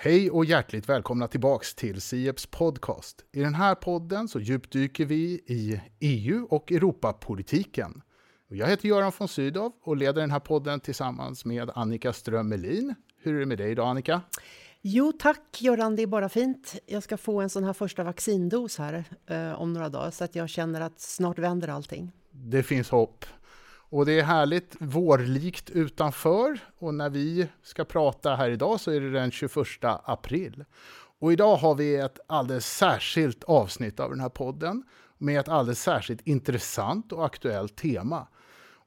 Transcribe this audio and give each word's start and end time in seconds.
Hej 0.00 0.30
och 0.30 0.44
hjärtligt 0.44 0.88
välkomna 0.88 1.28
tillbaks 1.28 1.74
till 1.74 2.00
Sieps 2.00 2.46
podcast. 2.46 3.24
I 3.32 3.40
den 3.40 3.54
här 3.54 3.74
podden 3.74 4.28
så 4.28 4.40
djupdyker 4.40 5.04
vi 5.04 5.24
i 5.46 5.80
EU 6.00 6.46
och 6.50 6.72
Europapolitiken. 6.72 8.02
Jag 8.48 8.66
heter 8.66 8.88
Göran 8.88 9.12
von 9.18 9.28
Sydow 9.28 9.72
och 9.82 9.96
leder 9.96 10.20
den 10.20 10.30
här 10.30 10.40
podden 10.40 10.80
tillsammans 10.80 11.44
med 11.44 11.70
Annika 11.74 12.12
Ström 12.12 12.48
Melin. 12.48 12.94
Hur 13.22 13.34
är 13.34 13.40
det 13.40 13.46
med 13.46 13.58
dig 13.58 13.70
idag 13.70 13.88
Annika? 13.88 14.20
Jo 14.80 15.12
tack 15.12 15.62
Göran, 15.62 15.96
det 15.96 16.02
är 16.02 16.06
bara 16.06 16.28
fint. 16.28 16.74
Jag 16.86 17.02
ska 17.02 17.16
få 17.16 17.40
en 17.40 17.50
sån 17.50 17.64
här 17.64 17.72
första 17.72 18.04
vaccindos 18.04 18.78
här 18.78 19.04
eh, 19.26 19.52
om 19.52 19.72
några 19.72 19.88
dagar 19.88 20.10
så 20.10 20.24
att 20.24 20.34
jag 20.34 20.48
känner 20.48 20.80
att 20.80 21.00
snart 21.00 21.38
vänder 21.38 21.68
allting. 21.68 22.12
Det 22.30 22.62
finns 22.62 22.90
hopp. 22.90 23.24
Och 23.90 24.06
det 24.06 24.20
är 24.20 24.22
härligt 24.22 24.76
vårlikt 24.80 25.70
utanför 25.70 26.58
och 26.78 26.94
när 26.94 27.10
vi 27.10 27.48
ska 27.62 27.84
prata 27.84 28.34
här 28.34 28.50
idag 28.50 28.80
så 28.80 28.90
är 28.90 29.00
det 29.00 29.10
den 29.10 29.30
21 29.30 29.56
april. 29.82 30.64
Och 31.20 31.32
idag 31.32 31.56
har 31.56 31.74
vi 31.74 31.96
ett 31.96 32.18
alldeles 32.26 32.66
särskilt 32.66 33.44
avsnitt 33.44 34.00
av 34.00 34.10
den 34.10 34.20
här 34.20 34.28
podden 34.28 34.82
med 35.18 35.40
ett 35.40 35.48
alldeles 35.48 35.82
särskilt 35.82 36.20
intressant 36.26 37.12
och 37.12 37.26
aktuellt 37.26 37.76
tema. 37.76 38.28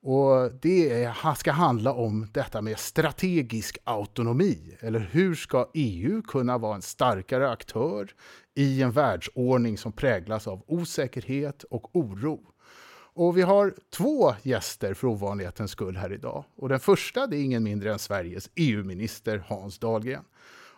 Och 0.04 0.52
det 0.62 1.14
ska 1.38 1.52
handla 1.52 1.94
om 1.94 2.28
detta 2.32 2.62
med 2.62 2.80
strategisk 2.80 3.78
autonomi. 3.84 4.78
Eller 4.80 5.00
hur 5.00 5.36
ska 5.36 5.70
EU 5.74 6.22
kunna 6.22 6.58
vara 6.58 6.76
en 6.76 6.82
starkare 6.82 7.50
aktör 7.50 8.12
i 8.56 8.82
en 8.82 8.92
världsordning 8.92 9.78
som 9.78 9.92
präglas 9.92 10.48
av 10.48 10.64
osäkerhet 10.68 11.64
och 11.64 11.96
oro? 11.96 12.40
Och 13.14 13.38
vi 13.38 13.42
har 13.42 13.74
två 13.90 14.34
gäster 14.44 14.94
för 14.94 15.08
ovanlighetens 15.08 15.72
skull 15.72 15.98
här 15.98 16.14
idag. 16.14 16.44
Och 16.56 16.70
den 16.70 16.80
första 16.80 17.28
det 17.28 17.38
är 17.38 17.44
ingen 17.44 17.64
mindre 17.64 17.92
än 17.92 18.00
Sveriges 18.00 18.50
EU-minister 18.56 19.44
Hans 19.48 19.80
Dahlgren. 19.80 20.24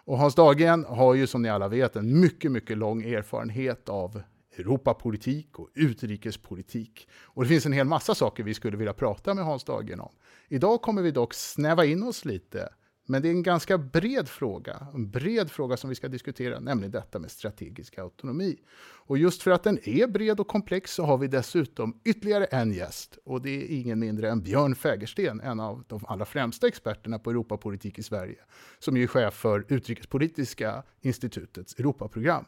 Och 0.05 0.17
Hans 0.17 0.35
Dahlgren 0.35 0.85
har 0.85 1.13
ju 1.13 1.27
som 1.27 1.41
ni 1.41 1.49
alla 1.49 1.67
vet 1.67 1.95
en 1.95 2.19
mycket, 2.19 2.51
mycket 2.51 2.77
lång 2.77 3.03
erfarenhet 3.03 3.89
av 3.89 4.21
Europapolitik 4.57 5.59
och 5.59 5.69
utrikespolitik. 5.73 7.07
Och 7.23 7.43
det 7.43 7.49
finns 7.49 7.65
en 7.65 7.73
hel 7.73 7.87
massa 7.87 8.15
saker 8.15 8.43
vi 8.43 8.53
skulle 8.53 8.77
vilja 8.77 8.93
prata 8.93 9.33
med 9.33 9.45
Hans 9.45 9.63
Dahlgren 9.63 9.99
om. 9.99 10.11
Idag 10.47 10.81
kommer 10.81 11.01
vi 11.01 11.11
dock 11.11 11.33
snäva 11.33 11.85
in 11.85 12.03
oss 12.03 12.25
lite 12.25 12.69
men 13.05 13.21
det 13.21 13.27
är 13.27 13.31
en 13.31 13.43
ganska 13.43 13.77
bred 13.77 14.27
fråga, 14.27 14.87
en 14.93 15.09
bred 15.09 15.51
fråga 15.51 15.77
som 15.77 15.89
vi 15.89 15.95
ska 15.95 16.07
diskutera, 16.07 16.59
nämligen 16.59 16.91
detta 16.91 17.19
med 17.19 17.31
strategisk 17.31 17.97
autonomi. 17.97 18.59
Och 19.05 19.17
just 19.17 19.41
för 19.41 19.51
att 19.51 19.63
den 19.63 19.79
är 19.83 20.07
bred 20.07 20.39
och 20.39 20.47
komplex 20.47 20.93
så 20.93 21.03
har 21.03 21.17
vi 21.17 21.27
dessutom 21.27 22.01
ytterligare 22.03 22.45
en 22.45 22.73
gäst 22.73 23.17
och 23.25 23.41
det 23.41 23.49
är 23.49 23.79
ingen 23.79 23.99
mindre 23.99 24.29
än 24.29 24.41
Björn 24.41 24.75
Fägersten, 24.75 25.41
en 25.41 25.59
av 25.59 25.83
de 25.87 26.05
allra 26.07 26.25
främsta 26.25 26.67
experterna 26.67 27.19
på 27.19 27.29
Europapolitik 27.29 27.99
i 27.99 28.03
Sverige, 28.03 28.39
som 28.79 28.97
är 28.97 29.07
chef 29.07 29.33
för 29.33 29.65
Utrikespolitiska 29.67 30.83
institutets 31.01 31.79
Europaprogram. 31.79 32.45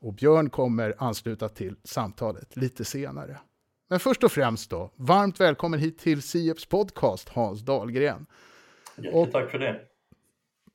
Och 0.00 0.14
Björn 0.14 0.50
kommer 0.50 0.94
ansluta 0.98 1.48
till 1.48 1.76
samtalet 1.84 2.56
lite 2.56 2.84
senare. 2.84 3.38
Men 3.90 4.00
först 4.00 4.24
och 4.24 4.32
främst 4.32 4.70
då, 4.70 4.90
varmt 4.96 5.40
välkommen 5.40 5.80
hit 5.80 5.98
till 5.98 6.22
Sieps 6.22 6.66
podcast, 6.66 7.28
Hans 7.28 7.60
Dahlgren. 7.60 8.26
Hjärtligt 8.96 9.32
tack 9.32 9.50
för 9.50 9.58
det. 9.58 9.80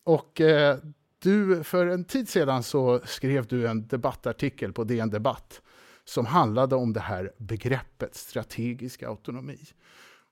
Och 0.03 0.41
eh, 0.41 0.77
du, 1.19 1.63
för 1.63 1.87
en 1.87 2.05
tid 2.05 2.29
sedan 2.29 2.63
så 2.63 2.99
skrev 3.05 3.47
du 3.47 3.67
en 3.67 3.87
debattartikel 3.87 4.73
på 4.73 4.83
DN 4.83 5.09
Debatt 5.09 5.61
som 6.05 6.25
handlade 6.25 6.75
om 6.75 6.93
det 6.93 6.99
här 6.99 7.31
begreppet 7.37 8.15
strategisk 8.15 9.03
autonomi. 9.03 9.59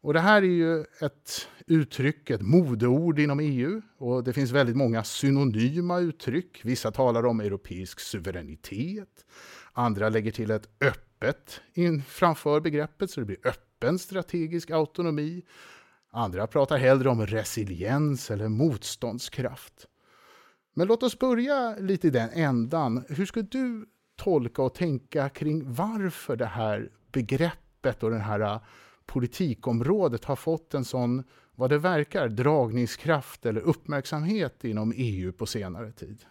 Och 0.01 0.13
det 0.13 0.19
här 0.19 0.41
är 0.41 0.45
ju 0.45 0.81
ett 0.81 1.49
uttryck, 1.67 2.29
ett 2.29 2.41
modeord 2.41 3.19
inom 3.19 3.39
EU 3.39 3.81
och 3.97 4.23
det 4.23 4.33
finns 4.33 4.51
väldigt 4.51 4.75
många 4.75 5.03
synonyma 5.03 5.99
uttryck. 5.99 6.61
Vissa 6.63 6.91
talar 6.91 7.25
om 7.25 7.39
europeisk 7.39 7.99
suveränitet, 7.99 9.25
andra 9.73 10.09
lägger 10.09 10.31
till 10.31 10.51
ett 10.51 10.69
öppet 10.81 11.61
in 11.73 12.03
framför 12.03 12.59
begreppet 12.59 13.11
så 13.11 13.19
det 13.19 13.25
blir 13.25 13.47
öppen 13.47 13.99
strategisk 13.99 14.71
autonomi. 14.71 15.43
Andra 16.15 16.47
pratar 16.47 16.77
hellre 16.77 17.09
om 17.09 17.25
resiliens 17.25 18.31
eller 18.31 18.47
motståndskraft. 18.47 19.87
Men 20.73 20.87
låt 20.87 21.03
oss 21.03 21.19
börja 21.19 21.75
lite 21.79 22.07
i 22.07 22.09
den 22.09 22.29
ändan. 22.29 23.05
Hur 23.09 23.25
skulle 23.25 23.47
du 23.51 23.85
tolka 24.15 24.61
och 24.61 24.73
tänka 24.73 25.29
kring 25.29 25.73
varför 25.73 26.35
det 26.35 26.45
här 26.45 26.89
begreppet 27.11 28.03
och 28.03 28.09
det 28.09 28.17
här 28.17 28.39
äh, 28.39 28.61
politikområdet 29.05 30.25
har 30.25 30.35
fått 30.35 30.73
en 30.73 30.85
sån, 30.85 31.23
vad 31.55 31.69
det 31.69 31.77
verkar, 31.77 32.27
dragningskraft 32.27 33.45
eller 33.45 33.61
uppmärksamhet 33.61 34.63
inom 34.63 34.93
EU 34.95 35.31
på 35.31 35.45
senare 35.45 35.91
tid? 35.91 36.25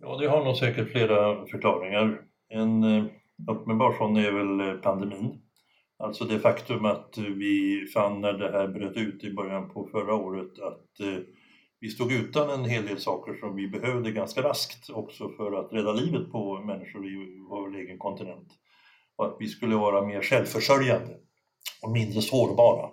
Ja, 0.00 0.16
det 0.16 0.26
har 0.26 0.44
nog 0.44 0.56
säkert 0.56 0.90
flera 0.90 1.46
förklaringar. 1.46 2.20
En 2.48 2.84
äh, 2.84 3.04
uppenbar 3.50 3.92
sån 3.92 4.16
är 4.16 4.32
väl 4.32 4.60
äh, 4.60 4.80
pandemin 4.80 5.43
Alltså 6.04 6.24
det 6.24 6.38
faktum 6.38 6.84
att 6.84 7.18
vi 7.18 7.86
fann 7.94 8.20
när 8.20 8.32
det 8.32 8.52
här 8.52 8.68
bröt 8.68 8.96
ut 8.96 9.24
i 9.24 9.34
början 9.34 9.70
på 9.70 9.88
förra 9.92 10.14
året 10.14 10.58
att 10.58 11.00
eh, 11.00 11.22
vi 11.80 11.88
stod 11.88 12.12
utan 12.12 12.50
en 12.50 12.64
hel 12.64 12.86
del 12.86 12.98
saker 12.98 13.34
som 13.34 13.56
vi 13.56 13.68
behövde 13.68 14.10
ganska 14.10 14.42
raskt 14.42 14.90
också 14.90 15.28
för 15.28 15.52
att 15.52 15.72
rädda 15.72 15.92
livet 15.92 16.32
på 16.32 16.60
människor 16.60 17.06
i 17.06 17.38
vår 17.48 17.76
egen 17.76 17.98
kontinent. 17.98 18.48
Och 19.16 19.26
att 19.26 19.36
vi 19.40 19.48
skulle 19.48 19.76
vara 19.76 20.06
mer 20.06 20.22
självförsörjande 20.22 21.16
och 21.82 21.90
mindre 21.90 22.22
sårbara 22.22 22.90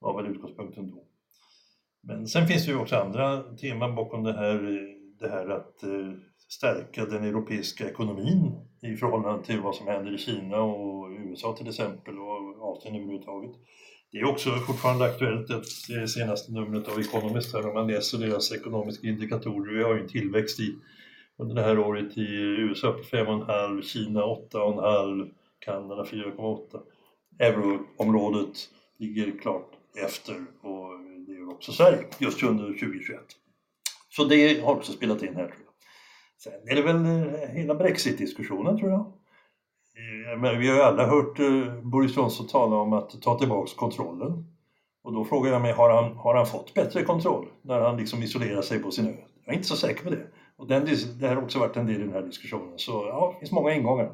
var 0.00 0.22
väl 0.22 0.32
utgångspunkten 0.32 0.90
då. 0.90 1.04
Men 2.02 2.26
sen 2.26 2.46
finns 2.46 2.66
det 2.66 2.72
ju 2.72 2.78
också 2.78 2.96
andra 2.96 3.42
teman 3.42 3.94
bakom 3.94 4.22
det 4.22 4.32
här, 4.32 4.58
det 5.20 5.28
här 5.28 5.48
att 5.48 5.82
eh, 5.82 6.12
stärka 6.48 7.04
den 7.04 7.24
europeiska 7.24 7.90
ekonomin 7.90 8.52
i 8.82 8.96
förhållande 8.96 9.44
till 9.44 9.60
vad 9.60 9.74
som 9.74 9.86
händer 9.86 10.14
i 10.14 10.18
Kina 10.18 10.62
och 10.62 11.10
USA 11.10 11.56
till 11.56 11.68
exempel 11.68 12.18
och 12.18 12.49
avseende 12.70 12.98
överhuvudtaget. 12.98 13.50
Det 14.12 14.18
är 14.18 14.24
också 14.24 14.50
fortfarande 14.50 15.04
aktuellt, 15.04 15.48
det 15.88 16.08
senaste 16.08 16.52
numret 16.52 16.88
av 16.88 17.00
Economist 17.00 17.52
här 17.52 17.68
om 17.68 17.74
man 17.74 17.86
läser 17.86 18.18
deras 18.18 18.52
ekonomiska 18.52 19.06
indikatorer. 19.06 19.74
Vi 19.76 19.82
har 19.82 19.94
ju 19.94 20.00
en 20.00 20.08
tillväxt 20.08 20.60
i, 20.60 20.74
under 21.38 21.54
det 21.54 21.62
här 21.62 21.78
året 21.78 22.18
i 22.18 22.26
USA 22.58 22.92
på 22.92 23.16
5,5, 23.16 23.82
Kina 23.82 24.20
8,5, 24.22 25.30
Kanada 25.58 26.02
4,8. 26.04 26.80
Euroområdet 27.38 28.68
ligger 28.98 29.38
klart 29.38 29.70
efter 30.04 30.34
och 30.62 30.90
det 31.26 31.32
gör 31.32 31.52
också 31.52 31.72
Sverige 31.72 32.04
just 32.18 32.42
under 32.42 32.64
2021. 32.64 33.20
Så 34.08 34.24
det 34.24 34.60
har 34.60 34.74
också 34.74 34.92
spelat 34.92 35.22
in 35.22 35.36
här 35.36 35.46
tror 35.46 35.58
jag. 35.64 35.74
Sen 36.38 36.68
är 36.68 36.74
det 36.74 36.82
väl 36.82 37.04
eh, 37.04 37.48
hela 37.48 37.74
Brexit-diskussionen 37.74 38.78
tror 38.78 38.90
jag. 38.90 39.12
Eh, 40.00 40.38
men 40.38 40.58
vi 40.58 40.68
har 40.68 40.74
ju 40.76 40.82
alla 40.82 41.06
hört 41.06 41.38
eh, 41.38 41.74
Boris 41.82 42.16
Johnson 42.16 42.46
tala 42.46 42.76
om 42.76 42.92
att 42.92 43.22
ta 43.22 43.38
tillbaks 43.38 43.74
kontrollen. 43.74 44.44
Och 45.02 45.12
då 45.12 45.24
frågar 45.24 45.52
jag 45.52 45.62
mig, 45.62 45.72
har 45.72 45.90
han, 45.90 46.16
har 46.16 46.34
han 46.34 46.46
fått 46.46 46.74
bättre 46.74 47.02
kontroll 47.02 47.46
när 47.62 47.80
han 47.80 47.96
liksom 47.96 48.22
isolerar 48.22 48.62
sig 48.62 48.78
på 48.78 48.90
sin 48.90 49.06
ö? 49.06 49.12
Jag 49.44 49.52
är 49.52 49.56
inte 49.56 49.68
så 49.68 49.76
säker 49.76 50.04
på 50.04 50.10
det. 50.10 50.26
Och 50.56 50.68
den, 50.68 50.88
det 51.18 51.28
har 51.28 51.36
också 51.36 51.58
varit 51.58 51.76
en 51.76 51.86
del 51.86 51.96
i 51.96 52.04
den 52.04 52.12
här 52.12 52.22
diskussionen. 52.22 52.72
Så 52.76 52.92
ja, 52.92 53.30
det 53.34 53.38
finns 53.38 53.52
många 53.52 53.74
ingångar. 53.74 54.10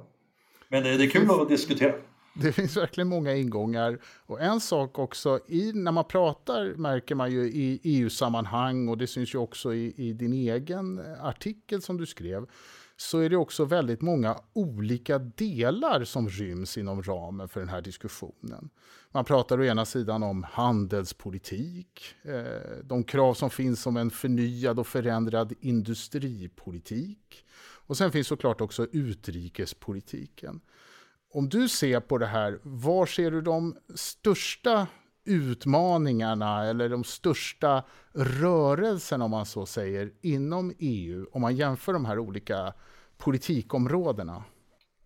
Men 0.68 0.82
det, 0.82 0.96
det 0.96 1.04
är 1.04 1.10
kul 1.10 1.30
att 1.30 1.48
diskutera. 1.48 1.92
Det 2.34 2.52
finns 2.52 2.76
verkligen 2.76 3.08
många 3.08 3.34
ingångar. 3.34 3.98
Och 4.26 4.40
en 4.40 4.60
sak 4.60 4.98
också, 4.98 5.40
i, 5.48 5.72
när 5.74 5.92
man 5.92 6.04
pratar 6.04 6.74
märker 6.74 7.14
man 7.14 7.30
ju 7.30 7.40
i 7.40 7.80
EU-sammanhang 7.82 8.88
och 8.88 8.98
det 8.98 9.06
syns 9.06 9.34
ju 9.34 9.38
också 9.38 9.74
i, 9.74 9.94
i 9.96 10.12
din 10.12 10.32
egen 10.32 11.00
artikel 11.20 11.82
som 11.82 11.96
du 11.96 12.06
skrev, 12.06 12.46
så 12.96 13.18
är 13.18 13.30
det 13.30 13.36
också 13.36 13.64
väldigt 13.64 14.02
många 14.02 14.40
olika 14.52 15.18
delar 15.18 16.04
som 16.04 16.28
ryms 16.28 16.78
inom 16.78 17.02
ramen 17.02 17.48
för 17.48 17.60
den 17.60 17.68
här 17.68 17.82
diskussionen. 17.82 18.70
Man 19.10 19.24
pratar 19.24 19.60
å 19.60 19.64
ena 19.64 19.84
sidan 19.84 20.22
om 20.22 20.42
handelspolitik, 20.42 22.14
eh, 22.22 22.84
de 22.84 23.04
krav 23.04 23.34
som 23.34 23.50
finns 23.50 23.86
om 23.86 23.96
en 23.96 24.10
förnyad 24.10 24.78
och 24.78 24.86
förändrad 24.86 25.52
industripolitik. 25.60 27.44
Och 27.86 27.96
sen 27.96 28.12
finns 28.12 28.26
såklart 28.26 28.60
också 28.60 28.86
utrikespolitiken. 28.92 30.60
Om 31.32 31.48
du 31.48 31.68
ser 31.68 32.00
på 32.00 32.18
det 32.18 32.26
här, 32.26 32.58
var 32.62 33.06
ser 33.06 33.30
du 33.30 33.40
de 33.40 33.76
största 33.94 34.86
utmaningarna 35.24 36.64
eller 36.64 36.88
de 36.88 37.04
största 37.04 37.84
rörelserna 38.12 39.24
om 39.24 39.30
man 39.30 39.46
så 39.46 39.66
säger 39.66 40.12
inom 40.20 40.72
EU 40.78 41.26
om 41.32 41.40
man 41.40 41.56
jämför 41.56 41.92
de 41.92 42.04
här 42.04 42.18
olika 42.18 42.72
politikområdena? 43.18 44.44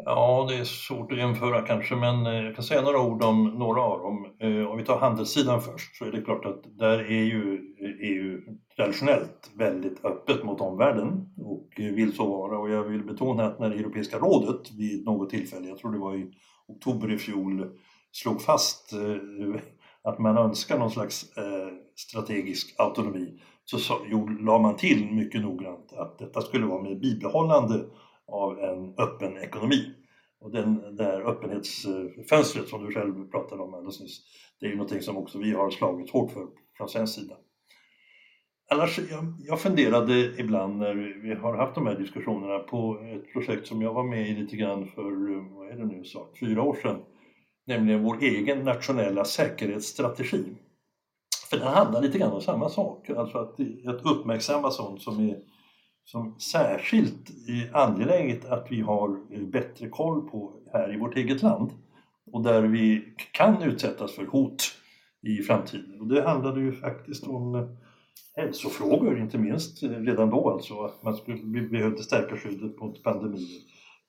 Ja, 0.04 0.46
det 0.48 0.56
är 0.56 0.64
svårt 0.64 1.12
att 1.12 1.18
jämföra 1.18 1.62
kanske, 1.62 1.96
men 1.96 2.26
eh, 2.26 2.44
jag 2.44 2.54
kan 2.54 2.64
säga 2.64 2.82
några 2.82 3.00
ord 3.02 3.22
om 3.22 3.44
några 3.44 3.80
av 3.82 3.98
dem. 3.98 4.26
Eh, 4.40 4.70
om 4.70 4.78
vi 4.78 4.84
tar 4.84 4.98
handelssidan 4.98 5.62
först 5.62 5.96
så 5.96 6.04
är 6.04 6.12
det 6.12 6.22
klart 6.22 6.44
att 6.44 6.78
där 6.78 6.98
är 6.98 7.24
ju 7.24 7.54
eh, 7.54 8.10
EU 8.10 8.40
traditionellt 8.76 9.50
väldigt 9.54 10.04
öppet 10.04 10.44
mot 10.44 10.60
omvärlden 10.60 11.34
och 11.36 11.68
vill 11.76 12.12
så 12.12 12.28
vara. 12.28 12.58
Och 12.58 12.70
jag 12.70 12.82
vill 12.82 13.04
betona 13.04 13.44
att 13.44 13.58
när 13.58 13.70
Europeiska 13.70 14.18
rådet 14.18 14.72
vid 14.78 15.04
något 15.04 15.30
tillfälle, 15.30 15.68
jag 15.68 15.78
tror 15.78 15.92
det 15.92 15.98
var 15.98 16.16
i 16.16 16.32
oktober 16.68 17.12
i 17.12 17.18
fjol, 17.18 17.70
slog 18.12 18.42
fast 18.42 18.92
att 20.02 20.18
man 20.18 20.38
önskar 20.38 20.78
någon 20.78 20.90
slags 20.90 21.26
strategisk 21.96 22.74
autonomi 22.78 23.40
så, 23.70 23.78
så 23.78 23.98
la 24.40 24.58
man 24.58 24.76
till 24.76 25.10
mycket 25.10 25.40
noggrant 25.40 25.92
att 25.92 26.18
detta 26.18 26.40
skulle 26.40 26.66
vara 26.66 26.82
med 26.82 27.00
bibehållande 27.00 27.84
av 28.26 28.58
en 28.58 28.94
öppen 28.98 29.36
ekonomi. 29.36 29.94
Och 30.40 30.50
den 30.50 30.96
där 30.96 31.20
öppenhetsfönstret 31.20 32.68
som 32.68 32.86
du 32.86 32.94
själv 32.94 33.30
pratade 33.30 33.62
om 33.62 33.74
alldeles 33.74 34.00
nyss, 34.00 34.20
det 34.60 34.66
är 34.66 34.70
ju 34.70 34.76
någonting 34.76 35.02
som 35.02 35.16
också 35.16 35.38
vi 35.38 35.52
har 35.52 35.70
slagit 35.70 36.10
hårt 36.10 36.32
för 36.32 36.46
från 36.76 36.88
svensk 36.88 37.14
sida. 37.14 37.34
Annars, 38.70 38.98
jag, 38.98 39.34
jag 39.46 39.60
funderade 39.60 40.40
ibland 40.40 40.78
när 40.78 40.94
vi 41.22 41.34
har 41.34 41.56
haft 41.56 41.74
de 41.74 41.86
här 41.86 41.98
diskussionerna 41.98 42.58
på 42.58 42.98
ett 43.14 43.32
projekt 43.32 43.66
som 43.66 43.82
jag 43.82 43.94
var 43.94 44.04
med 44.04 44.28
i 44.28 44.34
lite 44.34 44.56
grann 44.56 44.86
för, 44.86 45.02
vad 45.56 45.68
är 45.68 45.76
det 45.76 45.86
nu, 45.86 46.04
så, 46.04 46.28
fyra 46.40 46.62
år 46.62 46.74
sedan. 46.74 47.02
Nämligen 47.66 48.02
vår 48.02 48.22
egen 48.22 48.64
nationella 48.64 49.24
säkerhetsstrategi. 49.24 50.44
För 51.50 51.56
den 51.56 51.66
handlar 51.66 52.02
lite 52.02 52.18
grann 52.18 52.32
om 52.32 52.40
samma 52.40 52.68
sak, 52.68 53.10
alltså 53.10 53.38
att, 53.38 53.60
att 53.86 54.06
uppmärksamma 54.06 54.70
sånt 54.70 55.02
som 55.02 55.28
är 55.28 55.38
som 56.04 56.40
särskilt 56.40 57.30
angeläget 57.72 58.44
att 58.44 58.66
vi 58.70 58.80
har 58.80 59.18
bättre 59.50 59.88
koll 59.88 60.28
på 60.28 60.52
här 60.72 60.94
i 60.94 60.98
vårt 60.98 61.16
eget 61.16 61.42
land 61.42 61.70
och 62.32 62.42
där 62.42 62.62
vi 62.62 63.14
kan 63.32 63.62
utsättas 63.62 64.12
för 64.12 64.26
hot 64.26 64.62
i 65.22 65.42
framtiden. 65.42 66.00
Och 66.00 66.06
det 66.06 66.22
handlade 66.22 66.60
ju 66.60 66.72
faktiskt 66.72 67.24
om 67.24 67.54
eh, 67.54 67.68
hälsofrågor, 68.36 69.20
inte 69.20 69.38
minst 69.38 69.82
eh, 69.82 69.90
redan 69.90 70.30
då 70.30 70.50
alltså, 70.50 70.80
att 70.80 71.02
man 71.02 71.16
skulle, 71.16 71.38
vi 71.42 71.68
behövde 71.68 72.02
stärka 72.02 72.36
skyddet 72.36 72.80
mot 72.80 73.02
pandemier. 73.02 73.60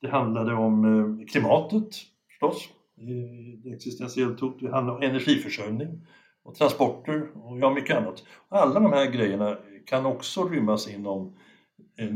Det 0.02 0.10
handlade 0.10 0.54
om 0.54 0.86
eh, 0.86 1.26
klimatet 1.28 1.96
förstås, 2.28 2.70
det 3.64 3.70
existentiellt 3.74 4.40
hot. 4.40 4.60
Det 4.60 4.72
handlade 4.72 4.98
om 4.98 5.04
energiförsörjning 5.04 6.08
och 6.44 6.56
transporter 6.56 7.28
och 7.36 7.60
ja, 7.60 7.74
mycket 7.74 7.98
annat. 7.98 8.24
Alla 8.50 8.80
de 8.80 8.94
här 8.94 9.12
grejerna 9.12 9.58
kan 9.86 10.06
också 10.06 10.44
rymmas 10.48 10.88
inom 10.90 11.38
eh, 11.98 12.10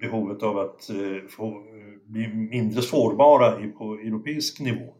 behovet 0.00 0.42
av 0.42 0.58
att 0.58 0.90
eh, 0.90 1.28
få 1.28 1.46
eh, 1.46 1.54
bli 2.04 2.28
mindre 2.28 2.82
sårbara 2.82 3.70
på 3.78 3.94
europeisk 3.94 4.60
nivå 4.60 4.94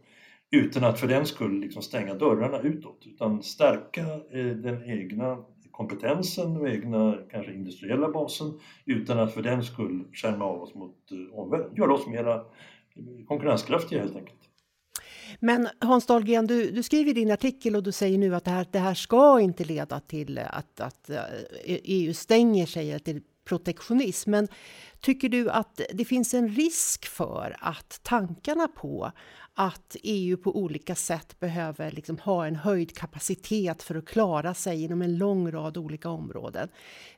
utan 0.51 0.85
att 0.85 1.01
för 1.01 1.07
den 1.07 1.27
skull 1.27 1.61
liksom 1.61 1.83
stänga 1.83 2.15
dörrarna 2.15 2.61
utåt 2.61 3.03
utan 3.07 3.43
stärka 3.43 4.05
den 4.63 4.85
egna 4.85 5.45
kompetensen 5.71 6.57
och 6.57 6.69
egna 6.69 7.19
kanske 7.31 7.53
industriella 7.53 8.09
basen 8.09 8.61
utan 8.85 9.19
att 9.19 9.35
för 9.35 9.43
den 9.43 9.63
skull 9.63 10.05
skärma 10.13 10.45
av 10.45 10.63
oss 10.63 10.75
mot 10.75 10.97
omvärlden. 11.33 11.75
Göra 11.77 11.95
oss 11.95 12.07
mera 12.07 12.45
konkurrenskraftiga 13.29 14.01
helt 14.01 14.17
enkelt. 14.17 14.50
Men 15.41 15.69
Hans 15.79 16.07
Dahlgren, 16.07 16.47
du, 16.47 16.71
du, 16.71 16.83
skriver 16.83 17.11
i 17.11 17.15
din 17.15 17.31
artikel 17.31 17.77
och 17.77 17.83
du 17.83 17.93
säger 17.93 18.19
nu 18.19 18.35
att 18.35 18.45
det 18.45 18.51
här, 18.51 18.67
det 18.71 18.79
här 18.79 18.95
ska 18.95 19.41
inte 19.41 19.65
leda 19.65 20.01
till 20.01 20.39
att, 20.39 20.81
att 20.81 21.11
eh, 21.11 21.21
EU 21.65 22.15
stänger 22.15 22.67
sig 22.67 22.99
till 23.01 23.21
protektionism. 23.51 24.31
Men 24.31 24.49
tycker 25.01 25.29
du 25.29 25.51
att 25.51 25.81
det 25.93 26.05
finns 26.05 26.35
en 26.35 26.49
risk 26.49 27.07
för 27.07 27.57
att 27.61 28.01
tankarna 28.03 28.69
på 28.69 29.13
att 29.55 29.97
EU 30.03 30.37
på 30.37 30.57
olika 30.57 30.95
sätt 30.95 31.41
behöver 31.41 31.91
liksom 31.91 32.19
ha 32.19 32.47
en 32.47 32.57
höjd 32.57 32.97
kapacitet 32.97 33.83
för 33.83 33.95
att 33.95 34.07
klara 34.07 34.55
sig 34.55 34.83
inom 34.83 35.03
en 35.03 35.19
lång 35.19 35.53
rad 35.53 35.77
olika 35.77 36.09
områden. 36.09 36.69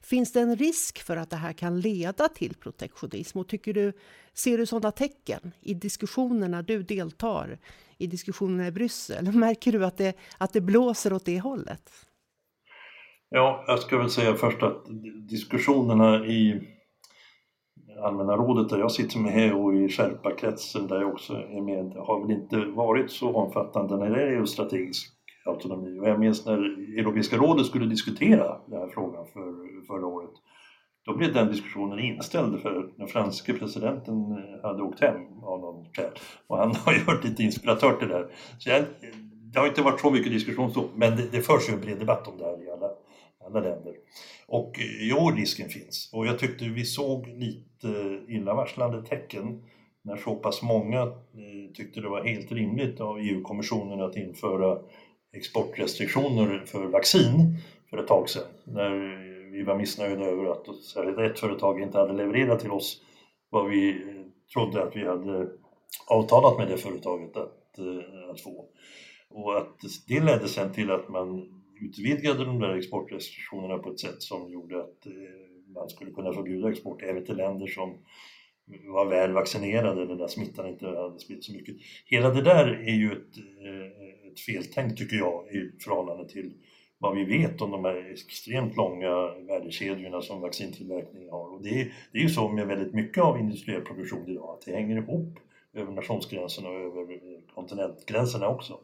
Finns 0.01 0.33
det 0.33 0.41
en 0.41 0.57
risk 0.57 1.03
för 1.03 1.17
att 1.17 1.31
det 1.31 1.37
här 1.37 1.53
kan 1.53 1.81
leda 1.81 2.29
till 2.29 2.55
protektionism? 2.55 3.39
Och 3.39 3.49
tycker 3.49 3.75
du, 3.75 3.93
ser 4.35 4.59
du 4.59 4.67
sådana 4.67 4.93
tecken 4.93 5.53
i 5.61 5.75
diskussionerna 5.75 6.63
du 6.63 6.83
deltar 6.83 7.59
i 7.99 8.07
diskussionerna 8.07 8.67
i 8.67 8.71
Bryssel? 8.71 9.33
Märker 9.33 9.73
du 9.73 9.85
att 9.85 9.97
det, 9.97 10.17
att 10.39 10.53
det 10.53 10.61
blåser 10.61 11.13
åt 11.13 11.25
det 11.25 11.41
hållet? 11.41 11.91
Ja, 13.35 13.65
jag 13.67 13.79
ska 13.79 13.99
väl 13.99 14.11
säga 14.11 14.35
först 14.35 14.63
att 14.63 14.87
diskussionerna 15.29 16.27
i 16.27 16.69
Allmänna 18.03 18.37
rådet 18.37 18.69
där 18.69 18.79
jag 18.79 18.93
sitter 18.93 19.19
med 19.19 19.55
och 19.55 19.75
i 19.75 19.89
Sherpa-kretsen 19.89 20.87
där 20.87 21.01
jag 21.01 21.13
också 21.13 21.33
är 21.33 21.61
med 21.61 21.93
har 21.97 22.21
väl 22.21 22.31
inte 22.31 22.57
varit 22.57 23.11
så 23.11 23.35
omfattande 23.35 23.97
när 23.97 24.11
det 24.11 24.37
är 24.37 24.45
strategisk 24.45 25.13
autonomi. 25.45 26.01
Och 26.01 26.09
jag 26.09 26.21
minns 26.21 26.47
när 26.47 26.59
Europeiska 26.99 27.37
rådet 27.37 27.67
skulle 27.67 27.87
diskutera 27.87 28.61
den 28.67 28.81
här 28.81 28.89
frågan 28.89 29.27
för, 29.27 29.87
förra 29.87 30.07
året. 30.07 30.31
Då 31.05 31.17
blev 31.17 31.33
den 31.33 31.49
diskussionen 31.49 31.99
inställd 31.99 32.61
för 32.61 32.93
den 32.97 33.09
franske 33.09 33.53
presidenten 33.53 34.15
hade 34.63 34.83
åkt 34.83 35.01
hem 35.01 35.43
av 35.43 35.61
någon 35.61 35.85
skäl. 35.85 36.13
Och 36.47 36.59
han 36.59 36.75
har 36.85 36.93
ju 36.93 37.05
varit 37.05 37.25
lite 37.25 37.43
inspiratör 37.43 37.93
till 37.93 38.09
det 38.09 38.15
här. 38.15 38.27
Så 38.59 38.71
jag, 38.71 38.85
det 39.53 39.59
har 39.61 39.67
inte 39.67 39.83
varit 39.83 40.01
så 40.01 40.11
mycket 40.11 40.33
diskussion 40.33 40.71
så, 40.71 40.85
men 40.95 41.17
det, 41.17 41.33
det 41.33 41.41
förs 41.41 41.69
ju 41.69 41.75
en 41.75 41.81
bred 41.81 41.99
debatt 41.99 42.29
om 42.29 42.39
det 42.39 42.45
här 42.45 42.67
i 42.67 42.71
alla, 42.71 42.91
alla 43.47 43.61
länder. 43.61 43.95
Och 44.47 44.73
jo, 45.01 45.31
risken 45.31 45.69
finns. 45.69 46.11
Och 46.13 46.27
jag 46.27 46.39
tyckte 46.39 46.65
vi 46.65 46.85
såg 46.85 47.27
lite 47.27 48.21
illavarslande 48.29 49.03
tecken 49.03 49.63
när 50.03 50.17
så 50.17 50.35
pass 50.35 50.63
många 50.63 51.03
eh, 51.03 51.73
tyckte 51.75 52.01
det 52.01 52.09
var 52.09 52.25
helt 52.25 52.53
rimligt 52.53 53.01
av 53.01 53.19
EU-kommissionen 53.19 54.01
att 54.01 54.17
införa 54.17 54.79
exportrestriktioner 55.33 56.63
för 56.67 56.87
vaccin 56.87 57.57
för 57.91 57.99
ett 57.99 58.07
tag 58.07 58.29
sedan. 58.29 58.49
När 58.65 58.91
vi 59.53 59.63
var 59.63 59.77
missnöjda 59.77 60.25
över 60.25 60.45
att 60.45 60.67
särskilt 60.85 61.19
ett 61.19 61.39
företag 61.39 61.83
inte 61.83 61.99
hade 61.99 62.13
levererat 62.13 62.61
till 62.61 62.71
oss 62.71 63.03
vad 63.51 63.71
vi 63.71 63.91
eh, 63.91 64.27
trodde 64.53 64.83
att 64.83 64.97
vi 64.97 65.07
hade 65.07 65.49
avtalat 66.07 66.59
med 66.59 66.69
det 66.69 66.77
företaget 66.77 67.37
att, 67.37 67.79
eh, 67.79 68.31
att 68.31 68.41
få. 68.41 68.65
Och 69.31 69.57
att 69.57 69.79
det 70.09 70.21
ledde 70.21 70.49
sen 70.49 70.73
till 70.73 70.91
att 70.91 71.09
man 71.09 71.62
utvidgade 71.85 72.45
de 72.45 72.59
där 72.59 72.77
exportrestriktionerna 72.77 73.79
på 73.79 73.91
ett 73.91 74.01
sätt 74.01 74.23
som 74.23 74.53
gjorde 74.53 74.81
att 74.81 75.07
eh, 75.07 75.13
man 75.75 75.89
skulle 75.89 76.11
kunna 76.11 76.33
förbjuda 76.33 76.71
export 76.71 77.03
även 77.03 77.25
till 77.25 77.37
länder 77.37 77.67
som 77.67 77.99
var 78.85 79.07
väl 79.07 79.33
vaccinerade 79.33 80.03
eller 80.03 80.17
där 80.17 80.27
smittan 80.27 80.69
inte 80.69 80.87
hade 80.87 81.19
spritt 81.19 81.45
så 81.45 81.53
mycket. 81.53 81.77
Hela 82.07 82.31
det 82.31 82.43
där 82.43 82.67
är 82.69 82.95
ju 82.95 83.13
ett, 83.13 83.37
eh, 83.39 84.33
ett 84.33 84.41
feltänk 84.41 84.99
tycker 84.99 85.17
jag 85.17 85.47
i 85.55 85.73
förhållande 85.85 86.29
till 86.29 86.53
vad 86.99 87.17
vi 87.17 87.25
vet 87.25 87.63
om 87.63 87.71
de 87.71 87.85
här 87.85 88.13
extremt 88.13 88.77
långa 88.77 89.35
värdekedjorna 89.49 90.21
som 90.23 90.41
vaccintillverkning 90.41 91.31
har. 91.31 91.55
Och 91.55 91.63
det, 91.63 91.81
är, 91.81 91.95
det 92.13 92.19
är 92.19 92.23
ju 92.23 92.29
så 92.29 92.49
med 92.49 92.67
väldigt 92.67 92.95
mycket 92.95 93.23
av 93.23 93.39
industriell 93.39 93.83
produktion 93.83 94.31
idag, 94.31 94.51
att 94.51 94.67
det 94.67 94.73
hänger 94.73 94.97
ihop 94.97 95.39
över 95.75 95.93
nationsgränserna 95.93 96.69
och 96.69 96.81
över 96.81 97.13
eh, 97.13 97.55
kontinentgränserna 97.55 98.49
också. 98.49 98.79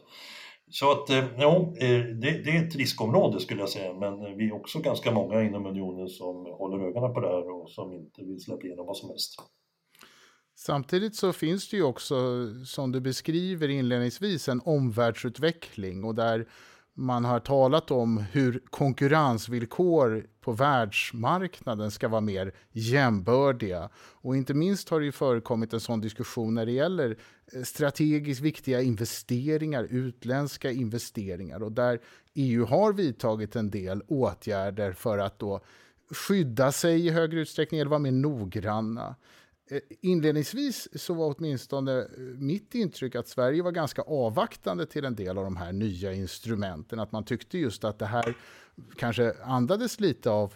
Så 0.71 0.93
att, 0.93 1.11
eh, 1.11 1.25
ja, 1.39 1.75
eh, 1.77 2.01
det, 2.01 2.43
det, 2.45 2.51
är 2.51 2.67
ett 2.67 2.77
riskområde 2.77 3.41
skulle 3.41 3.61
jag 3.61 3.69
säga, 3.69 3.95
men 3.95 4.37
vi 4.37 4.49
är 4.49 4.55
också 4.55 4.79
ganska 4.79 5.13
många 5.13 5.43
inom 5.43 5.67
unionen 5.67 6.09
som 6.09 6.37
håller 6.37 6.87
ögonen 6.87 7.15
på 7.15 7.21
det 7.21 7.29
här 7.29 7.51
och 7.51 7.71
som 7.71 7.93
inte 7.93 8.25
vill 8.25 8.41
släppa 8.41 8.67
igenom 8.67 8.87
vad 8.87 8.97
som 8.97 9.09
helst. 9.09 9.35
Samtidigt 10.57 11.17
så 11.17 11.33
finns 11.33 11.69
det 11.69 11.77
ju 11.77 11.83
också, 11.83 12.17
som 12.67 12.93
du 12.93 13.01
beskriver 13.01 13.69
inledningsvis, 13.69 14.49
en 14.49 14.61
omvärldsutveckling 14.65 16.05
och 16.05 16.15
där 16.15 16.49
man 16.99 17.25
har 17.25 17.41
talat 17.41 17.91
om 17.91 18.19
hur 18.19 18.63
konkurrensvillkor 18.71 20.27
på 20.41 20.53
världsmarknaden 20.53 21.91
ska 21.91 22.09
vara 22.09 22.21
mer 22.21 22.53
jämbördiga. 22.73 23.89
Och 23.97 24.37
inte 24.37 24.55
minst 24.55 24.89
har 24.89 25.01
det 25.01 25.07
ju 25.07 25.13
förekommit 25.13 25.73
en 25.73 25.81
sån 25.81 26.01
diskussion 26.01 26.55
när 26.55 26.67
det 26.67 26.73
gäller 26.73 27.17
eh, 27.53 27.63
strategiskt 27.63 28.41
viktiga 28.41 28.83
investeringar, 28.83 29.85
utländska 29.91 30.71
investeringar 30.71 31.63
och 31.63 31.73
där 31.73 32.01
EU 32.35 32.65
har 32.65 32.93
vidtagit 32.93 33.57
en 33.57 33.71
del 33.71 34.03
åtgärder 34.09 34.93
för 34.93 35.19
att 35.19 35.39
då 35.39 35.61
skydda 36.11 36.73
sig 36.73 37.07
i 37.07 37.11
högre 37.11 37.41
utsträckning 37.41 37.81
eller 37.81 37.91
vara 37.91 37.99
mer 37.99 38.13
noggranna. 38.13 39.15
Eh, 39.71 39.81
inledningsvis 40.01 40.89
så 41.03 41.15
var 41.15 41.35
åtminstone 41.39 41.99
eh, 42.01 42.07
mitt 42.39 42.75
intryck 42.75 43.15
att 43.15 43.29
Sverige 43.29 43.63
var 43.63 43.73
ganska 43.73 44.03
avvaktande 44.03 44.87
till 44.87 45.05
en 45.05 45.15
del 45.15 45.39
av 45.39 45.45
de 45.45 45.57
här 45.57 45.73
nya 45.73 46.13
instrumenten. 46.13 47.01
Att 47.01 47.13
man 47.13 47.25
tyckte 47.25 47.59
just 47.59 47.85
att 47.85 47.99
det 47.99 48.07
här 48.07 48.35
kanske 48.97 49.35
andades 49.43 50.01
lite 50.01 50.31
av 50.31 50.55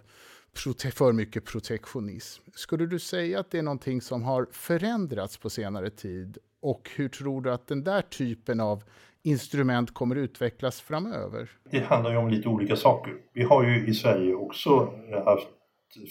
för 0.95 1.13
mycket 1.13 1.45
protektionism. 1.45 2.43
Skulle 2.55 2.87
du 2.87 2.99
säga 2.99 3.41
att 3.41 3.51
det 3.51 3.59
är 3.59 3.63
någonting 3.63 4.01
som 4.01 4.23
har 4.23 4.47
förändrats 4.53 5.37
på 5.37 5.51
senare 5.51 5.91
tid? 5.91 6.39
Och 6.61 6.91
hur 6.97 7.09
tror 7.09 7.43
du 7.43 7.53
att 7.53 7.67
den 7.67 7.85
där 7.85 8.03
typen 8.03 8.61
av 8.61 8.85
instrument 9.23 9.95
kommer 9.95 10.17
utvecklas 10.17 10.81
framöver? 10.81 11.51
Det 11.71 11.81
handlar 11.81 12.11
ju 12.11 12.17
om 12.17 12.29
lite 12.29 12.49
olika 12.49 12.77
saker. 12.77 13.15
Vi 13.33 13.43
har 13.43 13.65
ju 13.65 13.87
i 13.87 13.95
Sverige 13.95 14.35
också 14.35 14.95
haft 15.25 15.49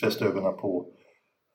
fäst 0.02 0.22
ögonen 0.22 0.58
på 0.58 0.94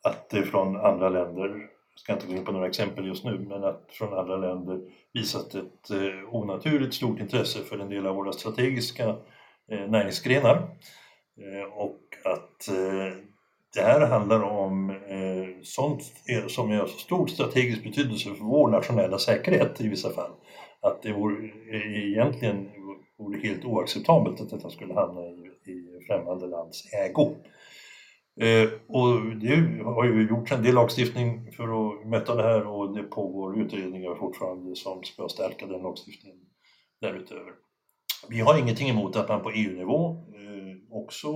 att 0.06 0.30
det 0.30 0.42
från 0.42 0.76
andra 0.76 1.08
länder, 1.08 1.48
jag 1.92 2.00
ska 2.00 2.12
inte 2.12 2.26
gå 2.26 2.32
in 2.32 2.44
på 2.44 2.52
några 2.52 2.66
exempel 2.66 3.06
just 3.06 3.24
nu, 3.24 3.38
men 3.38 3.64
att 3.64 3.84
från 3.88 4.18
andra 4.18 4.36
länder 4.36 4.80
visat 5.12 5.54
ett 5.54 5.90
eh, 5.90 6.34
onaturligt 6.34 6.94
stort 6.94 7.20
intresse 7.20 7.58
för 7.58 7.78
en 7.78 7.88
del 7.88 8.06
av 8.06 8.16
våra 8.16 8.32
strategiska 8.32 9.08
eh, 9.70 9.88
näringsgrenar. 9.88 10.56
Eh, 10.56 11.72
och 11.72 12.00
att 12.24 12.68
det 13.74 13.82
här 13.82 14.06
handlar 14.06 14.42
om 14.42 15.00
sånt 15.62 16.02
som 16.48 16.70
är 16.70 16.80
av 16.80 16.86
så 16.86 16.98
stor 16.98 17.26
strategisk 17.26 17.84
betydelse 17.84 18.34
för 18.34 18.44
vår 18.44 18.68
nationella 18.68 19.18
säkerhet 19.18 19.80
i 19.80 19.88
vissa 19.88 20.10
fall. 20.10 20.30
Att 20.80 21.02
det 21.02 21.12
vore, 21.12 21.50
egentligen 22.12 22.70
vore 23.18 23.38
helt 23.38 23.64
oacceptabelt 23.64 24.40
att 24.40 24.50
detta 24.50 24.70
skulle 24.70 24.94
hamna 24.94 25.20
i, 25.20 25.70
i 25.72 26.06
främmande 26.06 26.46
lands 26.46 26.92
ägo. 26.92 27.34
Eh, 28.40 28.68
och 28.86 29.36
det 29.36 29.82
har 29.84 30.04
ju 30.04 30.28
gjorts 30.28 30.52
en 30.52 30.62
del 30.62 30.74
lagstiftning 30.74 31.52
för 31.52 31.64
att 31.64 32.06
möta 32.06 32.34
det 32.34 32.42
här 32.42 32.66
och 32.66 32.94
det 32.96 33.02
pågår 33.02 33.60
utredningar 33.60 34.14
fortfarande 34.14 34.76
som 34.76 35.02
ska 35.02 35.28
stärka 35.28 35.66
den 35.66 35.82
lagstiftningen 35.82 36.38
därutöver. 37.00 37.52
Vi 38.28 38.40
har 38.40 38.58
ingenting 38.58 38.88
emot 38.88 39.16
att 39.16 39.28
man 39.28 39.42
på 39.42 39.50
EU-nivå 39.50 40.10
eh, 40.10 40.96
också 40.96 41.28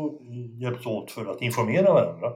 hjälps 0.61 0.87
åt 0.87 1.11
för 1.11 1.27
att 1.27 1.43
informera 1.43 1.93
varandra 1.93 2.33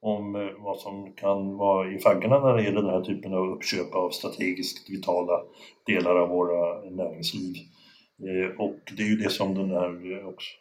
om 0.00 0.36
eh, 0.36 0.48
vad 0.58 0.78
som 0.78 1.12
kan 1.12 1.56
vara 1.56 1.92
i 1.92 1.98
faggorna 1.98 2.40
när 2.40 2.54
det 2.56 2.62
gäller 2.62 2.82
den 2.82 2.90
här 2.90 3.04
typen 3.04 3.34
av 3.34 3.48
uppköp 3.48 3.94
av 3.94 4.10
strategiskt 4.10 4.90
vitala 4.90 5.42
delar 5.86 6.16
av 6.16 6.28
våra 6.28 6.90
näringsliv. 6.90 7.56
Eh, 8.22 8.60
och 8.60 8.78
det 8.96 9.02
är 9.02 9.06
ju 9.06 9.16
det 9.16 9.30
som 9.30 9.54
den 9.54 9.70
här 9.70 10.18
eh, 10.18 10.28
också, 10.28 10.52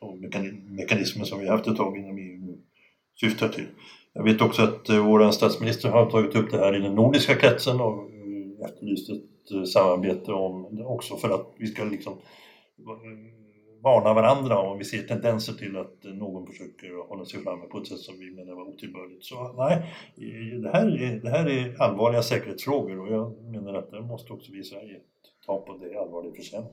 mekanismen 0.70 1.26
som 1.26 1.40
vi 1.40 1.48
har 1.48 1.56
haft 1.56 1.68
ett 1.68 1.78
tag 1.78 1.98
inom 1.98 2.18
EU 2.18 2.58
syftar 3.20 3.50
till. 3.50 3.68
Jag 4.14 4.24
vet 4.24 4.42
också 4.42 4.62
att 4.62 4.90
eh, 4.90 5.06
vår 5.06 5.32
statsminister 5.32 5.90
har 5.90 6.10
tagit 6.10 6.36
upp 6.36 6.52
det 6.52 6.58
här 6.58 6.76
i 6.76 6.80
den 6.80 6.96
nordiska 6.96 7.36
kretsen 7.36 7.82
och 7.82 8.10
eh, 8.12 8.70
efterlyst 8.70 9.10
ett 9.10 9.52
eh, 9.52 9.64
samarbete 9.64 10.32
om 10.32 10.76
det 10.76 10.84
också 10.84 11.18
för 11.18 11.30
att 11.30 11.54
vi 11.58 11.68
ska 11.68 11.84
liksom 11.84 12.14
varna 13.84 14.14
varandra 14.14 14.60
om 14.60 14.78
vi 14.78 14.86
ser 14.86 15.02
tendenser 15.02 15.54
till 15.54 15.78
att 15.78 16.04
någon 16.04 16.48
försöker 16.48 17.08
hålla 17.10 17.26
sig 17.26 17.44
framme 17.44 17.66
på 17.66 17.78
ett 17.78 17.88
sätt 17.88 18.00
som 18.00 18.20
vi 18.20 18.36
menar 18.36 18.54
var 18.54 18.64
otillbörligt. 18.64 19.26
Så 19.26 19.54
nej, 19.58 19.96
det 20.62 20.70
här, 20.70 21.04
är, 21.04 21.20
det 21.20 21.30
här 21.30 21.50
är 21.50 21.82
allvarliga 21.82 22.22
säkerhetsfrågor 22.22 23.00
och 23.00 23.08
jag 23.14 23.44
menar 23.44 23.74
att 23.74 23.92
det 23.92 24.02
måste 24.02 24.34
också 24.34 24.52
vi 24.52 24.60
i 24.60 24.64
Sverige 24.64 25.00
ta 25.46 25.62
på 25.62 25.78
det 25.78 26.00
allvarligt 26.00 26.36
förtjänar. 26.36 26.72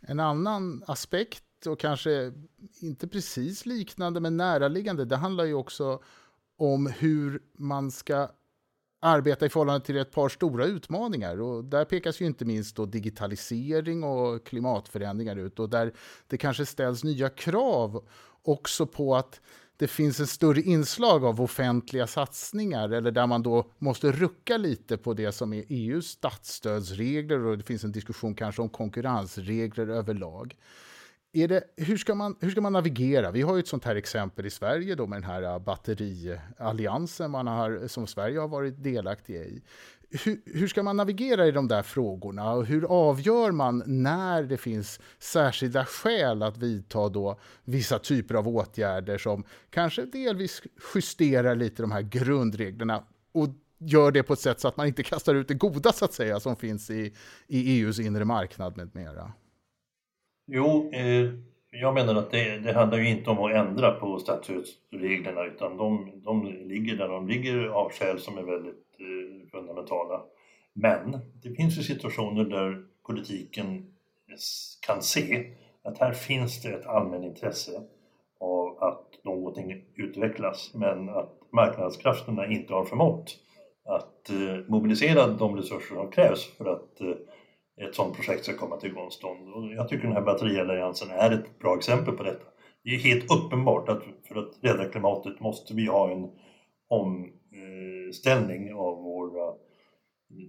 En 0.00 0.20
annan 0.20 0.84
aspekt 0.86 1.45
och 1.66 1.80
kanske 1.80 2.32
inte 2.80 3.08
precis 3.08 3.66
liknande 3.66 4.20
men 4.20 4.36
näraliggande, 4.36 5.04
det 5.04 5.16
handlar 5.16 5.44
ju 5.44 5.54
också 5.54 6.02
om 6.58 6.86
hur 6.86 7.42
man 7.52 7.90
ska 7.90 8.28
arbeta 9.00 9.46
i 9.46 9.48
förhållande 9.48 9.86
till 9.86 9.96
ett 9.96 10.10
par 10.10 10.28
stora 10.28 10.66
utmaningar. 10.66 11.40
Och 11.40 11.64
där 11.64 11.84
pekas 11.84 12.20
ju 12.20 12.26
inte 12.26 12.44
minst 12.44 12.76
då 12.76 12.86
digitalisering 12.86 14.04
och 14.04 14.46
klimatförändringar 14.46 15.36
ut. 15.36 15.58
Och 15.58 15.70
där 15.70 15.92
det 16.26 16.38
kanske 16.38 16.66
ställs 16.66 17.04
nya 17.04 17.28
krav 17.28 18.08
också 18.42 18.86
på 18.86 19.16
att 19.16 19.40
det 19.76 19.88
finns 19.88 20.20
ett 20.20 20.28
större 20.28 20.60
inslag 20.60 21.24
av 21.24 21.40
offentliga 21.40 22.06
satsningar 22.06 22.90
eller 22.90 23.10
där 23.10 23.26
man 23.26 23.42
då 23.42 23.70
måste 23.78 24.12
rucka 24.12 24.56
lite 24.56 24.96
på 24.96 25.14
det 25.14 25.32
som 25.32 25.52
är 25.52 25.64
EUs 25.68 26.06
statsstödsregler. 26.06 27.38
Och 27.38 27.58
det 27.58 27.64
finns 27.64 27.84
en 27.84 27.92
diskussion 27.92 28.34
kanske 28.34 28.62
om 28.62 28.68
konkurrensregler 28.68 29.88
överlag 29.88 30.56
är 31.36 31.48
det, 31.48 31.64
hur, 31.76 31.96
ska 31.96 32.14
man, 32.14 32.36
hur 32.40 32.50
ska 32.50 32.60
man 32.60 32.72
navigera? 32.72 33.30
Vi 33.30 33.42
har 33.42 33.54
ju 33.54 33.60
ett 33.60 33.68
sånt 33.68 33.84
här 33.84 33.96
exempel 33.96 34.46
i 34.46 34.50
Sverige 34.50 34.94
då 34.94 35.06
med 35.06 35.16
den 35.16 35.30
här 35.30 35.42
äh, 35.42 35.58
batterialliansen 35.58 37.30
man 37.30 37.46
har, 37.46 37.88
som 37.88 38.06
Sverige 38.06 38.38
har 38.38 38.48
varit 38.48 38.82
delaktiga 38.82 39.44
i. 39.44 39.62
Hur, 40.10 40.40
hur, 40.44 40.68
ska 40.68 40.82
man 40.82 40.96
navigera 40.96 41.46
i 41.46 41.50
de 41.50 41.68
där 41.68 41.82
frågorna 41.82 42.52
och 42.52 42.66
hur 42.66 42.84
avgör 42.84 43.50
man 43.50 43.82
när 43.86 44.42
det 44.42 44.56
finns 44.56 45.00
särskilda 45.18 45.84
skäl 45.84 46.42
att 46.42 46.56
vidta 46.56 47.08
då 47.08 47.38
vissa 47.64 47.98
typer 47.98 48.34
av 48.34 48.48
åtgärder 48.48 49.18
som 49.18 49.44
kanske 49.70 50.04
delvis 50.04 50.62
justerar 50.94 51.54
lite 51.54 51.82
de 51.82 51.92
här 51.92 52.02
grundreglerna 52.02 53.04
och 53.32 53.48
gör 53.78 54.12
det 54.12 54.22
på 54.22 54.32
ett 54.32 54.40
sätt 54.40 54.60
så 54.60 54.68
att 54.68 54.76
man 54.76 54.86
inte 54.86 55.02
kastar 55.02 55.34
ut 55.34 55.48
det 55.48 55.54
goda 55.54 55.92
så 55.92 56.04
att 56.04 56.12
säga 56.12 56.40
som 56.40 56.56
finns 56.56 56.90
i, 56.90 57.14
i 57.46 57.80
EUs 57.80 57.98
inre 57.98 58.24
marknad 58.24 58.76
med 58.76 58.94
mera? 58.94 59.32
Jo, 60.46 60.90
eh, 60.92 61.30
jag 61.70 61.94
menar 61.94 62.14
att 62.14 62.30
det, 62.30 62.58
det 62.58 62.72
handlar 62.72 62.98
ju 62.98 63.08
inte 63.08 63.30
om 63.30 63.38
att 63.38 63.54
ändra 63.54 63.92
på 63.92 64.18
statsstödsreglerna 64.18 65.44
utan 65.44 65.76
de, 65.76 66.10
de 66.14 66.46
ligger 66.46 66.96
där 66.96 67.08
de 67.08 67.28
ligger 67.28 67.66
av 67.66 67.92
skäl 67.92 68.18
som 68.18 68.38
är 68.38 68.42
väldigt 68.42 68.86
eh, 69.00 69.50
fundamentala. 69.50 70.22
Men 70.72 71.18
det 71.42 71.54
finns 71.54 71.78
ju 71.78 71.82
situationer 71.82 72.44
där 72.44 72.84
politiken 73.06 73.92
kan 74.86 75.02
se 75.02 75.52
att 75.82 75.98
här 75.98 76.12
finns 76.12 76.62
det 76.62 76.68
ett 76.68 76.86
allmänintresse 76.86 77.82
av 78.40 78.82
att 78.82 79.24
någonting 79.24 79.84
utvecklas 79.94 80.70
men 80.74 81.08
att 81.08 81.32
marknadskrafterna 81.52 82.46
inte 82.46 82.74
har 82.74 82.84
förmått 82.84 83.38
att 83.84 84.30
eh, 84.30 84.64
mobilisera 84.68 85.26
de 85.26 85.56
resurser 85.56 85.94
som 85.94 86.10
krävs 86.10 86.56
för 86.56 86.64
att 86.64 87.00
eh, 87.00 87.16
ett 87.80 87.94
sådant 87.94 88.16
projekt 88.16 88.44
ska 88.44 88.56
komma 88.56 88.76
till 88.76 88.94
stånd. 89.10 89.54
Och 89.54 89.72
jag 89.72 89.88
tycker 89.88 90.02
den 90.06 90.16
här 90.16 90.22
batterialliansen 90.22 91.10
är 91.10 91.30
ett 91.30 91.58
bra 91.58 91.76
exempel 91.76 92.16
på 92.16 92.22
detta. 92.22 92.44
Det 92.84 92.90
är 92.90 92.98
helt 92.98 93.30
uppenbart 93.32 93.88
att 93.88 94.02
för 94.28 94.36
att 94.36 94.58
rädda 94.60 94.88
klimatet 94.88 95.40
måste 95.40 95.74
vi 95.74 95.86
ha 95.86 96.10
en 96.10 96.30
omställning 96.88 98.74
av 98.74 99.02
våra 99.02 99.54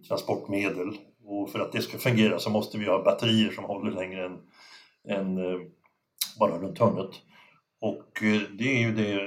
transportmedel 0.08 0.98
och 1.26 1.50
för 1.52 1.60
att 1.60 1.72
det 1.72 1.82
ska 1.82 1.98
fungera 1.98 2.40
så 2.40 2.50
måste 2.50 2.78
vi 2.78 2.86
ha 2.86 3.04
batterier 3.04 3.52
som 3.52 3.64
håller 3.64 3.92
längre 3.92 4.26
än, 4.26 4.40
än 5.08 5.38
eh, 5.38 5.62
bara 6.40 6.58
runt 6.58 6.80
hörnet. 6.80 7.12
Och 7.82 8.24
eh, 8.24 8.42
det 8.58 8.64
är 8.64 8.80
ju 8.80 8.94
det 8.94 9.20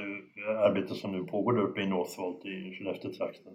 arbete 0.47 0.95
som 0.95 1.11
nu 1.11 1.23
pågår 1.23 1.53
där 1.53 1.61
uppe 1.61 1.81
i 1.81 1.87
Northvolt 1.87 2.45
i 2.45 2.75
Skellefteå-trakten. 2.75 3.53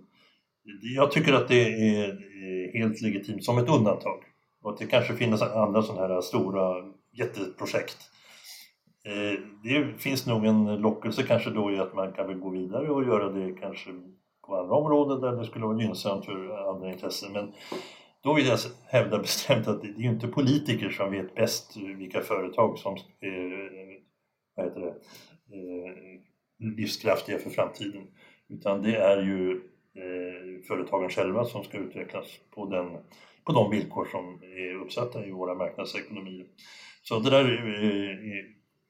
Jag 0.96 1.12
tycker 1.12 1.32
att 1.32 1.48
det 1.48 1.62
är 1.62 2.08
eh, 2.08 2.80
helt 2.80 3.00
legitimt 3.00 3.44
som 3.44 3.58
ett 3.58 3.68
undantag. 3.68 4.24
Och 4.66 4.72
att 4.72 4.78
det 4.78 4.86
kanske 4.86 5.14
finns 5.14 5.42
andra 5.42 5.82
sådana 5.82 6.14
här 6.14 6.20
stora 6.20 6.92
jätteprojekt. 7.12 7.98
Eh, 9.04 9.40
det 9.62 10.00
finns 10.00 10.26
nog 10.26 10.46
en 10.46 10.76
lockelse 10.76 11.22
kanske 11.22 11.50
då 11.50 11.72
i 11.72 11.78
att 11.78 11.94
man 11.94 12.12
kan 12.12 12.26
väl 12.26 12.38
gå 12.38 12.48
vidare 12.48 12.90
och 12.90 13.04
göra 13.04 13.32
det 13.32 13.52
kanske 13.60 13.90
på 14.46 14.56
andra 14.56 14.74
områden 14.74 15.20
där 15.20 15.32
det 15.32 15.46
skulle 15.46 15.66
vara 15.66 15.82
gynnsamt 15.82 16.24
för 16.24 16.70
andra 16.70 16.92
intressen. 16.92 17.32
Men 17.32 17.52
då 18.22 18.34
vill 18.34 18.46
jag 18.46 18.58
hävda 18.86 19.18
bestämt 19.18 19.68
att 19.68 19.82
det 19.82 19.88
är 19.88 20.00
inte 20.00 20.28
politiker 20.28 20.90
som 20.90 21.10
vet 21.10 21.34
bäst 21.34 21.76
vilka 21.76 22.20
företag 22.20 22.78
som 22.78 22.96
är 23.20 23.68
vad 24.56 24.66
heter 24.66 24.80
det, 24.80 24.94
eh, 25.56 26.20
livskraftiga 26.76 27.38
för 27.38 27.50
framtiden. 27.50 28.06
Utan 28.48 28.82
det 28.82 28.96
är 28.96 29.22
ju 29.22 29.60
företagen 30.68 31.10
själva 31.10 31.44
som 31.44 31.64
ska 31.64 31.78
utvecklas 31.78 32.26
på 32.54 32.66
den 32.66 32.96
på 33.46 33.52
de 33.52 33.70
villkor 33.70 34.04
som 34.04 34.42
är 34.42 34.84
uppsatta 34.84 35.26
i 35.26 35.30
våra 35.30 35.54
marknadsekonomier. 35.54 36.46
Så 37.02 37.18
det 37.18 37.30
där, 37.30 37.44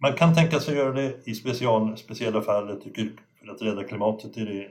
man 0.03 0.13
kan 0.13 0.35
tänka 0.35 0.61
sig 0.61 0.73
att 0.73 0.79
göra 0.79 0.93
det 0.93 1.29
i 1.29 1.35
special, 1.35 1.97
speciella 1.97 2.43
fall. 2.43 2.69
Jag 2.69 2.81
tycker 2.81 3.11
för 3.41 3.49
att 3.53 3.63
rädda 3.63 3.85
klimatet 3.85 4.37
är 4.37 4.47
det 4.47 4.69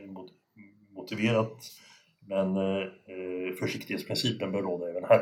motiverat. 0.95 1.57
Men 2.27 2.55
eh, 2.55 2.83
eh, 2.83 3.55
försiktighetsprincipen 3.59 4.51
bör 4.51 4.61
råda 4.61 4.89
även 4.89 5.03
här. 5.03 5.21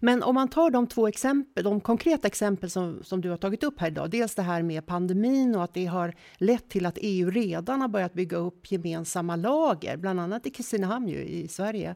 Men 0.00 0.22
om 0.22 0.34
man 0.34 0.48
tar 0.48 0.70
de 0.70 0.86
två 0.86 1.08
exempel, 1.08 1.64
de 1.64 1.80
konkreta 1.80 2.26
exempel 2.26 2.70
som, 2.70 3.00
som 3.02 3.20
du 3.20 3.30
har 3.30 3.36
tagit 3.36 3.62
upp 3.62 3.80
här 3.80 3.88
idag, 3.88 4.10
dels 4.10 4.34
det 4.34 4.42
här 4.42 4.62
med 4.62 4.86
pandemin 4.86 5.56
och 5.56 5.64
att 5.64 5.74
det 5.74 5.86
har 5.86 6.14
lett 6.36 6.68
till 6.68 6.86
att 6.86 6.98
EU 7.00 7.30
redan 7.30 7.80
har 7.80 7.88
börjat 7.88 8.14
bygga 8.14 8.36
upp 8.36 8.72
gemensamma 8.72 9.36
lager, 9.36 9.96
bland 9.96 10.20
annat 10.20 10.46
i 10.46 10.50
Kristinehamn 10.50 11.08
i 11.08 11.48
Sverige, 11.48 11.94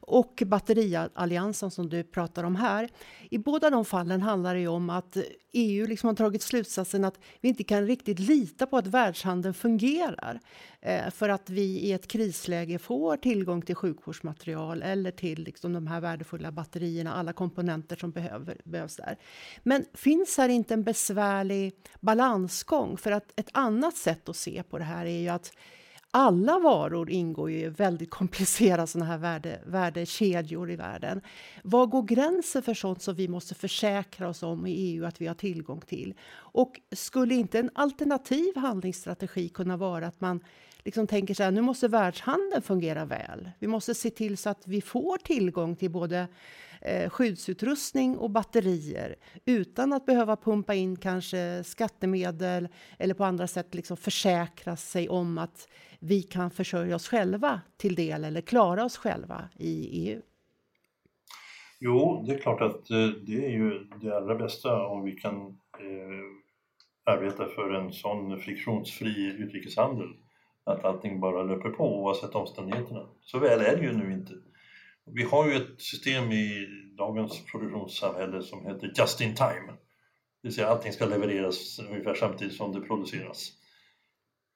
och 0.00 0.42
batterialliansen 0.46 1.70
som 1.70 1.88
du 1.88 2.04
pratar 2.04 2.44
om 2.44 2.56
här. 2.56 2.88
I 3.30 3.38
båda 3.38 3.70
de 3.70 3.84
fallen 3.84 4.22
handlar 4.22 4.54
det 4.54 4.68
om 4.68 4.90
att 4.90 5.16
EU 5.54 5.86
liksom 5.86 6.06
har 6.06 6.14
tagit 6.14 6.42
slutsatsen 6.42 7.04
att 7.04 7.18
vi 7.40 7.48
inte 7.48 7.64
kan 7.64 7.86
riktigt 7.86 8.18
lita 8.18 8.66
på 8.66 8.76
att 8.76 8.86
världshandeln 8.86 9.54
fungerar 9.54 10.40
eh, 10.80 11.10
för 11.10 11.28
att 11.28 11.50
vi 11.50 11.62
i 11.62 11.92
ett 11.92 12.06
krisläge 12.06 12.78
får 12.78 13.16
tillgång 13.16 13.62
till 13.62 13.74
sjukvårdsmaterial 13.74 14.82
eller 14.82 15.10
till 15.10 15.44
liksom 15.44 15.72
de 15.72 15.86
här 15.86 16.00
värdefulla 16.00 16.52
batterierna, 16.52 17.14
alla 17.14 17.32
komponenter 17.34 17.96
som 17.96 18.10
behöver, 18.10 18.60
behövs 18.64 18.96
där. 18.96 19.18
Men 19.62 19.84
finns 19.94 20.38
här 20.38 20.48
inte 20.48 20.74
en 20.74 20.84
besvärlig 20.84 21.74
balansgång? 22.00 22.96
För 22.96 23.12
att 23.12 23.32
ett 23.36 23.50
annat 23.52 23.96
sätt 23.96 24.28
att 24.28 24.36
se 24.36 24.62
på 24.62 24.78
det 24.78 24.84
här 24.84 25.06
är 25.06 25.20
ju 25.20 25.28
att 25.28 25.52
alla 26.16 26.58
varor 26.58 27.10
ingår 27.10 27.50
ju 27.50 27.58
i 27.58 27.68
väldigt 27.68 28.10
komplicerade 28.20 28.86
såna 28.86 29.04
här 29.04 29.18
värde, 29.18 29.60
värdekedjor 29.66 30.70
i 30.70 30.76
världen. 30.76 31.20
Var 31.62 31.86
går 31.86 32.02
gränsen 32.02 32.62
för 32.62 32.74
sånt 32.74 33.02
som 33.02 33.14
vi 33.14 33.28
måste 33.28 33.54
försäkra 33.54 34.28
oss 34.28 34.42
om 34.42 34.66
i 34.66 34.72
EU 34.72 35.04
att 35.04 35.20
vi 35.20 35.26
har 35.26 35.34
tillgång 35.34 35.80
till? 35.80 36.14
Och 36.34 36.80
skulle 36.92 37.34
inte 37.34 37.58
en 37.58 37.70
alternativ 37.74 38.56
handlingsstrategi 38.56 39.48
kunna 39.48 39.76
vara 39.76 40.06
att 40.06 40.20
man 40.20 40.40
liksom 40.84 41.06
tänker 41.06 41.34
så 41.34 41.42
här, 41.42 41.50
nu 41.50 41.60
måste 41.60 41.88
världshandeln 41.88 42.62
fungera 42.62 43.04
väl. 43.04 43.50
Vi 43.58 43.66
måste 43.66 43.94
se 43.94 44.10
till 44.10 44.36
så 44.36 44.50
att 44.50 44.66
vi 44.66 44.80
får 44.80 45.18
tillgång 45.18 45.76
till 45.76 45.90
både 45.90 46.28
eh, 46.84 47.10
skyddsutrustning 47.10 48.18
och 48.18 48.30
batterier 48.30 49.16
utan 49.44 49.92
att 49.92 50.06
behöva 50.06 50.36
pumpa 50.36 50.74
in 50.74 50.96
kanske 50.96 51.64
skattemedel 51.64 52.68
eller 52.98 53.14
på 53.14 53.24
andra 53.24 53.46
sätt 53.46 53.74
liksom 53.74 53.96
försäkra 53.96 54.76
sig 54.76 55.08
om 55.08 55.38
att 55.38 55.68
vi 55.98 56.22
kan 56.22 56.50
försörja 56.50 56.96
oss 56.96 57.08
själva 57.08 57.60
till 57.76 57.94
del 57.94 58.24
eller 58.24 58.40
klara 58.40 58.84
oss 58.84 58.96
själva 58.96 59.48
i 59.56 60.08
EU? 60.08 60.20
Jo, 61.80 62.24
det 62.26 62.34
är 62.34 62.38
klart 62.38 62.60
att 62.60 62.90
eh, 62.90 63.08
det 63.26 63.46
är 63.46 63.50
ju 63.50 63.84
det 64.00 64.16
allra 64.16 64.34
bästa 64.34 64.86
om 64.86 65.04
vi 65.04 65.12
kan 65.12 65.46
eh, 65.80 67.12
arbeta 67.14 67.46
för 67.46 67.70
en 67.74 67.92
sån 67.92 68.38
friktionsfri 68.40 69.36
utrikeshandel 69.38 70.08
att 70.64 70.84
allting 70.84 71.20
bara 71.20 71.42
löper 71.42 71.70
på 71.70 72.02
oavsett 72.02 72.34
omständigheterna. 72.34 73.06
Så 73.20 73.38
väl 73.38 73.60
är 73.60 73.76
det 73.76 73.82
ju 73.82 73.92
nu 73.92 74.12
inte. 74.12 74.32
Vi 75.06 75.22
har 75.22 75.48
ju 75.48 75.56
ett 75.56 75.80
system 75.80 76.32
i 76.32 76.66
dagens 76.98 77.44
produktionssamhälle 77.44 78.42
som 78.42 78.66
heter 78.66 78.92
just 78.96 79.20
in 79.20 79.34
time. 79.34 79.72
Det 80.42 80.48
vill 80.48 80.54
säga 80.54 80.68
allting 80.68 80.92
ska 80.92 81.06
levereras 81.06 81.78
ungefär 81.78 82.14
samtidigt 82.14 82.54
som 82.54 82.72
det 82.72 82.80
produceras. 82.80 83.52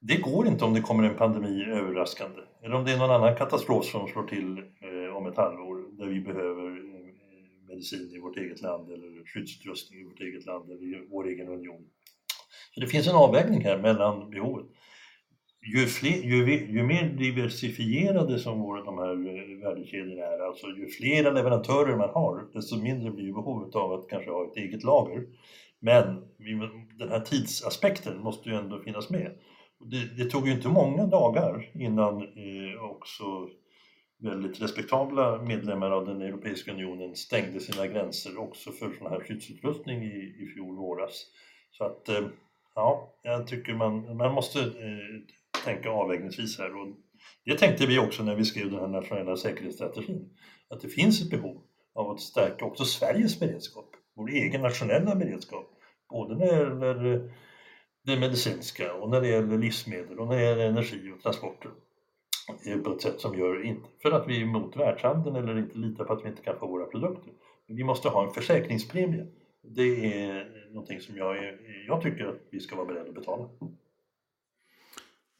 Det 0.00 0.16
går 0.16 0.46
inte 0.46 0.64
om 0.64 0.74
det 0.74 0.80
kommer 0.80 1.04
en 1.04 1.16
pandemi 1.16 1.64
överraskande 1.64 2.40
eller 2.62 2.74
om 2.74 2.84
det 2.84 2.92
är 2.92 2.98
någon 2.98 3.10
annan 3.10 3.36
katastrof 3.36 3.84
som 3.84 4.08
slår 4.08 4.26
till 4.26 4.58
eh, 4.58 5.16
om 5.16 5.26
ett 5.26 5.36
halvår 5.36 5.98
där 5.98 6.06
vi 6.06 6.20
behöver 6.20 6.70
eh, 6.70 7.68
medicin 7.68 8.12
i 8.14 8.18
vårt 8.18 8.36
eget 8.36 8.62
land 8.62 8.92
eller 8.92 9.26
skyddsutrustning 9.26 10.00
i 10.00 10.04
vårt 10.04 10.20
eget 10.20 10.46
land 10.46 10.70
eller 10.70 10.82
i 10.82 11.06
vår 11.10 11.28
egen 11.28 11.48
union. 11.48 11.86
Så 12.74 12.80
det 12.80 12.86
finns 12.86 13.08
en 13.08 13.14
avvägning 13.14 13.64
här 13.64 13.78
mellan 13.78 14.30
behovet 14.30 14.66
ju, 15.72 15.86
fler, 15.86 16.22
ju, 16.22 16.66
ju, 16.72 16.82
mer 16.82 17.04
diversifierade 17.04 18.38
som 18.38 18.60
våra, 18.60 18.84
de 18.84 18.98
här 18.98 19.10
eh, 19.10 19.64
värdekedjorna 19.64 20.22
är, 20.22 20.46
alltså 20.46 20.66
ju 20.66 20.88
fler 20.88 21.32
leverantörer 21.32 21.96
man 21.96 22.10
har, 22.10 22.48
desto 22.52 22.76
mindre 22.76 23.10
blir 23.10 23.32
behovet 23.32 23.74
av 23.74 23.92
att 23.92 24.08
kanske 24.08 24.30
ha 24.30 24.44
ett 24.44 24.56
eget 24.56 24.84
lager. 24.84 25.26
Men 25.80 26.04
den 26.98 27.08
här 27.08 27.20
tidsaspekten 27.20 28.18
måste 28.18 28.48
ju 28.48 28.56
ändå 28.56 28.80
finnas 28.80 29.10
med. 29.10 29.38
Det, 29.80 30.24
det 30.24 30.30
tog 30.30 30.46
ju 30.46 30.52
inte 30.52 30.68
många 30.68 31.06
dagar 31.06 31.70
innan 31.74 32.22
eh, 32.22 32.84
också 32.90 33.24
väldigt 34.18 34.62
respektabla 34.62 35.42
medlemmar 35.42 35.90
av 35.90 36.06
den 36.06 36.22
Europeiska 36.22 36.72
unionen 36.72 37.16
stängde 37.16 37.60
sina 37.60 37.86
gränser 37.86 38.38
också 38.38 38.72
för 38.72 38.92
sån 38.98 39.10
här 39.10 39.20
skyddsutrustning 39.20 40.02
i, 40.02 40.36
i 40.42 40.46
fjol 40.54 40.76
våras. 40.76 41.26
Så 41.70 41.84
att 41.84 42.08
eh, 42.08 42.26
ja, 42.74 43.14
jag 43.22 43.46
tycker 43.46 43.74
man, 43.74 44.16
man 44.16 44.34
måste 44.34 44.60
eh, 44.60 45.37
tänka 45.64 45.90
avvägningsvis 45.90 46.58
här. 46.58 46.80
Och 46.80 46.88
det 47.44 47.58
tänkte 47.58 47.86
vi 47.86 47.98
också 47.98 48.22
när 48.22 48.34
vi 48.34 48.44
skrev 48.44 48.70
den 48.70 48.80
här 48.80 48.88
nationella 48.88 49.36
säkerhetsstrategin. 49.36 50.36
Att 50.70 50.80
det 50.80 50.88
finns 50.88 51.22
ett 51.22 51.30
behov 51.30 51.62
av 51.94 52.10
att 52.10 52.20
stärka 52.20 52.64
också 52.64 52.84
Sveriges 52.84 53.40
beredskap, 53.40 53.90
vår 54.16 54.30
egen 54.30 54.62
nationella 54.62 55.14
beredskap. 55.14 55.66
Både 56.10 56.36
när 56.36 56.46
det 56.46 56.56
gäller 56.56 57.14
eh, 57.14 57.20
det 58.04 58.20
medicinska 58.20 58.94
och 58.94 59.10
när 59.10 59.20
det 59.20 59.28
gäller 59.28 59.58
livsmedel 59.58 60.18
och 60.18 60.28
när 60.28 60.36
det 60.36 60.42
gäller 60.42 60.68
energi 60.68 61.12
och 61.16 61.22
transporter. 61.22 61.70
Eh, 62.66 62.78
på 62.78 62.92
ett 62.92 63.02
sätt 63.02 63.20
som 63.20 63.38
gör, 63.38 63.64
inte 63.64 63.88
för 64.02 64.12
att 64.12 64.28
vi 64.28 64.36
är 64.36 64.42
emot 64.42 64.76
världshandeln 64.76 65.36
eller 65.36 65.58
inte 65.58 65.78
litar 65.78 66.04
på 66.04 66.12
att 66.12 66.24
vi 66.24 66.28
inte 66.28 66.42
kan 66.42 66.58
få 66.58 66.66
våra 66.66 66.84
produkter. 66.84 67.32
Vi 67.66 67.84
måste 67.84 68.08
ha 68.08 68.26
en 68.26 68.34
försäkringspremie. 68.34 69.26
Det 69.62 70.14
är 70.22 70.68
någonting 70.72 71.00
som 71.00 71.16
jag, 71.16 71.36
jag 71.86 72.02
tycker 72.02 72.26
att 72.26 72.40
vi 72.50 72.60
ska 72.60 72.76
vara 72.76 72.86
beredda 72.86 73.08
att 73.08 73.14
betala. 73.14 73.48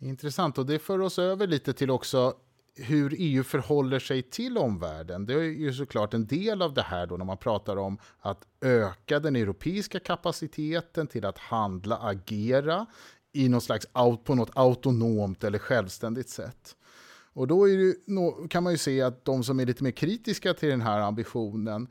Intressant, 0.00 0.58
och 0.58 0.66
det 0.66 0.78
för 0.78 1.00
oss 1.00 1.18
över 1.18 1.46
lite 1.46 1.72
till 1.72 1.90
också 1.90 2.34
hur 2.74 3.14
EU 3.18 3.44
förhåller 3.44 3.98
sig 3.98 4.22
till 4.22 4.58
omvärlden. 4.58 5.26
Det 5.26 5.34
är 5.34 5.42
ju 5.42 5.72
såklart 5.72 6.14
en 6.14 6.26
del 6.26 6.62
av 6.62 6.74
det 6.74 6.82
här 6.82 7.06
då 7.06 7.16
när 7.16 7.24
man 7.24 7.38
pratar 7.38 7.76
om 7.76 7.98
att 8.20 8.46
öka 8.60 9.20
den 9.20 9.36
europeiska 9.36 10.00
kapaciteten 10.00 11.06
till 11.06 11.24
att 11.24 11.38
handla, 11.38 11.96
agera 11.96 12.86
i 13.32 13.48
något 13.48 13.64
slags, 13.64 13.86
på 14.24 14.34
något 14.34 14.50
autonomt 14.54 15.44
eller 15.44 15.58
självständigt 15.58 16.28
sätt. 16.28 16.76
Och 17.32 17.46
då 17.46 17.66
det, 17.66 17.94
kan 18.50 18.62
man 18.62 18.72
ju 18.72 18.78
se 18.78 19.02
att 19.02 19.24
de 19.24 19.44
som 19.44 19.60
är 19.60 19.66
lite 19.66 19.84
mer 19.84 19.90
kritiska 19.90 20.54
till 20.54 20.68
den 20.68 20.80
här 20.80 21.00
ambitionen 21.00 21.88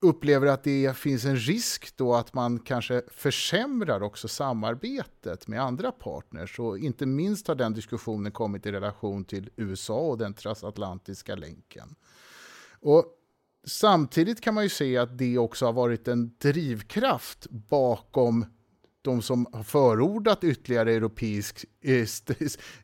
upplever 0.00 0.46
att 0.46 0.64
det 0.64 0.96
finns 0.96 1.24
en 1.24 1.36
risk 1.36 1.96
då 1.96 2.14
att 2.14 2.34
man 2.34 2.58
kanske 2.58 3.02
försämrar 3.08 4.02
också 4.02 4.28
samarbetet 4.28 5.48
med 5.48 5.62
andra 5.62 5.92
partners. 5.92 6.58
Och 6.58 6.78
inte 6.78 7.06
minst 7.06 7.48
har 7.48 7.54
den 7.54 7.74
diskussionen 7.74 8.32
kommit 8.32 8.66
i 8.66 8.72
relation 8.72 9.24
till 9.24 9.50
USA 9.56 9.98
och 9.98 10.18
den 10.18 10.34
transatlantiska 10.34 11.34
länken. 11.34 11.94
Och 12.80 13.04
samtidigt 13.64 14.40
kan 14.40 14.54
man 14.54 14.64
ju 14.64 14.70
se 14.70 14.96
att 14.96 15.18
det 15.18 15.38
också 15.38 15.66
har 15.66 15.72
varit 15.72 16.08
en 16.08 16.34
drivkraft 16.38 17.46
bakom 17.50 18.46
de 19.02 19.22
som 19.22 19.46
har 19.52 19.62
förordat 19.62 20.44
ytterligare 20.44 20.92
europeisk 20.92 21.64
eh, 21.80 22.06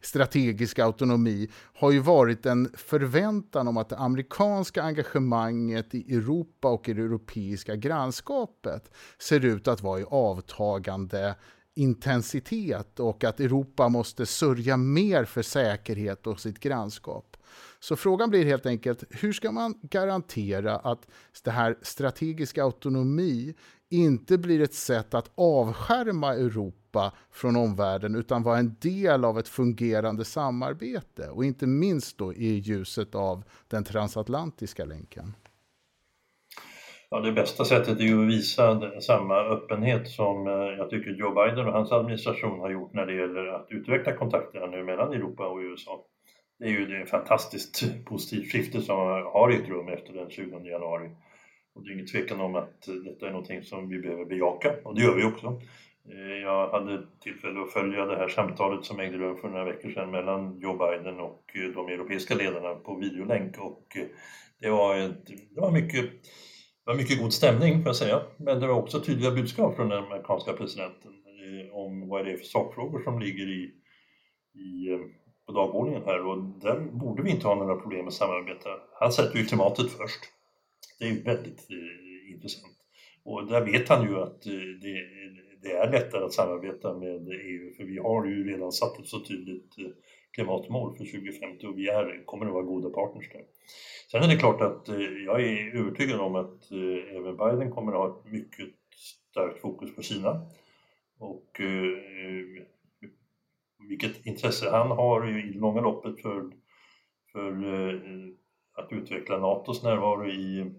strategisk 0.01 0.79
autonomi 0.79 1.49
har 1.75 1.91
ju 1.91 1.99
varit 1.99 2.47
en 2.47 2.71
förväntan 2.75 3.69
om 3.69 3.77
att 3.77 3.89
det 3.89 3.97
amerikanska 3.97 4.83
engagemanget 4.83 5.95
i 5.95 6.15
Europa 6.15 6.69
och 6.69 6.89
i 6.89 6.93
det 6.93 7.03
europeiska 7.03 7.77
grannskapet 7.77 8.91
ser 9.19 9.45
ut 9.45 9.69
att 9.69 9.83
vara 9.83 10.01
i 10.01 10.05
avtagande 10.09 11.35
intensitet 11.75 13.01
och 13.01 13.25
att 13.25 13.41
Europa 13.41 13.89
måste 13.89 14.27
sörja 14.27 14.77
mer 14.77 15.25
för 15.25 15.43
säkerhet 15.43 16.27
och 16.27 16.41
sitt 16.41 16.61
grannskap. 16.61 17.37
Så 17.81 17.97
frågan 17.97 18.31
blir 18.31 18.45
helt 18.45 18.67
enkelt, 18.67 19.05
hur 19.11 19.33
ska 19.33 19.53
man 19.53 19.75
garantera 19.83 20.77
att 20.77 21.09
det 21.45 21.51
här 21.51 21.79
strategiska 21.83 22.65
autonomi 22.65 23.55
inte 23.91 24.39
blir 24.39 24.61
ett 24.61 24.75
sätt 24.75 25.15
att 25.15 25.31
avskärma 25.35 26.35
Europa 26.35 27.13
från 27.31 27.57
omvärlden 27.57 28.15
utan 28.15 28.43
vara 28.43 28.59
en 28.59 28.77
del 28.81 29.25
av 29.25 29.39
ett 29.39 29.49
fungerande 29.49 30.25
samarbete 30.25 31.29
och 31.29 31.45
inte 31.45 31.67
minst 31.67 32.19
då 32.19 32.35
i 32.35 32.47
ljuset 32.47 33.15
av 33.15 33.45
den 33.69 33.85
transatlantiska 33.85 34.85
länken. 34.85 35.35
Ja, 37.11 37.21
det 37.21 37.33
bästa 37.33 37.65
sättet 37.65 38.01
är 38.01 38.05
ju 38.05 38.23
att 38.23 38.29
visa 38.29 39.01
samma 39.01 39.35
öppenhet 39.35 40.09
som 40.09 40.47
eh, 40.47 40.53
jag 40.53 40.91
tycker 40.91 41.11
Joe 41.11 41.35
Biden 41.35 41.67
och 41.67 41.73
hans 41.73 41.93
administration 41.93 42.61
har 42.61 42.71
gjort 42.71 42.93
när 42.95 43.07
det 43.07 43.15
gäller 43.15 43.47
att 43.47 43.67
utveckla 43.71 44.17
kontakterna 44.17 44.67
nu 44.67 44.85
mellan 44.85 45.13
Europa 45.13 45.47
och 45.49 45.59
USA. 45.59 46.05
Det 46.59 46.65
är 46.65 46.69
ju 46.69 47.03
ett 47.03 47.11
fantastiskt 47.11 48.05
positivt 48.05 48.53
skifte 48.53 48.83
som 48.83 48.97
har 49.33 49.51
ägt 49.51 49.69
rum 49.69 49.89
efter 49.89 50.13
den 50.13 50.31
20 50.31 50.59
januari. 50.59 51.11
Och 51.75 51.83
det 51.83 51.91
är 51.91 51.95
ingen 51.95 52.07
tvekan 52.07 52.41
om 52.41 52.55
att 52.55 52.89
detta 53.05 53.27
är 53.27 53.31
någonting 53.31 53.63
som 53.63 53.89
vi 53.89 53.99
behöver 53.99 54.25
bejaka 54.25 54.75
och 54.85 54.95
det 54.95 55.03
gör 55.03 55.15
vi 55.15 55.25
också. 55.25 55.61
Eh, 56.13 56.37
jag 56.43 56.69
hade 56.69 57.07
tillfälle 57.21 57.61
att 57.61 57.73
följa 57.73 58.05
det 58.05 58.17
här 58.17 58.29
samtalet 58.29 58.85
som 58.85 59.01
ägde 59.01 59.19
rum 59.19 59.37
för 59.37 59.49
några 59.49 59.65
veckor 59.65 59.91
sedan 59.91 60.11
mellan 60.11 60.61
Joe 60.61 60.77
Biden 60.77 61.21
och 61.21 61.43
eh, 61.55 61.71
de 61.75 61.89
europeiska 61.89 62.35
ledarna 62.35 62.75
på 62.75 62.95
videolänk 62.95 63.59
och 63.59 63.97
eh, 63.97 64.07
det 64.61 64.71
var, 64.71 64.97
ett, 64.97 65.27
det 65.27 65.61
var, 65.61 65.73
mycket, 65.73 66.05
det 66.85 66.87
var 66.87 66.95
mycket 66.95 67.21
god 67.21 67.33
stämning 67.33 67.83
får 67.83 67.89
jag 67.89 67.97
säga, 67.97 68.23
men 68.37 68.61
det 68.61 68.67
var 68.67 68.75
också 68.75 69.01
tydliga 69.01 69.31
budskap 69.31 69.77
från 69.77 69.89
den 69.89 70.05
amerikanska 70.05 70.53
presidenten 70.53 71.13
om 71.73 72.09
vad 72.09 72.25
det 72.25 72.33
är 72.33 72.37
för 72.37 72.45
sakfrågor 72.45 73.03
som 73.03 73.19
ligger 73.21 73.49
i, 73.49 73.75
i, 74.55 74.99
på 75.47 75.53
dagordningen 75.53 76.03
här 76.05 76.27
och 76.27 76.39
där 76.39 76.81
borde 76.81 77.23
vi 77.23 77.31
inte 77.31 77.47
ha 77.47 77.55
några 77.55 77.77
problem 77.77 78.05
med 78.05 78.15
samarbete. 78.15 78.69
Han 79.01 79.13
sätter 79.13 79.39
ju 79.39 79.45
klimatet 79.45 79.91
först 79.91 80.21
det 80.99 81.05
är 81.05 81.09
ju 81.09 81.23
väldigt 81.23 81.71
eh, 81.71 82.33
intressant. 82.35 82.77
Och 83.25 83.47
där 83.47 83.61
vet 83.61 83.89
han 83.89 84.09
ju 84.09 84.17
att 84.17 84.47
eh, 84.47 84.53
det, 84.83 85.05
det, 85.63 85.73
är 85.73 85.93
lättare 85.93 86.25
att 86.25 86.33
samarbeta 86.33 86.95
med 86.95 87.29
EU 87.29 87.75
för 87.77 87.85
vi 87.85 87.99
har 87.99 88.27
ju 88.27 88.53
redan 88.53 88.73
satt 88.73 88.99
ett 88.99 89.07
så 89.07 89.21
tydligt 89.21 89.79
eh, 89.79 89.91
klimatmål 90.31 90.97
för 90.97 91.05
2050 91.05 91.67
och 91.67 91.79
vi 91.79 91.89
är, 91.89 92.25
kommer 92.25 92.47
att 92.47 92.53
vara 92.53 92.63
goda 92.63 92.91
partners 92.91 93.33
där. 93.33 93.45
Sen 94.11 94.23
är 94.23 94.29
det 94.29 94.37
klart 94.37 94.61
att 94.61 94.89
eh, 94.89 95.25
jag 95.27 95.43
är 95.43 95.77
övertygad 95.77 96.21
om 96.21 96.35
att 96.35 96.71
eh, 96.71 97.17
även 97.17 97.37
Biden 97.37 97.71
kommer 97.71 97.93
att 97.93 97.99
ha 97.99 98.09
ett 98.09 98.33
mycket 98.33 98.69
starkt 99.33 99.61
fokus 99.61 99.95
på 99.97 100.03
Kina. 100.03 100.47
Och 101.19 101.61
eh, 101.61 102.63
vilket 103.89 104.27
intresse 104.27 104.71
han 104.71 104.91
har 104.91 105.29
i 105.29 105.53
det 105.53 105.59
långa 105.59 105.81
loppet 105.81 106.23
för, 106.23 106.51
för 107.33 107.51
eh, 107.75 108.01
att 108.75 108.93
utveckla 108.93 109.39
NATOs 109.39 109.83
närvaro 109.83 110.27
i 110.27 110.73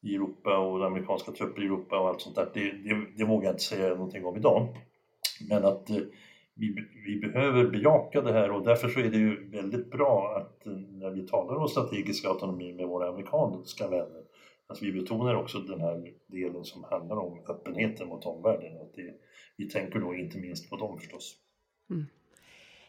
i 0.00 0.14
Europa 0.14 0.58
och 0.58 0.86
amerikanska 0.86 1.32
trupper 1.32 1.62
i 1.62 1.64
Europa 1.64 1.98
och 1.98 2.08
allt 2.08 2.20
sånt 2.20 2.36
där, 2.36 2.50
det, 2.54 2.72
det, 2.72 3.06
det 3.16 3.24
vågar 3.24 3.44
jag 3.44 3.52
inte 3.52 3.64
säga 3.64 3.88
någonting 3.88 4.24
om 4.24 4.36
idag. 4.36 4.76
Men 5.48 5.64
att 5.64 5.90
eh, 5.90 5.96
vi, 6.54 6.74
vi, 7.06 7.20
behöver 7.20 7.64
bejaka 7.64 8.20
det 8.20 8.32
här 8.32 8.50
och 8.50 8.64
därför 8.64 8.88
så 8.88 9.00
är 9.00 9.10
det 9.10 9.18
ju 9.18 9.50
väldigt 9.50 9.90
bra 9.90 10.36
att 10.36 10.66
eh, 10.66 10.72
när 10.72 11.10
vi 11.10 11.26
talar 11.26 11.54
om 11.56 11.68
strategisk 11.68 12.24
autonomi 12.24 12.72
med 12.72 12.88
våra 12.88 13.08
amerikanska 13.08 13.88
vänner, 13.88 14.22
att 14.66 14.82
vi 14.82 14.92
betonar 14.92 15.34
också 15.34 15.58
den 15.58 15.80
här 15.80 16.12
delen 16.26 16.64
som 16.64 16.84
handlar 16.84 17.16
om 17.16 17.44
öppenheten 17.48 18.08
mot 18.08 18.26
omvärlden. 18.26 18.80
Att 18.80 18.94
det, 18.94 19.14
vi 19.56 19.68
tänker 19.68 19.98
då 19.98 20.14
inte 20.14 20.38
minst 20.38 20.70
på 20.70 20.76
dem 20.76 20.98
förstås. 20.98 21.36
Mm. 21.90 22.06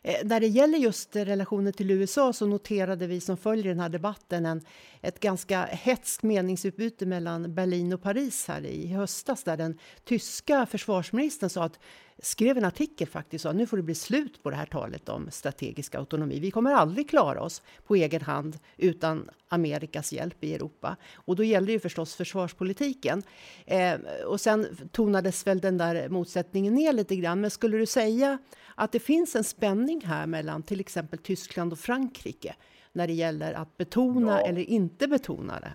Eh, 0.02 0.16
när 0.24 0.40
det 0.40 0.48
gäller 0.48 0.78
just 0.78 1.16
relationen 1.16 1.74
till 1.74 1.92
USA 1.92 2.34
så 2.34 2.46
noterade 2.46 3.08
vi 3.08 3.22
som 3.22 3.38
följer 3.38 3.66
den 3.66 3.80
här 3.80 3.90
debatten 3.90 4.46
en, 4.46 4.62
ett 5.02 5.20
ganska 5.20 5.66
hetskt 5.66 6.24
meningsutbyte 6.24 7.06
mellan 7.06 7.56
Berlin 7.56 7.94
och 7.94 8.02
Paris 8.02 8.48
här 8.48 8.66
i 8.66 8.88
höstas 8.88 9.44
där 9.44 9.58
den 9.58 9.80
tyska 10.04 10.66
försvarsministern 10.66 11.50
sa 11.50 11.64
att 11.64 11.80
skrev 12.22 12.58
en 12.58 12.66
artikel 12.66 13.08
faktiskt 13.08 13.46
och 13.46 13.52
sa 13.52 13.58
nu 13.58 13.66
får 13.66 13.78
det 13.78 13.84
bli 13.84 13.96
slut 13.96 14.44
på 14.44 14.50
det 14.50 14.56
här 14.56 14.66
talet 14.66 15.10
om 15.10 15.32
strategisk 15.32 15.96
autonomi. 15.96 16.40
Vi 16.40 16.52
kommer 16.52 16.72
aldrig 16.72 17.10
klara 17.10 17.42
oss 17.42 17.62
på 17.88 17.96
egen 17.96 18.22
hand 18.22 18.60
utan 18.78 19.30
Amerikas 19.48 20.14
hjälp 20.14 20.44
i 20.44 20.54
Europa. 20.54 20.96
Och 21.14 21.36
då 21.36 21.44
gäller 21.44 21.74
ju 21.74 21.80
förstås 21.80 22.16
försvarspolitiken. 22.16 23.24
Eh, 23.66 23.96
och 24.28 24.42
sen 24.42 24.78
tonades 24.92 25.48
väl 25.48 25.60
den 25.60 25.78
där 25.78 26.10
motsättningen 26.10 26.74
ner 26.74 26.94
lite 26.94 27.16
grann. 27.16 27.42
Men 27.42 27.52
skulle 27.52 27.78
du 27.78 27.86
säga 27.86 28.38
att 28.76 28.92
det 28.92 29.00
finns 29.00 29.36
en 29.36 29.44
spänning 29.44 30.06
här 30.06 30.28
mellan 30.28 30.64
till 30.64 30.80
exempel 30.80 31.20
Tyskland 31.20 31.74
och 31.74 31.80
Frankrike 31.80 32.56
när 32.94 33.08
det 33.08 33.14
gäller 33.14 33.54
att 33.54 33.78
betona 33.78 34.42
ja. 34.42 34.48
eller 34.48 34.62
inte 34.62 35.08
betona 35.08 35.60
det? 35.60 35.74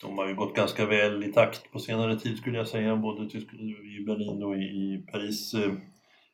De 0.00 0.18
har 0.18 0.28
ju 0.28 0.34
gått 0.34 0.56
ganska 0.56 0.86
väl 0.86 1.24
i 1.24 1.32
takt 1.32 1.72
på 1.72 1.78
senare 1.78 2.18
tid 2.18 2.36
skulle 2.36 2.58
jag 2.58 2.68
säga, 2.68 2.96
både 2.96 3.22
i 3.22 4.04
Berlin 4.06 4.42
och 4.42 4.56
i 4.56 5.04
Paris. 5.12 5.54
Eh, 5.54 5.72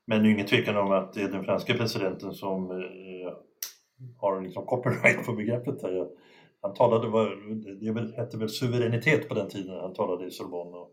men 0.06 0.22
det 0.22 0.28
är 0.28 0.32
ingen 0.32 0.46
tvekan 0.46 0.76
om 0.76 0.92
att 0.92 1.12
det 1.12 1.22
är 1.22 1.28
den 1.28 1.44
franska 1.44 1.74
presidenten 1.74 2.34
som 2.34 2.70
eh, 2.70 3.32
har 4.16 4.40
liksom 4.40 4.66
copyright 4.66 5.26
på 5.26 5.32
begreppet. 5.32 5.82
Här. 5.82 6.06
Han 6.62 6.74
talade, 6.74 7.08
det 7.80 8.16
hette 8.16 8.38
väl 8.38 8.48
suveränitet 8.48 9.28
på 9.28 9.34
den 9.34 9.48
tiden 9.48 9.80
han 9.80 9.94
talade 9.94 10.26
i 10.26 10.30
Sorbonne. 10.30 10.76
Och 10.76 10.92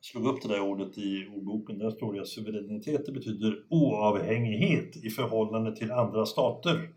slog 0.00 0.26
upp 0.26 0.42
det 0.42 0.48
där 0.48 0.60
ordet 0.60 0.98
i 0.98 1.26
ordboken, 1.36 1.78
där 1.78 1.90
står 1.90 2.14
det 2.14 2.20
att 2.20 2.28
suveränitet 2.28 3.14
betyder 3.14 3.54
oavhängighet 3.70 4.96
i 5.04 5.10
förhållande 5.10 5.76
till 5.76 5.92
andra 5.92 6.26
stater. 6.26 6.88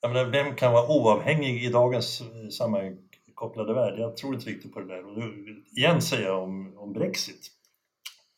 Jag 0.00 0.12
menar, 0.12 0.30
vem 0.30 0.54
kan 0.54 0.72
vara 0.72 0.88
oavhängig 0.88 1.64
i 1.64 1.68
dagens 1.68 2.20
eh, 2.20 2.48
sammanhang? 2.48 2.96
Kopplade 3.40 3.74
värld. 3.74 3.98
Jag 3.98 4.16
tror 4.16 4.34
inte 4.34 4.50
riktigt 4.50 4.72
på 4.72 4.80
det 4.80 4.86
där. 4.86 5.06
Och 5.06 5.18
nu 5.18 5.62
igen 5.76 6.02
säga 6.02 6.34
om, 6.34 6.78
om 6.78 6.92
Brexit 6.92 7.50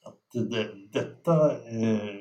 att 0.04 0.50
det, 0.50 0.68
detta, 0.92 1.50
eh, 1.50 2.14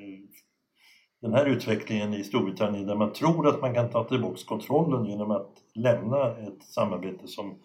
den 1.21 1.33
här 1.33 1.45
utvecklingen 1.45 2.13
i 2.13 2.23
Storbritannien 2.23 2.87
där 2.87 2.95
man 2.95 3.13
tror 3.13 3.47
att 3.47 3.61
man 3.61 3.73
kan 3.73 3.89
ta 3.89 4.03
tillbaka 4.03 4.37
kontrollen 4.47 5.05
genom 5.05 5.31
att 5.31 5.51
lämna 5.75 6.37
ett 6.37 6.63
samarbete 6.63 7.27
som 7.27 7.55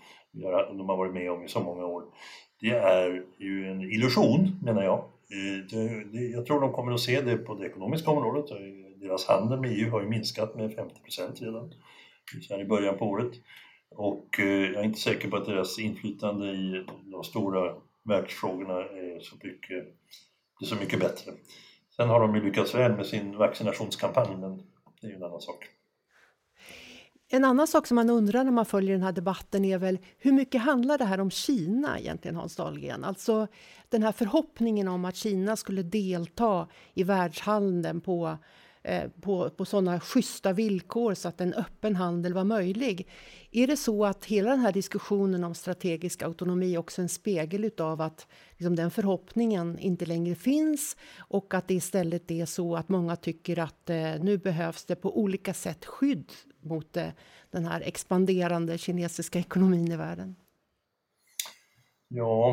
de 0.78 0.88
har 0.88 0.96
varit 0.96 1.14
med 1.14 1.30
om 1.30 1.44
i 1.44 1.48
så 1.48 1.60
många 1.60 1.86
år. 1.86 2.02
Det 2.60 2.70
är 2.70 3.24
ju 3.38 3.70
en 3.70 3.80
illusion 3.80 4.60
menar 4.62 4.82
jag. 4.82 4.98
Eh, 4.98 5.66
det, 5.70 6.04
det, 6.12 6.24
jag 6.24 6.46
tror 6.46 6.60
de 6.60 6.72
kommer 6.72 6.92
att 6.92 7.00
se 7.00 7.20
det 7.20 7.36
på 7.36 7.54
det 7.54 7.66
ekonomiska 7.66 8.10
området. 8.10 8.50
Eh, 8.50 8.56
deras 9.00 9.26
handel 9.26 9.60
med 9.60 9.70
EU 9.70 9.90
har 9.90 10.00
ju 10.00 10.08
minskat 10.08 10.54
med 10.54 10.74
50 10.74 10.94
redan 11.44 11.72
så 12.40 12.54
här 12.54 12.60
i 12.60 12.64
början 12.64 12.98
på 12.98 13.04
året. 13.04 13.32
Och 13.90 14.40
eh, 14.40 14.46
jag 14.46 14.80
är 14.80 14.84
inte 14.84 15.00
säker 15.00 15.30
på 15.30 15.36
att 15.36 15.46
deras 15.46 15.78
inflytande 15.78 16.46
i 16.46 16.84
de 17.04 17.24
stora 17.24 17.74
världsfrågorna 18.04 18.80
är 18.80 19.20
så 19.20 19.36
mycket, 19.42 19.86
är 20.60 20.66
så 20.66 20.76
mycket 20.76 21.00
bättre. 21.00 21.32
Sen 21.96 22.08
har 22.08 22.20
de 22.20 22.34
ju 22.34 22.42
lyckats 22.42 22.74
väl 22.74 22.92
med 22.92 23.06
sin 23.06 23.36
vaccinationskampanj, 23.36 24.36
men 24.36 24.56
det 25.00 25.06
är 25.06 25.10
ju 25.10 25.16
en 25.16 25.24
annan 25.24 25.40
sak. 25.40 25.68
En 27.28 27.44
annan 27.44 27.66
sak 27.66 27.86
som 27.86 27.94
man 27.94 28.10
undrar 28.10 28.44
när 28.44 28.52
man 28.52 28.66
följer 28.66 28.92
den 28.92 29.02
här 29.02 29.12
debatten 29.12 29.64
är 29.64 29.78
väl 29.78 29.98
hur 30.18 30.32
mycket 30.32 30.62
handlar 30.62 30.98
det 30.98 31.04
här 31.04 31.20
om 31.20 31.30
Kina 31.30 31.98
egentligen, 31.98 32.36
Hans 32.36 32.56
Dahlgren? 32.56 33.04
Alltså 33.04 33.46
den 33.88 34.02
här 34.02 34.12
förhoppningen 34.12 34.88
om 34.88 35.04
att 35.04 35.16
Kina 35.16 35.56
skulle 35.56 35.82
delta 35.82 36.68
i 36.94 37.02
världshandeln 37.02 38.00
på 38.00 38.38
Eh, 38.88 39.08
på, 39.20 39.50
på 39.50 39.64
sådana 39.64 40.00
schyssta 40.00 40.52
villkor 40.52 41.14
så 41.14 41.28
att 41.28 41.40
en 41.40 41.54
öppen 41.54 41.96
handel 41.96 42.34
var 42.34 42.44
möjlig. 42.44 43.08
Är 43.50 43.66
det 43.66 43.76
så 43.76 44.04
att 44.04 44.24
hela 44.24 44.50
den 44.50 44.60
här 44.60 44.72
diskussionen 44.72 45.44
om 45.44 45.54
strategisk 45.54 46.22
autonomi 46.22 46.76
också 46.78 47.00
är 47.00 47.02
en 47.02 47.08
spegel 47.08 47.70
av 47.78 48.00
att 48.00 48.26
liksom, 48.56 48.76
den 48.76 48.90
förhoppningen 48.90 49.78
inte 49.78 50.06
längre 50.06 50.34
finns 50.34 50.96
och 51.18 51.54
att 51.54 51.68
det 51.68 51.74
istället 51.74 52.30
är 52.30 52.46
så 52.46 52.76
att 52.76 52.88
många 52.88 53.16
tycker 53.16 53.58
att 53.58 53.90
eh, 53.90 54.14
nu 54.20 54.38
behövs 54.38 54.84
det 54.84 54.96
på 54.96 55.18
olika 55.18 55.54
sätt 55.54 55.84
skydd 55.84 56.32
mot 56.60 56.96
eh, 56.96 57.08
den 57.50 57.66
här 57.66 57.80
expanderande 57.80 58.78
kinesiska 58.78 59.38
ekonomin 59.38 59.92
i 59.92 59.96
världen? 59.96 60.36
Ja, 62.08 62.50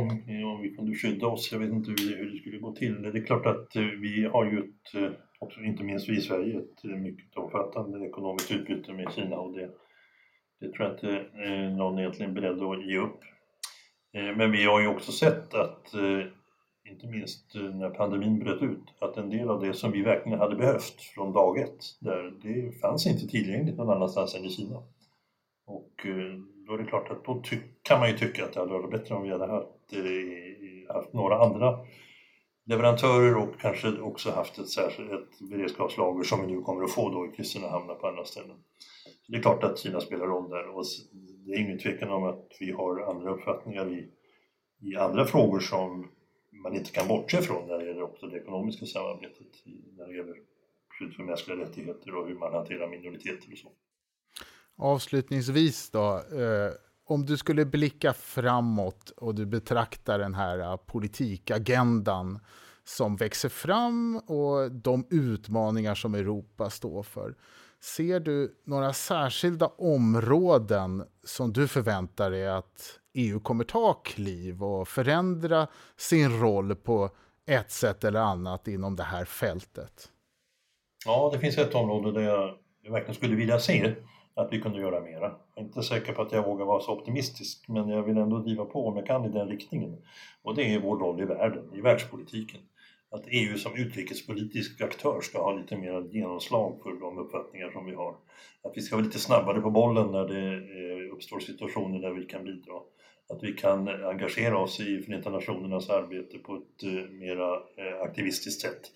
om 0.47 0.61
vi 0.61 0.75
kunde 0.77 0.95
skydda 0.95 1.27
oss, 1.27 1.51
jag 1.51 1.59
vet 1.59 1.69
inte 1.69 1.89
hur 1.89 2.31
det 2.31 2.39
skulle 2.39 2.59
gå 2.59 2.75
till. 2.75 3.01
Det 3.01 3.19
är 3.19 3.25
klart 3.25 3.45
att 3.45 3.75
eh, 3.75 3.83
vi 3.83 4.25
har 4.25 4.45
ju 4.45 4.59
ett 4.59 4.95
eh, 4.95 5.11
också 5.43 5.61
inte 5.61 5.83
minst 5.83 6.09
vi 6.09 6.17
i 6.17 6.21
Sverige, 6.21 6.59
ett 6.59 6.83
eh, 6.83 6.89
mycket 6.89 7.37
omfattande 7.37 8.07
ekonomiskt 8.07 8.51
utbyte 8.51 8.93
med 8.93 9.13
Kina 9.13 9.37
och 9.37 9.53
det, 9.53 9.69
det 10.59 10.71
tror 10.71 10.87
jag 10.87 10.93
inte 10.93 11.25
eh, 11.43 11.77
någon 11.77 11.99
egentligen 11.99 12.31
är 12.31 12.41
beredd 12.41 12.61
att 12.61 12.85
ge 12.85 12.97
upp. 12.97 13.19
Eh, 14.13 14.37
men 14.37 14.51
vi 14.51 14.63
har 14.63 14.81
ju 14.81 14.87
också 14.87 15.11
sett 15.11 15.53
att, 15.53 15.93
inte 16.89 17.07
minst 17.07 17.55
när 17.55 17.89
pandemin 17.89 18.39
bröt 18.39 18.61
ut, 18.61 18.83
att 18.99 19.17
en 19.17 19.29
del 19.29 19.49
av 19.49 19.61
det 19.61 19.73
som 19.73 19.91
vi 19.91 20.01
verkligen 20.01 20.39
hade 20.39 20.55
behövt 20.55 21.01
från 21.01 21.33
dag 21.33 21.59
ett, 21.59 21.83
där 21.99 22.33
det 22.43 22.71
fanns 22.71 23.07
inte 23.07 23.27
tillgängligt 23.27 23.77
någon 23.77 23.89
annanstans 23.89 24.35
än 24.35 24.45
i 24.45 24.49
Kina. 24.49 24.77
Och 25.65 26.07
då 26.67 26.73
är 26.73 26.77
det 26.77 26.85
klart 26.85 27.11
att 27.11 27.25
då 27.25 27.41
kan 27.81 27.99
man 27.99 28.09
ju 28.09 28.17
tycka 28.17 28.45
att 28.45 28.53
det 28.53 28.59
hade 28.59 28.73
varit 28.73 28.91
bättre 28.91 29.15
om 29.15 29.23
vi 29.23 29.29
hade 29.29 29.47
haft, 29.47 29.93
haft 30.89 31.13
några 31.13 31.37
andra 31.37 31.79
leverantörer 32.65 33.37
och 33.37 33.59
kanske 33.59 34.01
också 34.01 34.31
haft 34.31 34.59
ett, 34.59 34.69
särskilt, 34.69 35.11
ett 35.11 35.49
beredskapslager 35.49 36.23
som 36.23 36.41
vi 36.41 36.47
nu 36.47 36.61
kommer 36.61 36.83
att 36.83 36.91
få 36.91 37.09
då 37.09 37.25
i 37.25 37.35
Kristinehamn 37.35 37.89
och 37.89 38.01
på 38.01 38.07
andra 38.07 38.25
ställen. 38.25 38.57
Så 39.25 39.31
det 39.31 39.37
är 39.37 39.41
klart 39.41 39.63
att 39.63 39.79
Kina 39.79 40.01
spelar 40.01 40.25
roll 40.25 40.49
där 40.49 40.77
och 40.77 40.85
det 41.45 41.53
är 41.53 41.59
ingen 41.59 41.79
tvekan 41.79 42.09
om 42.09 42.23
att 42.23 42.47
vi 42.59 42.71
har 42.71 43.01
andra 43.01 43.31
uppfattningar 43.31 43.91
i, 43.91 44.09
i 44.81 44.95
andra 44.95 45.25
frågor 45.25 45.59
som 45.59 46.11
man 46.51 46.75
inte 46.75 46.91
kan 46.91 47.07
bortse 47.07 47.41
från 47.41 47.67
när 47.67 47.77
det 47.77 47.85
gäller 47.85 48.03
också 48.03 48.27
det 48.27 48.37
ekonomiska 48.37 48.85
samarbetet, 48.85 49.47
när 49.97 50.07
det 50.07 50.15
gäller 50.15 50.35
skydd 50.99 51.13
för 51.13 51.23
mänskliga 51.23 51.57
rättigheter 51.57 52.15
och 52.15 52.27
hur 52.27 52.35
man 52.35 52.53
hanterar 52.53 52.87
minoriteter 52.87 53.51
och 53.51 53.57
så. 53.57 53.71
Avslutningsvis 54.75 55.89
då, 55.89 56.15
eh, 56.15 56.71
om 57.05 57.25
du 57.25 57.37
skulle 57.37 57.65
blicka 57.65 58.13
framåt 58.13 59.09
och 59.09 59.35
du 59.35 59.45
betraktar 59.45 60.19
den 60.19 60.33
här 60.33 60.59
äh, 60.59 60.75
politikagendan 60.75 62.39
som 62.83 63.15
växer 63.15 63.49
fram 63.49 64.17
och 64.17 64.71
de 64.71 65.07
utmaningar 65.09 65.95
som 65.95 66.15
Europa 66.15 66.69
står 66.69 67.03
för. 67.03 67.35
Ser 67.81 68.19
du 68.19 68.55
några 68.65 68.93
särskilda 68.93 69.67
områden 69.67 71.03
som 71.23 71.53
du 71.53 71.67
förväntar 71.67 72.31
dig 72.31 72.47
att 72.47 72.99
EU 73.13 73.39
kommer 73.39 73.63
ta 73.63 73.93
kliv 73.93 74.63
och 74.63 74.87
förändra 74.87 75.67
sin 75.97 76.39
roll 76.39 76.75
på 76.75 77.09
ett 77.45 77.71
sätt 77.71 78.03
eller 78.03 78.19
annat 78.19 78.67
inom 78.67 78.95
det 78.95 79.03
här 79.03 79.25
fältet? 79.25 80.09
Ja, 81.05 81.29
det 81.33 81.39
finns 81.39 81.57
ett 81.57 81.75
område 81.75 82.11
där 82.11 82.21
jag 82.83 82.91
verkligen 82.91 83.15
skulle 83.15 83.35
vilja 83.35 83.59
se 83.59 83.95
att 84.35 84.53
vi 84.53 84.61
kunde 84.61 84.81
göra 84.81 85.01
mera. 85.01 85.35
Jag 85.55 85.63
är 85.63 85.67
inte 85.67 85.83
säker 85.83 86.13
på 86.13 86.21
att 86.21 86.31
jag 86.31 86.43
vågar 86.43 86.65
vara 86.65 86.81
så 86.81 86.91
optimistisk 86.91 87.67
men 87.67 87.89
jag 87.89 88.03
vill 88.03 88.17
ändå 88.17 88.39
driva 88.39 88.65
på 88.65 88.87
om 88.87 88.97
jag 88.97 89.05
kan 89.05 89.25
i 89.25 89.29
den 89.29 89.47
riktningen. 89.47 89.97
Och 90.41 90.55
det 90.55 90.73
är 90.73 90.79
vår 90.79 90.97
roll 90.97 91.21
i 91.21 91.25
världen, 91.25 91.69
i 91.75 91.81
världspolitiken. 91.81 92.61
Att 93.11 93.25
EU 93.27 93.57
som 93.57 93.75
utrikespolitisk 93.75 94.81
aktör 94.81 95.21
ska 95.21 95.43
ha 95.43 95.53
lite 95.53 95.77
mer 95.77 96.09
genomslag 96.11 96.79
för 96.83 96.99
de 96.99 97.17
uppfattningar 97.17 97.71
som 97.71 97.85
vi 97.85 97.95
har. 97.95 98.15
Att 98.63 98.71
vi 98.75 98.81
ska 98.81 98.95
vara 98.95 99.05
lite 99.05 99.19
snabbare 99.19 99.61
på 99.61 99.71
bollen 99.71 100.11
när 100.11 100.27
det 100.27 100.53
eh, 100.53 101.13
uppstår 101.13 101.39
situationer 101.39 101.99
där 101.99 102.11
vi 102.11 102.25
kan 102.25 102.43
bidra. 102.43 102.73
Att 103.29 103.43
vi 103.43 103.53
kan 103.53 103.87
engagera 103.87 104.57
oss 104.57 104.79
i 104.79 105.01
Förenta 105.01 105.29
Nationernas 105.29 105.89
arbete 105.89 106.37
på 106.37 106.55
ett 106.55 106.83
eh, 106.83 107.09
mera 107.11 107.53
eh, 107.55 108.01
aktivistiskt 108.01 108.61
sätt. 108.61 108.91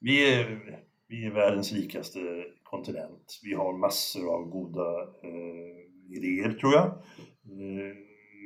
Vi 0.00 0.34
är, 0.34 0.60
vi 1.08 1.26
är 1.26 1.30
världens 1.30 1.72
rikaste 1.72 2.44
kontinent. 2.70 3.40
Vi 3.42 3.54
har 3.54 3.78
massor 3.78 4.34
av 4.34 4.48
goda 4.48 4.90
eh, 5.24 6.16
idéer 6.16 6.52
tror 6.52 6.72
jag. 6.72 6.86
Eh, 6.86 7.96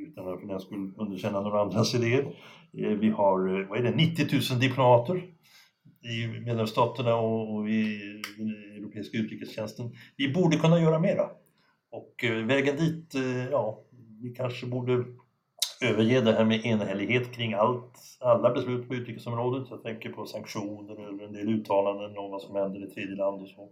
utan 0.08 0.28
att 0.28 0.40
för 0.40 0.46
den 0.46 0.60
skull 0.60 0.94
underkänna 0.96 1.40
några 1.40 1.60
andras 1.60 1.94
idéer. 1.94 2.24
Eh, 2.78 2.88
vi 2.88 3.10
har, 3.10 3.60
eh, 3.60 3.68
vad 3.68 3.78
är 3.78 3.82
det, 3.82 3.96
90 3.96 4.26
000 4.50 4.60
diplomater 4.60 5.16
i 6.04 6.40
medlemsstaterna 6.46 7.16
och, 7.16 7.54
och 7.54 7.68
i 7.68 7.98
den 8.38 8.48
europeiska 8.76 9.18
utrikestjänsten. 9.18 9.92
Vi 10.16 10.32
borde 10.32 10.56
kunna 10.56 10.80
göra 10.80 10.98
mera. 10.98 11.30
Och 11.90 12.24
eh, 12.24 12.46
vägen 12.46 12.76
dit, 12.76 13.14
eh, 13.14 13.48
ja, 13.50 13.84
vi 14.22 14.34
kanske 14.34 14.66
borde 14.66 15.04
överge 15.82 16.20
det 16.20 16.32
här 16.32 16.44
med 16.44 16.66
enhällighet 16.66 17.32
kring 17.32 17.54
allt, 17.54 17.92
alla 18.20 18.50
beslut 18.50 18.88
på 18.88 18.94
utrikesområdet. 18.94 19.70
Jag 19.70 19.82
tänker 19.82 20.08
på 20.08 20.26
sanktioner 20.26 21.08
eller 21.08 21.24
en 21.24 21.32
del 21.32 21.48
uttalanden 21.48 22.18
om 22.18 22.30
vad 22.30 22.42
som 22.42 22.56
händer 22.56 22.86
i 22.86 22.90
tredje 22.90 23.16
land 23.16 23.42
och 23.42 23.48
så. 23.48 23.68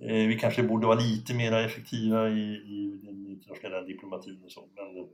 Eh, 0.00 0.28
vi 0.28 0.38
kanske 0.40 0.62
borde 0.62 0.86
vara 0.86 0.98
lite 1.00 1.34
mer 1.34 1.52
effektiva 1.52 2.28
i, 2.28 2.54
i 2.54 3.00
den 3.02 3.26
internationella 3.26 3.82
diplomatin 3.82 4.42
och 4.44 4.52
så, 4.52 4.68
men 4.74 4.96
eh, 4.96 5.08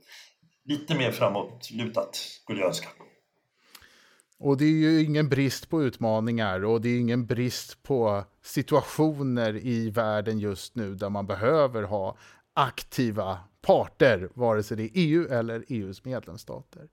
lite 0.63 0.95
mer 0.95 1.11
framåtlutat 1.11 2.15
skulle 2.15 2.59
jag 2.59 2.67
önska. 2.67 2.89
Och 4.43 4.57
det 4.57 4.65
är 4.65 4.69
ju 4.69 5.03
ingen 5.03 5.29
brist 5.29 5.69
på 5.69 5.83
utmaningar 5.83 6.65
och 6.65 6.81
det 6.81 6.89
är 6.89 6.99
ingen 6.99 7.25
brist 7.25 7.83
på 7.83 8.23
situationer 8.41 9.65
i 9.65 9.89
världen 9.89 10.39
just 10.39 10.75
nu 10.75 10.95
där 10.95 11.09
man 11.09 11.27
behöver 11.27 11.83
ha 11.83 12.17
aktiva 12.53 13.39
parter, 13.61 14.29
vare 14.33 14.63
sig 14.63 14.77
det 14.77 14.83
är 14.83 14.91
EU 14.93 15.27
eller 15.27 15.65
EUs 15.67 16.05
medlemsstater. 16.05 16.87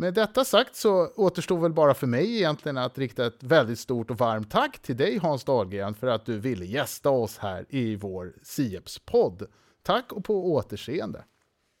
Med 0.00 0.14
detta 0.14 0.44
sagt 0.44 0.76
så 0.76 1.08
återstår 1.16 1.58
väl 1.58 1.72
bara 1.72 1.94
för 1.94 2.06
mig 2.06 2.36
egentligen 2.36 2.78
att 2.78 2.98
rikta 2.98 3.26
ett 3.26 3.42
väldigt 3.42 3.78
stort 3.78 4.10
och 4.10 4.18
varmt 4.18 4.50
tack 4.50 4.78
till 4.78 4.96
dig 4.96 5.18
Hans 5.18 5.44
Dahlgren 5.44 5.94
för 5.94 6.06
att 6.06 6.26
du 6.26 6.38
ville 6.38 6.64
gästa 6.64 7.10
oss 7.10 7.38
här 7.38 7.66
i 7.68 7.96
vår 7.96 8.32
Sieps-podd. 8.42 9.46
Tack 9.82 10.12
och 10.12 10.24
på 10.24 10.52
återseende. 10.52 11.24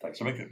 Tack 0.00 0.16
så 0.16 0.24
mycket. 0.24 0.48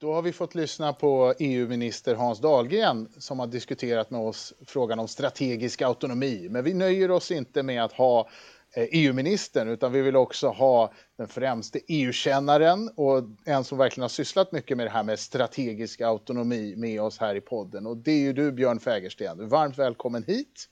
Då 0.00 0.12
har 0.12 0.22
vi 0.22 0.32
fått 0.32 0.54
lyssna 0.54 0.92
på 0.92 1.34
EU-minister 1.38 2.14
Hans 2.14 2.40
Dahlgren 2.40 3.08
som 3.18 3.38
har 3.38 3.46
diskuterat 3.46 4.10
med 4.10 4.20
oss 4.20 4.52
frågan 4.66 4.98
om 4.98 5.08
strategisk 5.08 5.82
autonomi. 5.82 6.48
Men 6.50 6.64
vi 6.64 6.74
nöjer 6.74 7.10
oss 7.10 7.30
inte 7.30 7.62
med 7.62 7.84
att 7.84 7.92
ha 7.92 8.28
EU-ministern, 8.76 9.68
utan 9.68 9.92
vi 9.92 10.02
vill 10.02 10.16
också 10.16 10.48
ha 10.48 10.92
den 11.16 11.28
främste 11.28 11.80
EU-kännaren 11.88 12.90
och 12.96 13.22
en 13.44 13.64
som 13.64 13.78
verkligen 13.78 14.02
har 14.02 14.08
sysslat 14.08 14.52
mycket 14.52 14.76
med 14.76 14.86
det 14.86 14.90
här 14.90 15.02
med 15.02 15.18
strategisk 15.18 16.00
autonomi 16.00 16.74
med 16.76 17.02
oss 17.02 17.18
här 17.18 17.34
i 17.34 17.40
podden. 17.40 17.86
Och 17.86 17.96
det 17.96 18.10
är 18.10 18.20
ju 18.20 18.32
du, 18.32 18.52
Björn 18.52 18.80
Fägersten. 18.80 19.48
Varmt 19.48 19.78
välkommen 19.78 20.22
hit. 20.22 20.68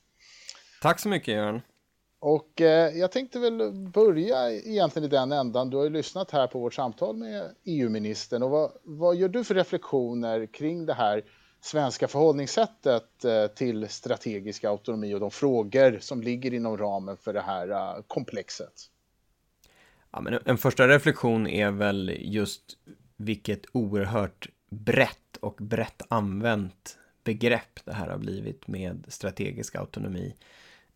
Tack 0.82 1.00
så 1.00 1.08
mycket, 1.08 1.34
Jörn. 1.34 1.60
Och 2.20 2.60
eh, 2.60 2.98
jag 2.98 3.12
tänkte 3.12 3.38
väl 3.38 3.72
börja 3.72 4.50
egentligen 4.50 5.06
i 5.06 5.10
den 5.10 5.32
ändan. 5.32 5.70
Du 5.70 5.76
har 5.76 5.84
ju 5.84 5.90
lyssnat 5.90 6.30
här 6.30 6.46
på 6.46 6.58
vårt 6.58 6.74
samtal 6.74 7.16
med 7.16 7.50
EU-ministern. 7.64 8.42
Och 8.42 8.50
vad, 8.50 8.70
vad 8.82 9.16
gör 9.16 9.28
du 9.28 9.44
för 9.44 9.54
reflektioner 9.54 10.46
kring 10.46 10.86
det 10.86 10.94
här 10.94 11.22
svenska 11.64 12.08
förhållningssättet 12.08 13.24
eh, 13.24 13.46
till 13.46 13.88
strategisk 13.88 14.64
autonomi 14.64 15.14
och 15.14 15.20
de 15.20 15.30
frågor 15.30 15.98
som 16.00 16.22
ligger 16.22 16.54
inom 16.54 16.78
ramen 16.78 17.16
för 17.16 17.32
det 17.32 17.40
här 17.40 17.68
eh, 17.68 18.02
komplexet? 18.06 18.72
Ja, 20.10 20.20
men 20.20 20.38
en 20.44 20.58
första 20.58 20.88
reflektion 20.88 21.46
är 21.46 21.70
väl 21.70 22.16
just 22.20 22.62
vilket 23.16 23.64
oerhört 23.72 24.48
brett 24.70 25.36
och 25.40 25.56
brett 25.60 26.02
använt 26.08 26.98
begrepp 27.24 27.80
det 27.84 27.92
här 27.92 28.08
har 28.08 28.18
blivit 28.18 28.68
med 28.68 29.04
strategisk 29.08 29.74
autonomi. 29.74 30.34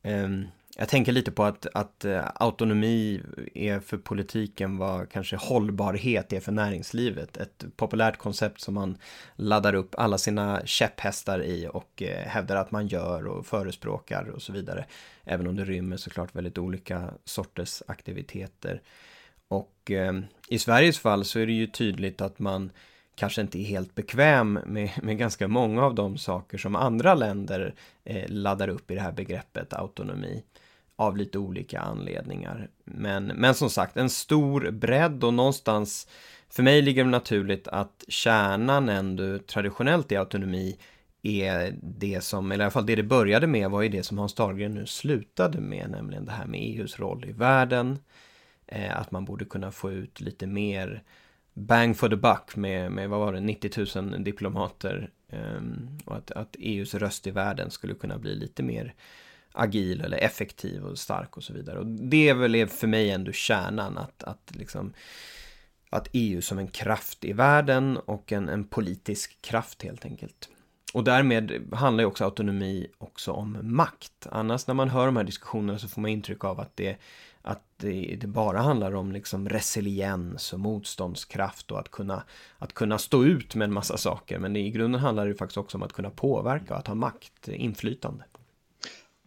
Ehm, 0.02 0.44
jag 0.78 0.88
tänker 0.88 1.12
lite 1.12 1.30
på 1.30 1.44
att, 1.44 1.66
att 1.74 2.04
eh, 2.04 2.24
autonomi 2.34 3.22
är 3.54 3.80
för 3.80 3.96
politiken 3.96 4.78
vad 4.78 5.10
kanske 5.10 5.36
hållbarhet 5.36 6.32
är 6.32 6.40
för 6.40 6.52
näringslivet. 6.52 7.36
Ett 7.36 7.64
populärt 7.76 8.16
koncept 8.16 8.60
som 8.60 8.74
man 8.74 8.98
laddar 9.36 9.74
upp 9.74 9.94
alla 9.98 10.18
sina 10.18 10.62
käpphästar 10.64 11.42
i 11.42 11.68
och 11.72 12.02
eh, 12.02 12.26
hävdar 12.26 12.56
att 12.56 12.70
man 12.70 12.86
gör 12.86 13.26
och 13.26 13.46
förespråkar 13.46 14.28
och 14.28 14.42
så 14.42 14.52
vidare. 14.52 14.84
Även 15.24 15.46
om 15.46 15.56
det 15.56 15.64
rymmer 15.64 15.96
såklart 15.96 16.34
väldigt 16.34 16.58
olika 16.58 17.10
sorters 17.24 17.82
aktiviteter. 17.86 18.82
Och 19.48 19.90
eh, 19.90 20.20
i 20.48 20.58
Sveriges 20.58 20.98
fall 20.98 21.24
så 21.24 21.38
är 21.38 21.46
det 21.46 21.52
ju 21.52 21.66
tydligt 21.66 22.20
att 22.20 22.38
man 22.38 22.70
kanske 23.14 23.40
inte 23.40 23.58
är 23.58 23.64
helt 23.64 23.94
bekväm 23.94 24.52
med, 24.66 24.90
med 25.02 25.18
ganska 25.18 25.48
många 25.48 25.84
av 25.84 25.94
de 25.94 26.18
saker 26.18 26.58
som 26.58 26.76
andra 26.76 27.14
länder 27.14 27.74
eh, 28.04 28.24
laddar 28.28 28.68
upp 28.68 28.90
i 28.90 28.94
det 28.94 29.00
här 29.00 29.12
begreppet 29.12 29.72
autonomi 29.72 30.42
av 30.96 31.16
lite 31.16 31.38
olika 31.38 31.80
anledningar. 31.80 32.68
Men, 32.84 33.26
men 33.26 33.54
som 33.54 33.70
sagt, 33.70 33.96
en 33.96 34.10
stor 34.10 34.70
bredd 34.70 35.24
och 35.24 35.34
någonstans 35.34 36.08
för 36.48 36.62
mig 36.62 36.82
ligger 36.82 37.04
det 37.04 37.10
naturligt 37.10 37.68
att 37.68 38.04
kärnan 38.08 38.88
ändå 38.88 39.38
traditionellt 39.38 40.12
i 40.12 40.16
autonomi 40.16 40.78
är 41.22 41.74
det 41.82 42.24
som, 42.24 42.52
eller 42.52 42.62
i 42.62 42.66
alla 42.66 42.70
fall 42.70 42.86
det 42.86 42.94
det 42.94 43.02
började 43.02 43.46
med 43.46 43.70
var 43.70 43.82
ju 43.82 43.88
det 43.88 44.02
som 44.02 44.18
Hans 44.18 44.34
Dahlgren 44.34 44.74
nu 44.74 44.86
slutade 44.86 45.60
med, 45.60 45.90
nämligen 45.90 46.24
det 46.24 46.32
här 46.32 46.46
med 46.46 46.60
EUs 46.60 46.98
roll 46.98 47.24
i 47.28 47.32
världen. 47.32 47.98
Eh, 48.66 49.00
att 49.00 49.10
man 49.10 49.24
borde 49.24 49.44
kunna 49.44 49.72
få 49.72 49.92
ut 49.92 50.20
lite 50.20 50.46
mer 50.46 51.02
bang 51.54 51.96
for 51.96 52.08
the 52.08 52.16
buck 52.16 52.56
med, 52.56 52.92
med 52.92 53.08
vad 53.08 53.20
var 53.20 53.32
det, 53.32 53.40
90 53.40 54.00
000 54.02 54.24
diplomater. 54.24 55.10
Eh, 55.28 55.60
och 56.04 56.16
att, 56.16 56.30
att 56.30 56.56
EUs 56.58 56.94
röst 56.94 57.26
i 57.26 57.30
världen 57.30 57.70
skulle 57.70 57.94
kunna 57.94 58.18
bli 58.18 58.34
lite 58.34 58.62
mer 58.62 58.94
agil 59.56 60.00
eller 60.00 60.18
effektiv 60.18 60.84
och 60.84 60.98
stark 60.98 61.36
och 61.36 61.44
så 61.44 61.52
vidare. 61.52 61.78
Och 61.78 61.86
det 61.86 62.28
är 62.28 62.34
väl 62.34 62.66
för 62.68 62.86
mig 62.86 63.10
ändå 63.10 63.32
kärnan 63.32 63.98
att, 63.98 64.22
att 64.22 64.52
liksom 64.54 64.92
att 65.90 66.08
EU 66.12 66.42
som 66.42 66.58
en 66.58 66.68
kraft 66.68 67.24
i 67.24 67.32
världen 67.32 67.96
och 67.96 68.32
en, 68.32 68.48
en 68.48 68.64
politisk 68.64 69.42
kraft 69.42 69.82
helt 69.82 70.04
enkelt. 70.04 70.48
Och 70.92 71.04
därmed 71.04 71.68
handlar 71.72 72.02
ju 72.02 72.08
också 72.08 72.24
autonomi 72.24 72.86
också 72.98 73.32
om 73.32 73.58
makt. 73.62 74.26
Annars 74.30 74.66
när 74.66 74.74
man 74.74 74.90
hör 74.90 75.06
de 75.06 75.16
här 75.16 75.24
diskussionerna 75.24 75.78
så 75.78 75.88
får 75.88 76.00
man 76.00 76.10
intryck 76.10 76.44
av 76.44 76.60
att 76.60 76.76
det, 76.76 76.96
att 77.42 77.62
det, 77.76 78.16
det, 78.20 78.26
bara 78.26 78.60
handlar 78.60 78.94
om 78.94 79.12
liksom 79.12 79.48
resiliens 79.48 80.52
och 80.52 80.60
motståndskraft 80.60 81.70
och 81.70 81.78
att 81.78 81.90
kunna, 81.90 82.22
att 82.58 82.72
kunna 82.72 82.98
stå 82.98 83.24
ut 83.24 83.54
med 83.54 83.64
en 83.64 83.72
massa 83.72 83.96
saker. 83.96 84.38
Men 84.38 84.56
i 84.56 84.70
grunden 84.70 85.00
handlar 85.00 85.26
det 85.26 85.34
faktiskt 85.34 85.58
också 85.58 85.78
om 85.78 85.82
att 85.82 85.92
kunna 85.92 86.10
påverka 86.10 86.74
och 86.74 86.80
att 86.80 86.86
ha 86.86 86.94
makt, 86.94 87.48
inflytande. 87.48 88.24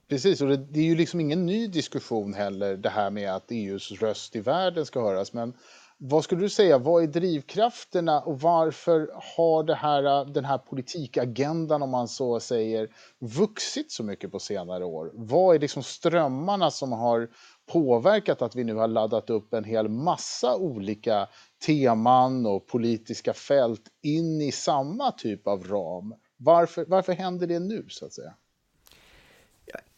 Precis, 0.09 0.41
och 0.41 0.47
det, 0.47 0.57
det, 0.57 0.79
är 0.79 0.83
ju 0.83 0.95
liksom 0.95 1.19
ingen 1.19 1.45
ny 1.45 1.67
diskussion 1.67 2.33
heller 2.33 2.77
det 2.77 2.89
här 2.89 3.09
med 3.09 3.35
att 3.35 3.51
EUs 3.51 3.91
röst 3.91 4.35
i 4.35 4.39
världen 4.39 4.85
ska 4.85 5.01
höras. 5.01 5.33
Men 5.33 5.53
vad 5.97 6.23
skulle 6.23 6.41
du 6.41 6.49
säga, 6.49 6.77
vad 6.77 7.03
är 7.03 7.07
drivkrafterna 7.07 8.21
och 8.21 8.41
varför 8.41 9.11
har 9.35 9.63
det 9.63 9.75
här, 9.75 10.25
den 10.25 10.45
här 10.45 10.57
politikagendan, 10.57 11.81
om 11.81 11.89
man 11.89 12.07
så 12.07 12.39
säger, 12.39 12.89
vuxit 13.19 13.91
så 13.91 14.03
mycket 14.03 14.31
på 14.31 14.39
senare 14.39 14.85
år? 14.85 15.11
Vad 15.13 15.55
är 15.55 15.59
liksom 15.59 15.83
strömmarna 15.83 16.71
som 16.71 16.91
har 16.91 17.29
påverkat 17.71 18.41
att 18.41 18.55
vi 18.55 18.63
nu 18.63 18.75
har 18.75 18.87
laddat 18.87 19.29
upp 19.29 19.53
en 19.53 19.63
hel 19.63 19.89
massa 19.89 20.55
olika 20.55 21.27
teman 21.65 22.45
och 22.45 22.67
politiska 22.67 23.33
fält 23.33 23.83
in 24.01 24.41
i 24.41 24.51
samma 24.51 25.11
typ 25.11 25.47
av 25.47 25.63
ram? 25.63 26.13
Varför, 26.37 26.85
varför 26.87 27.13
händer 27.13 27.47
det 27.47 27.59
nu, 27.59 27.85
så 27.89 28.05
att 28.05 28.13
säga? 28.13 28.33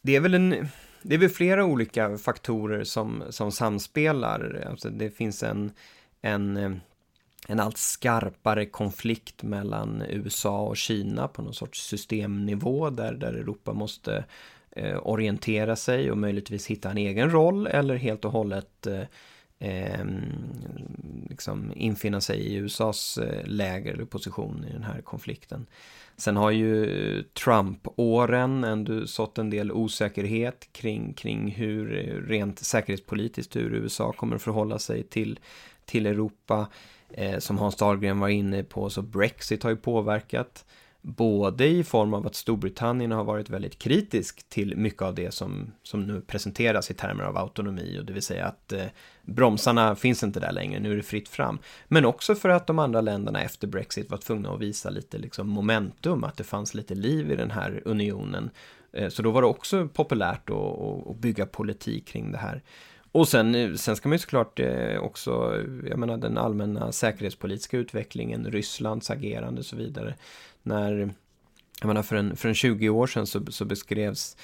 Det 0.02 0.16
är 0.16 0.20
väl 0.20 0.34
en, 0.34 0.68
det 1.02 1.16
är 1.16 1.20
väl 1.20 1.30
flera 1.30 1.66
olika 1.66 2.18
faktorer 2.18 2.84
som, 2.84 3.24
som 3.30 3.52
samspelar. 3.52 4.68
Alltså 4.70 4.90
det 4.90 5.10
finns 5.10 5.44
en, 5.44 5.72
en, 6.22 6.80
en 7.48 7.60
allt 7.60 7.78
skarpare 7.78 8.66
konflikt 8.66 9.44
mellan 9.44 10.04
USA 10.10 10.62
och 10.62 10.78
Kina 10.78 11.28
på 11.28 11.42
någon 11.42 11.54
sorts 11.54 11.88
systemnivå 11.88 12.90
där, 12.90 13.14
där 13.14 13.34
Europa 13.34 13.74
måste 13.74 14.26
eh, 14.72 15.00
orientera 15.08 15.76
sig 15.76 16.12
och 16.12 16.18
möjligtvis 16.18 16.68
hitta 16.68 16.92
en 16.92 16.98
egen 16.98 17.32
roll 17.32 17.68
eller 17.68 17.96
helt 17.96 18.26
och 18.26 18.32
hållet 18.32 18.88
eh, 18.88 19.04
eh, 19.62 20.06
liksom 21.30 21.74
infinna 21.76 22.22
sig 22.22 22.40
i 22.40 22.56
USAs 22.56 23.18
eh, 23.18 23.46
läger 23.46 23.94
eller 23.94 24.06
position 24.06 24.66
i 24.70 24.74
den 24.74 24.84
här 24.84 25.02
konflikten. 25.02 25.66
Sen 26.18 26.38
har 26.38 26.52
ju 26.52 27.24
Trump-åren 27.24 28.64
ändå 28.64 29.08
sått 29.08 29.38
en 29.38 29.50
del 29.50 29.72
osäkerhet 29.72 30.70
kring, 30.72 31.14
kring 31.14 31.52
hur 31.52 31.98
eh, 31.98 32.30
rent 32.30 32.60
säkerhetspolitiskt 32.60 33.56
hur 33.56 33.74
USA 33.74 34.12
kommer 34.12 34.36
att 34.36 34.42
förhålla 34.42 34.80
sig 34.80 35.04
till, 35.04 35.40
till 35.86 36.06
Europa. 36.06 36.68
Eh, 37.14 37.40
som 37.40 37.58
Hans 37.58 37.76
Dahlgren 37.76 38.20
var 38.20 38.30
inne 38.30 38.64
på 38.64 38.90
så 38.90 39.02
Brexit 39.02 39.64
har 39.64 39.70
ju 39.70 39.76
påverkat. 39.76 40.66
Både 41.04 41.66
i 41.66 41.84
form 41.84 42.14
av 42.14 42.28
att 42.28 42.36
Storbritannien 42.36 43.12
har 43.12 43.24
varit 43.24 43.50
väldigt 43.50 43.80
kritisk 43.80 44.50
till 44.50 44.78
mycket 44.78 45.02
av 45.02 45.16
det 45.16 45.34
som, 45.34 45.72
som 45.84 46.08
nu 46.08 46.22
presenteras 46.22 46.92
i 46.92 46.94
termer 46.94 47.24
av 47.24 47.38
autonomi 47.38 48.00
och 48.00 48.06
det 48.06 48.14
vill 48.14 48.22
säga 48.22 48.46
att 48.46 48.72
eh, 48.72 48.86
bromsarna 49.22 49.96
finns 49.96 50.24
inte 50.24 50.40
där 50.40 50.52
längre, 50.52 50.80
nu 50.80 50.92
är 50.92 50.96
det 50.96 51.04
fritt 51.04 51.30
fram. 51.30 51.60
Men 51.88 52.06
också 52.06 52.36
för 52.36 52.50
att 52.50 52.68
de 52.68 52.80
andra 52.80 53.02
länderna 53.02 53.42
efter 53.42 53.68
Brexit 53.68 54.12
var 54.12 54.18
tvungna 54.18 54.54
att 54.54 54.62
visa 54.62 54.90
lite 54.90 55.18
liksom, 55.18 55.50
momentum, 55.50 56.24
att 56.24 56.38
det 56.38 56.44
fanns 56.44 56.74
lite 56.74 56.96
liv 56.96 57.32
i 57.32 57.36
den 57.36 57.52
här 57.52 57.82
unionen. 57.86 58.50
Eh, 58.94 59.10
så 59.10 59.22
då 59.22 59.32
var 59.32 59.42
det 59.42 59.48
också 59.48 59.88
populärt 59.88 60.50
att, 60.50 61.08
att 61.08 61.18
bygga 61.18 61.46
politik 61.46 62.08
kring 62.08 62.32
det 62.32 62.38
här. 62.38 62.62
Och 63.12 63.28
sen, 63.28 63.78
sen 63.78 63.96
ska 63.96 64.10
man 64.10 64.14
ju 64.14 64.20
såklart 64.20 64.60
eh, 64.60 64.98
också, 64.98 65.64
jag 65.90 66.00
menar 66.00 66.18
den 66.18 66.38
allmänna 66.38 66.92
säkerhetspolitiska 66.92 67.78
utvecklingen, 67.78 68.52
Rysslands 68.52 69.10
agerande 69.10 69.60
och 69.60 69.66
så 69.66 69.76
vidare. 69.76 70.16
När, 70.64 71.14
jag 71.80 71.88
menar 71.88 72.04
för 72.04 72.16
en, 72.16 72.36
för 72.36 72.50
en 72.50 72.56
20 72.56 72.90
år 72.90 73.08
sedan 73.08 73.28
så, 73.28 73.46
så 73.50 73.66
beskrevs 73.66 74.38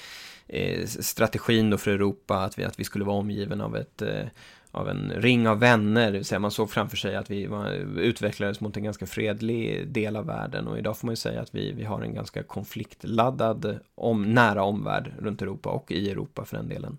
eh, 0.46 0.86
strategin 0.86 1.70
då 1.70 1.78
för 1.78 1.90
Europa 1.90 2.36
att 2.36 2.58
vi, 2.58 2.64
att 2.64 2.80
vi 2.80 2.84
skulle 2.84 3.04
vara 3.04 3.16
omgiven 3.16 3.60
av 3.60 3.76
ett 3.76 4.02
eh, 4.02 4.26
av 4.70 4.88
en 4.88 5.12
ring 5.16 5.48
av 5.48 5.58
vänner, 5.58 6.06
det 6.06 6.18
vill 6.18 6.24
säga 6.24 6.38
man 6.38 6.50
såg 6.50 6.70
framför 6.70 6.96
sig 6.96 7.16
att 7.16 7.30
vi 7.30 7.46
var, 7.46 7.70
utvecklades 7.98 8.60
mot 8.60 8.76
en 8.76 8.84
ganska 8.84 9.06
fredlig 9.06 9.88
del 9.88 10.16
av 10.16 10.26
världen. 10.26 10.68
Och 10.68 10.78
idag 10.78 10.98
får 10.98 11.06
man 11.06 11.12
ju 11.12 11.16
säga 11.16 11.40
att 11.40 11.54
vi, 11.54 11.72
vi 11.72 11.84
har 11.84 12.02
en 12.02 12.14
ganska 12.14 12.42
konfliktladdad 12.42 13.78
om, 13.94 14.34
nära 14.34 14.62
omvärld 14.62 15.12
runt 15.18 15.42
Europa 15.42 15.70
och 15.70 15.92
i 15.92 16.10
Europa 16.10 16.44
för 16.44 16.56
den 16.56 16.68
delen. 16.68 16.98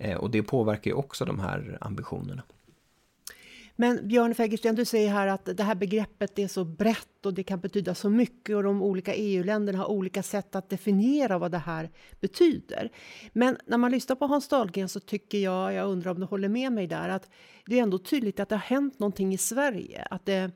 Eh, 0.00 0.16
och 0.16 0.30
det 0.30 0.42
påverkar 0.42 0.90
ju 0.90 0.94
också 0.96 1.24
de 1.24 1.40
här 1.40 1.78
ambitionerna. 1.80 2.42
Men 3.76 4.08
Björn 4.08 4.34
Fägersten, 4.34 4.74
du 4.74 4.84
säger 4.84 5.10
här 5.10 5.26
att 5.26 5.44
det 5.56 5.62
här 5.62 5.74
begreppet 5.74 6.38
är 6.38 6.48
så 6.48 6.64
brett 6.64 7.26
och 7.26 7.34
det 7.34 7.42
kan 7.42 7.60
betyda 7.60 7.94
så 7.94 8.10
mycket 8.10 8.56
och 8.56 8.62
de 8.62 8.82
olika 8.82 9.14
EU-länderna 9.14 9.78
har 9.78 9.90
olika 9.90 10.22
sätt 10.22 10.54
att 10.54 10.68
definiera 10.68 11.38
vad 11.38 11.50
det 11.50 11.58
här 11.58 11.90
betyder. 12.20 12.90
Men 13.32 13.56
när 13.66 13.78
man 13.78 13.90
lyssnar 13.90 14.16
på 14.16 14.26
Hans 14.26 14.48
Dahlgren 14.48 14.88
så 14.88 15.00
tycker 15.00 15.38
jag, 15.38 15.72
jag 15.72 15.88
undrar 15.88 16.10
om 16.10 16.20
du 16.20 16.26
håller 16.26 16.48
med 16.48 16.72
mig 16.72 16.86
där, 16.86 17.08
att 17.08 17.30
det 17.66 17.78
är 17.78 17.82
ändå 17.82 17.98
tydligt 17.98 18.40
att 18.40 18.48
det 18.48 18.54
har 18.54 18.60
hänt 18.60 18.98
någonting 18.98 19.34
i 19.34 19.38
Sverige. 19.38 20.06
Att 20.10 20.26
det, 20.26 20.50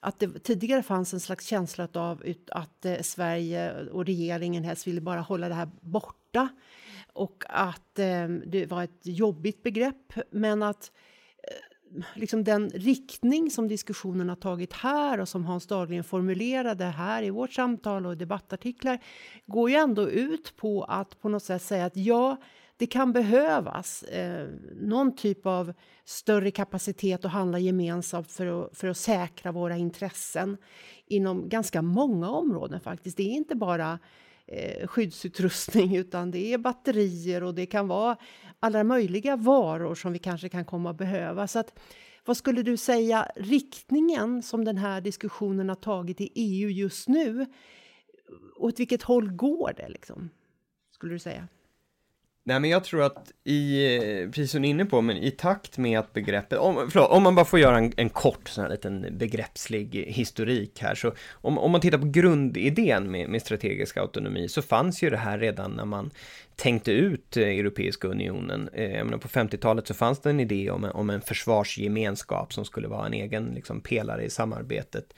att 0.00 0.18
det 0.18 0.38
tidigare 0.38 0.82
fanns 0.82 1.14
en 1.14 1.20
slags 1.20 1.46
känsla 1.46 1.88
av 1.94 2.22
att 2.50 2.84
eh, 2.84 3.00
Sverige 3.02 3.88
och 3.92 4.06
regeringen 4.06 4.64
helst 4.64 4.86
ville 4.86 5.00
bara 5.00 5.20
hålla 5.20 5.48
det 5.48 5.54
här 5.54 5.70
borta 5.80 6.48
och 7.18 7.44
att 7.48 7.98
eh, 7.98 8.28
det 8.46 8.66
var 8.66 8.82
ett 8.82 9.00
jobbigt 9.02 9.62
begrepp, 9.62 10.12
men 10.30 10.62
att 10.62 10.92
eh, 11.42 12.04
liksom 12.14 12.44
den 12.44 12.70
riktning 12.70 13.50
som 13.50 13.68
diskussionen 13.68 14.28
har 14.28 14.36
tagit 14.36 14.72
här 14.72 15.20
och 15.20 15.28
som 15.28 15.44
Hans 15.44 15.66
Dahlgren 15.66 16.04
formulerade 16.04 16.84
här 16.84 17.22
i 17.22 17.30
vårt 17.30 17.52
samtal 17.52 18.06
och 18.06 18.16
debattartiklar 18.16 18.98
går 19.46 19.70
ju 19.70 19.76
ändå 19.76 20.08
ut 20.10 20.56
på 20.56 20.84
att 20.84 21.20
på 21.20 21.28
något 21.28 21.42
sätt 21.42 21.62
säga 21.62 21.84
att 21.84 21.96
ja, 21.96 22.36
det 22.76 22.86
kan 22.86 23.12
behövas 23.12 24.02
eh, 24.02 24.48
någon 24.80 25.16
typ 25.16 25.46
av 25.46 25.72
större 26.04 26.50
kapacitet 26.50 27.24
att 27.24 27.32
handla 27.32 27.58
gemensamt 27.58 28.32
för 28.32 28.46
att, 28.46 28.78
för 28.78 28.88
att 28.88 28.96
säkra 28.96 29.52
våra 29.52 29.76
intressen 29.76 30.56
inom 31.06 31.48
ganska 31.48 31.82
många 31.82 32.30
områden 32.30 32.80
faktiskt. 32.80 33.16
Det 33.16 33.22
är 33.22 33.34
inte 33.34 33.54
bara 33.54 33.98
eh, 34.48 34.86
skyddsutrustning 34.86 35.96
utan 35.96 36.30
det 36.30 36.52
är 36.52 36.58
batterier 36.58 37.42
och 37.42 37.54
det 37.54 37.66
kan 37.66 37.88
vara 37.88 38.16
alla 38.60 38.84
möjliga 38.84 39.36
varor 39.36 39.94
som 39.94 40.12
vi 40.12 40.18
kanske 40.18 40.48
kan 40.48 40.64
komma 40.64 40.90
att 40.90 40.98
behöva. 40.98 41.46
Så 41.46 41.58
att, 41.58 41.78
vad 42.24 42.36
skulle 42.36 42.62
du 42.62 42.76
säga 42.76 43.30
riktningen 43.36 44.42
som 44.42 44.64
den 44.64 44.76
här 44.76 45.00
diskussionen 45.00 45.68
har 45.68 45.76
tagit 45.76 46.20
i 46.20 46.30
EU 46.34 46.70
just 46.70 47.08
nu? 47.08 47.46
Åt 48.56 48.80
vilket 48.80 49.02
håll 49.02 49.30
går 49.30 49.72
det 49.76 49.88
liksom? 49.88 50.30
Skulle 50.90 51.14
du 51.14 51.18
säga? 51.18 51.48
Nej 52.48 52.60
men 52.60 52.70
jag 52.70 52.84
tror 52.84 53.02
att 53.02 53.32
i, 53.44 53.88
precis 54.26 54.50
som 54.50 54.62
ni 54.62 54.68
är 54.68 54.70
inne 54.70 54.84
på, 54.84 55.00
men 55.00 55.16
i 55.16 55.30
takt 55.30 55.78
med 55.78 55.98
att 55.98 56.12
begreppet, 56.12 56.58
om, 56.58 56.90
förlåt, 56.90 57.10
om 57.10 57.22
man 57.22 57.34
bara 57.34 57.44
får 57.44 57.58
göra 57.58 57.78
en, 57.78 57.92
en 57.96 58.10
kort 58.10 58.48
sån 58.48 58.64
här 58.64 58.70
liten 58.70 59.06
begreppslig 59.18 60.04
historik 60.08 60.82
här, 60.82 60.94
så 60.94 61.12
om, 61.32 61.58
om 61.58 61.70
man 61.70 61.80
tittar 61.80 61.98
på 61.98 62.06
grundidén 62.06 63.10
med, 63.10 63.28
med 63.28 63.42
strategisk 63.42 63.96
autonomi 63.96 64.48
så 64.48 64.62
fanns 64.62 65.02
ju 65.02 65.10
det 65.10 65.16
här 65.16 65.38
redan 65.38 65.70
när 65.70 65.84
man 65.84 66.10
tänkte 66.56 66.92
ut 66.92 67.36
eh, 67.36 67.42
Europeiska 67.42 68.08
unionen. 68.08 68.68
Eh, 68.72 68.96
jag 68.96 69.04
menar, 69.04 69.18
på 69.18 69.28
50-talet 69.28 69.86
så 69.86 69.94
fanns 69.94 70.20
det 70.20 70.30
en 70.30 70.40
idé 70.40 70.70
om 70.70 70.84
en, 70.84 70.90
om 70.90 71.10
en 71.10 71.20
försvarsgemenskap 71.20 72.52
som 72.52 72.64
skulle 72.64 72.88
vara 72.88 73.06
en 73.06 73.14
egen 73.14 73.46
liksom, 73.54 73.80
pelare 73.80 74.24
i 74.24 74.30
samarbetet. 74.30 75.14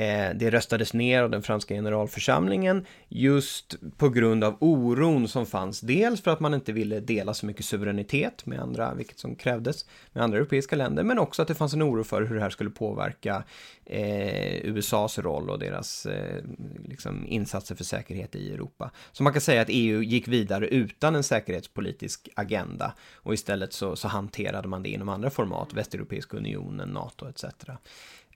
Eh, 0.00 0.34
det 0.34 0.50
röstades 0.50 0.94
ner 0.94 1.22
av 1.22 1.30
den 1.30 1.42
franska 1.42 1.74
generalförsamlingen 1.74 2.86
just 3.08 3.74
på 3.96 4.08
grund 4.08 4.44
av 4.44 4.56
oron 4.60 5.28
som 5.28 5.46
fanns. 5.46 5.80
Dels 5.80 6.22
för 6.22 6.30
att 6.30 6.40
man 6.40 6.54
inte 6.54 6.72
ville 6.72 7.00
dela 7.00 7.34
så 7.34 7.46
mycket 7.46 7.64
suveränitet 7.64 8.46
med 8.46 8.60
andra, 8.60 8.94
vilket 8.94 9.18
som 9.18 9.34
krävdes, 9.34 9.86
med 10.12 10.24
andra 10.24 10.38
europeiska 10.38 10.76
länder, 10.76 11.02
men 11.02 11.18
också 11.18 11.42
att 11.42 11.48
det 11.48 11.54
fanns 11.54 11.74
en 11.74 11.82
oro 11.82 12.04
för 12.04 12.22
hur 12.22 12.34
det 12.34 12.40
här 12.40 12.50
skulle 12.50 12.70
påverka 12.70 13.42
eh, 13.84 14.64
USAs 14.64 15.18
roll 15.18 15.50
och 15.50 15.58
deras 15.58 16.06
eh, 16.06 16.44
liksom 16.84 17.26
insatser 17.26 17.74
för 17.74 17.84
säkerhet 17.84 18.34
i 18.34 18.52
Europa. 18.52 18.90
Så 19.12 19.22
man 19.22 19.32
kan 19.32 19.42
säga 19.42 19.62
att 19.62 19.68
EU 19.70 20.02
gick 20.02 20.28
vidare 20.28 20.66
utan 20.66 21.16
en 21.16 21.22
säkerhetspolitisk 21.22 22.28
agenda 22.36 22.94
och 23.14 23.34
istället 23.34 23.72
så, 23.72 23.96
så 23.96 24.08
hanterade 24.08 24.68
man 24.68 24.82
det 24.82 24.88
inom 24.88 25.08
andra 25.08 25.30
format, 25.30 25.74
Västeuropeiska 25.74 26.36
unionen, 26.36 26.88
NATO 26.88 27.28
etc. 27.28 27.44
Um, 27.44 27.76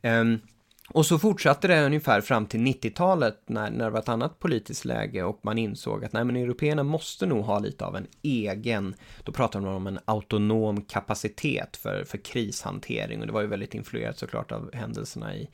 ehm, 0.02 0.40
och 0.88 1.06
så 1.06 1.18
fortsatte 1.18 1.68
det 1.68 1.86
ungefär 1.86 2.20
fram 2.20 2.46
till 2.46 2.60
90-talet 2.60 3.42
när, 3.46 3.70
när 3.70 3.84
det 3.84 3.90
var 3.90 3.98
ett 3.98 4.08
annat 4.08 4.38
politiskt 4.38 4.84
läge 4.84 5.22
och 5.22 5.40
man 5.42 5.58
insåg 5.58 6.04
att 6.04 6.12
nej 6.12 6.24
men 6.24 6.36
européerna 6.36 6.82
måste 6.82 7.26
nog 7.26 7.44
ha 7.44 7.58
lite 7.58 7.84
av 7.84 7.96
en 7.96 8.06
egen, 8.22 8.94
då 9.24 9.32
pratade 9.32 9.64
man 9.64 9.74
om 9.74 9.86
en 9.86 9.98
autonom 10.04 10.82
kapacitet 10.82 11.76
för, 11.76 12.04
för 12.04 12.18
krishantering 12.18 13.20
och 13.20 13.26
det 13.26 13.32
var 13.32 13.40
ju 13.40 13.46
väldigt 13.46 13.74
influerat 13.74 14.18
såklart 14.18 14.52
av 14.52 14.74
händelserna 14.74 15.36
i, 15.36 15.48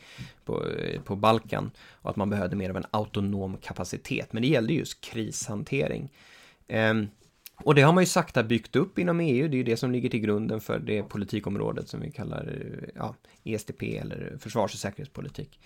på, 0.45 0.65
på 1.05 1.17
Balkan 1.17 1.71
och 1.93 2.11
att 2.11 2.17
man 2.17 2.31
behövde 2.31 2.57
mer 2.57 2.71
av 2.71 2.77
en 2.77 2.87
autonom 2.91 3.57
kapacitet, 3.57 4.33
men 4.33 4.43
det 4.43 4.49
gällde 4.49 4.73
just 4.73 5.01
krishantering. 5.01 6.13
Um, 6.69 7.09
och 7.65 7.75
det 7.75 7.83
har 7.83 7.93
man 7.93 8.03
ju 8.03 8.07
sakta 8.07 8.43
byggt 8.43 8.77
upp 8.77 8.99
inom 8.99 9.21
EU, 9.21 9.49
det 9.49 9.55
är 9.55 9.59
ju 9.59 9.65
det 9.65 9.77
som 9.77 9.93
ligger 9.93 10.09
till 10.09 10.21
grunden 10.21 10.61
för 10.61 10.79
det 10.79 11.03
politikområdet 11.03 11.89
som 11.89 12.01
vi 12.01 12.11
kallar 12.11 12.53
ja, 12.95 13.15
ESTP 13.45 13.83
eller 13.99 14.37
försvars 14.41 14.75
och 14.75 14.81
säkerhetspolitik. 14.81 15.61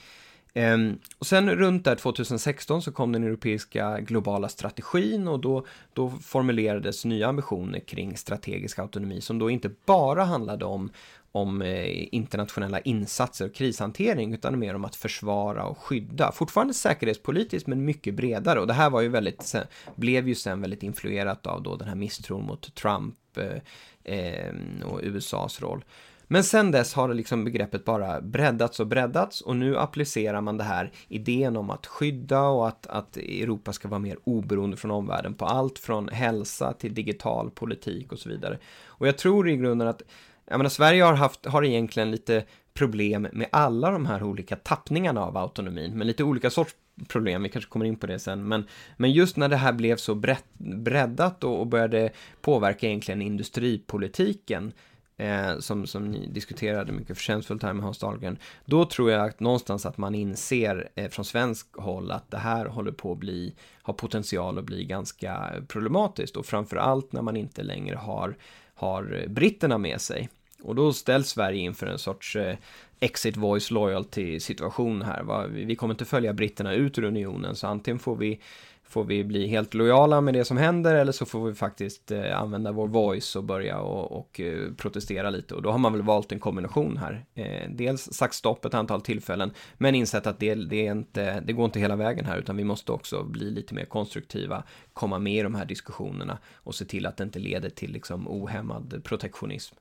Um, 0.57 0.99
och 1.19 1.27
sen 1.27 1.51
runt 1.51 1.85
där 1.85 1.97
2016 1.97 2.83
så 2.83 2.93
kom 2.93 3.13
den 3.13 3.25
europeiska 3.25 4.01
globala 4.01 4.49
strategin 4.49 5.29
och 5.29 5.41
då, 5.41 5.67
då 5.93 6.11
formulerades 6.11 7.05
nya 7.05 7.29
ambitioner 7.29 7.79
kring 7.79 8.17
strategisk 8.17 8.79
autonomi 8.79 9.21
som 9.21 9.39
då 9.39 9.51
inte 9.51 9.71
bara 9.87 10.25
handlade 10.25 10.65
om, 10.65 10.91
om 11.35 11.63
eh, 11.63 12.15
internationella 12.15 12.81
insatser 12.81 13.47
och 13.47 13.55
krishantering 13.55 14.35
utan 14.35 14.59
mer 14.59 14.75
om 14.75 14.85
att 14.85 14.97
försvara 14.97 15.65
och 15.65 15.79
skydda. 15.79 16.33
Fortfarande 16.33 16.75
säkerhetspolitiskt 16.75 17.67
men 17.67 17.85
mycket 17.85 18.15
bredare 18.15 18.61
och 18.61 18.67
det 18.67 18.73
här 18.73 18.91
var 18.91 19.01
ju 19.01 19.09
väldigt, 19.09 19.55
blev 19.97 20.29
ju 20.29 20.35
sen 20.35 20.61
väldigt 20.61 20.83
influerat 20.83 21.47
av 21.47 21.63
då 21.63 21.77
den 21.77 21.89
här 21.89 21.95
misstron 21.95 22.45
mot 22.45 22.75
Trump 22.75 23.17
eh, 23.37 24.19
eh, 24.19 24.55
och 24.85 25.01
USAs 25.03 25.61
roll. 25.61 25.85
Men 26.27 26.45
sen 26.45 26.71
dess 26.71 26.95
har 26.95 27.15
liksom 27.15 27.45
begreppet 27.45 27.85
bara 27.85 28.21
breddats 28.21 28.81
och 28.81 28.87
breddats 28.87 29.41
och 29.41 29.57
nu 29.57 29.79
applicerar 29.79 30.41
man 30.41 30.57
det 30.57 30.65
här 30.65 30.93
idén 31.09 31.57
om 31.57 31.71
att 31.71 31.87
skydda 31.87 32.41
och 32.41 32.69
att, 32.69 32.87
att 32.87 33.17
Europa 33.17 33.73
ska 33.73 33.89
vara 33.89 34.01
mer 34.01 34.19
oberoende 34.25 34.77
från 34.77 34.91
omvärlden 34.91 35.35
på 35.35 35.47
allt 35.47 35.79
från 35.79 36.09
hälsa 36.09 36.73
till 36.73 36.95
digital 36.95 37.51
politik 37.51 38.13
och 38.13 38.19
så 38.19 38.29
vidare. 38.29 38.59
Och 38.87 39.09
jag 39.09 39.19
tror 39.19 39.49
i 39.49 39.57
grunden 39.57 39.89
att 39.89 40.03
jag 40.47 40.59
menar, 40.59 40.71
Sverige 40.71 41.03
har, 41.03 41.15
haft, 41.15 41.47
har 41.47 41.65
egentligen 41.65 42.11
lite 42.11 42.45
problem 42.75 43.29
med 43.33 43.49
alla 43.53 43.91
de 43.91 44.07
här 44.07 44.23
olika 44.23 44.57
tappningarna 44.57 45.21
av 45.21 45.37
autonomin, 45.37 45.99
men 45.99 46.07
lite 46.07 46.25
olika 46.25 46.51
sorts 46.51 46.75
problem, 47.09 47.43
vi 47.43 47.49
kanske 47.49 47.71
kommer 47.71 47.87
in 47.87 47.97
på 47.97 48.07
det 48.07 48.19
sen, 48.19 48.49
men, 48.49 48.65
men 48.97 49.13
just 49.13 49.37
när 49.37 49.49
det 49.49 49.57
här 49.57 49.73
blev 49.73 49.97
så 49.97 50.15
brett, 50.15 50.45
breddat 50.59 51.45
och, 51.45 51.61
och 51.61 51.67
började 51.67 52.11
påverka 52.41 52.87
egentligen 52.87 53.23
industripolitiken, 53.23 54.73
eh, 55.17 55.59
som, 55.59 55.87
som 55.87 56.11
ni 56.11 56.27
diskuterade 56.27 56.93
mycket 56.93 57.17
förtjänstfullt 57.17 57.63
här 57.63 57.73
med 57.73 57.85
Hans 57.85 57.99
Dahlgren, 57.99 58.39
då 58.65 58.85
tror 58.85 59.11
jag 59.11 59.29
att 59.29 59.41
någonstans 59.41 59.87
att 59.87 59.99
man 59.99 60.15
inser 60.15 60.89
eh, 60.95 61.11
från 61.11 61.25
svensk 61.25 61.77
håll 61.77 62.11
att 62.11 62.31
det 62.31 62.39
här 62.39 62.67
håller 62.67 62.93
på 62.93 63.13
att 63.13 63.19
bli, 63.19 63.55
har 63.83 63.95
potential 63.95 64.59
att 64.59 64.65
bli 64.65 64.85
ganska 64.85 65.53
problematiskt 65.69 66.37
och 66.37 66.47
framför 66.47 66.77
allt 66.77 67.13
när 67.13 67.23
man 67.23 67.37
inte 67.37 67.63
längre 67.63 67.97
har 67.97 68.37
har 68.85 69.21
eh, 69.23 69.29
britterna 69.29 69.79
med 69.79 70.01
sig. 70.01 70.29
Och 70.63 70.75
då 70.75 70.93
ställs 70.93 71.29
Sverige 71.29 71.61
inför 71.61 71.87
en 71.87 71.99
sorts 71.99 72.37
eh, 72.37 72.57
exit 73.01 73.37
voice 73.37 73.71
loyalty 73.71 74.41
situation 74.41 75.03
här. 75.03 75.23
Va? 75.23 75.47
Vi 75.47 75.77
kommer 75.77 75.95
inte 75.95 76.05
följa 76.05 76.33
britterna 76.33 76.75
ut 76.75 76.99
ur 76.99 77.05
unionen, 77.05 77.57
så 77.57 77.67
antingen 77.67 77.99
får 77.99 78.17
vi 78.17 78.41
får 78.85 79.05
vi 79.05 79.25
bli 79.25 79.47
helt 79.47 79.75
lojala 79.75 80.21
med 80.21 80.35
det 80.35 80.45
som 80.45 80.57
händer 80.57 80.95
eller 80.95 81.13
så 81.13 81.27
får 81.27 81.47
vi 81.47 81.55
faktiskt 81.55 82.11
eh, 82.11 82.41
använda 82.41 82.73
vår 82.73 82.89
voice 82.89 83.37
och 83.37 83.45
börja 83.45 83.81
och, 83.81 84.13
och 84.13 84.41
eh, 84.41 84.73
protestera 84.77 85.31
lite 85.31 85.55
och 85.55 85.63
då 85.63 85.71
har 85.71 85.79
man 85.79 85.93
väl 85.93 86.03
valt 86.03 86.33
en 86.33 86.41
kombination 86.41 86.97
här. 86.97 87.25
Eh, 87.35 87.71
dels 87.71 88.13
sagt 88.13 88.35
stopp 88.35 88.65
ett 88.65 88.75
antal 88.75 89.01
tillfällen 89.01 89.51
men 89.79 89.95
insett 89.95 90.27
att 90.27 90.41
det, 90.41 90.55
det, 90.55 90.87
är 90.87 90.93
inte, 90.93 91.41
det 91.41 91.53
går 91.53 91.65
inte 91.65 91.81
hela 91.81 91.97
vägen 91.97 92.25
här 92.25 92.39
utan 92.39 92.57
vi 92.57 92.65
måste 92.65 92.93
också 92.93 93.25
bli 93.25 93.51
lite 93.51 93.75
mer 93.75 93.85
konstruktiva, 93.85 94.65
komma 94.93 95.19
med 95.19 95.41
i 95.41 95.43
de 95.43 95.55
här 95.55 95.65
diskussionerna 95.65 96.39
och 96.55 96.75
se 96.75 96.85
till 96.85 97.07
att 97.07 97.17
det 97.17 97.25
inte 97.25 97.39
leder 97.39 97.71
till 97.71 97.93
liksom 97.93 98.29
ohämmad 98.29 99.01
protektionism. 99.05 99.77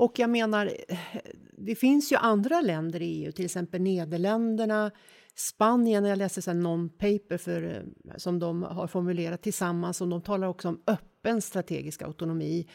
Och 0.00 0.18
jag 0.18 0.30
menar, 0.30 0.70
det 1.58 1.74
finns 1.74 2.12
ju 2.12 2.16
andra 2.16 2.60
länder 2.60 3.02
i 3.02 3.24
EU, 3.24 3.32
till 3.32 3.44
exempel 3.44 3.80
Nederländerna, 3.80 4.90
Spanien, 5.34 6.04
jag 6.04 6.18
läste 6.18 6.50
en 6.50 6.66
non-paper 6.66 7.38
för, 7.38 7.62
eh, 7.62 8.16
som 8.16 8.38
de 8.38 8.62
har 8.62 8.86
formulerat 8.86 9.42
tillsammans 9.42 10.00
och 10.00 10.08
de 10.08 10.22
talar 10.22 10.48
också 10.48 10.68
om 10.68 10.82
öppen 10.86 11.42
strategisk 11.42 12.02
autonomi. 12.02 12.68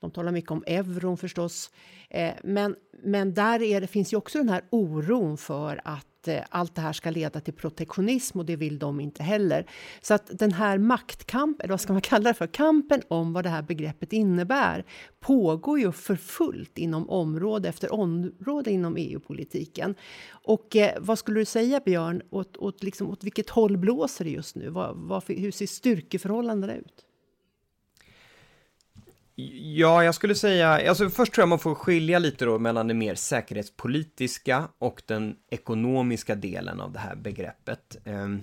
De 0.00 0.10
talar 0.10 0.32
mycket 0.32 0.50
om 0.50 0.64
euron 0.66 1.16
förstås. 1.16 1.70
Eh, 2.10 2.34
men, 2.44 2.76
men 3.02 3.34
där 3.34 3.62
är 3.62 3.80
det, 3.80 3.86
finns 3.86 4.12
ju 4.12 4.16
också 4.16 4.38
den 4.38 4.48
här 4.48 4.62
oron 4.70 5.38
för 5.38 5.80
att 5.84 6.06
Eh, 6.28 6.42
allt 6.48 6.74
det 6.74 6.80
här 6.80 6.92
ska 6.92 7.10
leda 7.10 7.40
till 7.40 7.54
protektionism 7.54 8.38
och 8.38 8.46
det 8.46 8.56
vill 8.56 8.78
de 8.78 9.00
inte 9.00 9.22
heller. 9.22 9.66
Så 10.00 10.14
att 10.14 10.38
den 10.38 10.52
här 10.52 10.78
maktkampen, 10.78 11.64
eller 11.64 11.72
vad 11.72 11.80
ska 11.80 11.92
man 11.92 12.02
kalla 12.02 12.30
det 12.30 12.34
för, 12.34 12.46
kampen 12.46 13.02
om 13.08 13.32
vad 13.32 13.44
det 13.44 13.50
här 13.50 13.62
begreppet 13.62 14.12
innebär 14.12 14.84
pågår 15.20 15.78
ju 15.78 15.92
för 15.92 16.16
fullt 16.16 16.78
inom 16.78 17.10
område 17.10 17.68
efter 17.68 17.92
område 17.92 18.70
inom 18.70 18.96
EU-politiken. 18.96 19.94
Och 20.30 20.76
eh, 20.76 20.98
vad 21.00 21.18
skulle 21.18 21.40
du 21.40 21.44
säga 21.44 21.80
Björn, 21.84 22.22
åt, 22.30 22.56
åt, 22.56 22.82
liksom, 22.82 23.10
åt 23.10 23.24
vilket 23.24 23.50
håll 23.50 23.76
blåser 23.76 24.24
det 24.24 24.30
just 24.30 24.56
nu? 24.56 24.68
Vad, 24.68 24.96
vad, 24.96 25.24
hur 25.26 25.50
ser 25.50 25.66
styrkeförhållandena 25.66 26.74
ut? 26.74 27.04
Ja, 29.76 30.04
jag 30.04 30.14
skulle 30.14 30.34
säga, 30.34 30.88
alltså 30.88 31.10
först 31.10 31.32
tror 31.32 31.42
jag 31.42 31.48
man 31.48 31.58
får 31.58 31.74
skilja 31.74 32.18
lite 32.18 32.44
då 32.44 32.58
mellan 32.58 32.88
det 32.88 32.94
mer 32.94 33.14
säkerhetspolitiska 33.14 34.68
och 34.78 35.02
den 35.06 35.36
ekonomiska 35.50 36.34
delen 36.34 36.80
av 36.80 36.92
det 36.92 36.98
här 36.98 37.14
begreppet. 37.14 37.96
Ehm, 38.04 38.42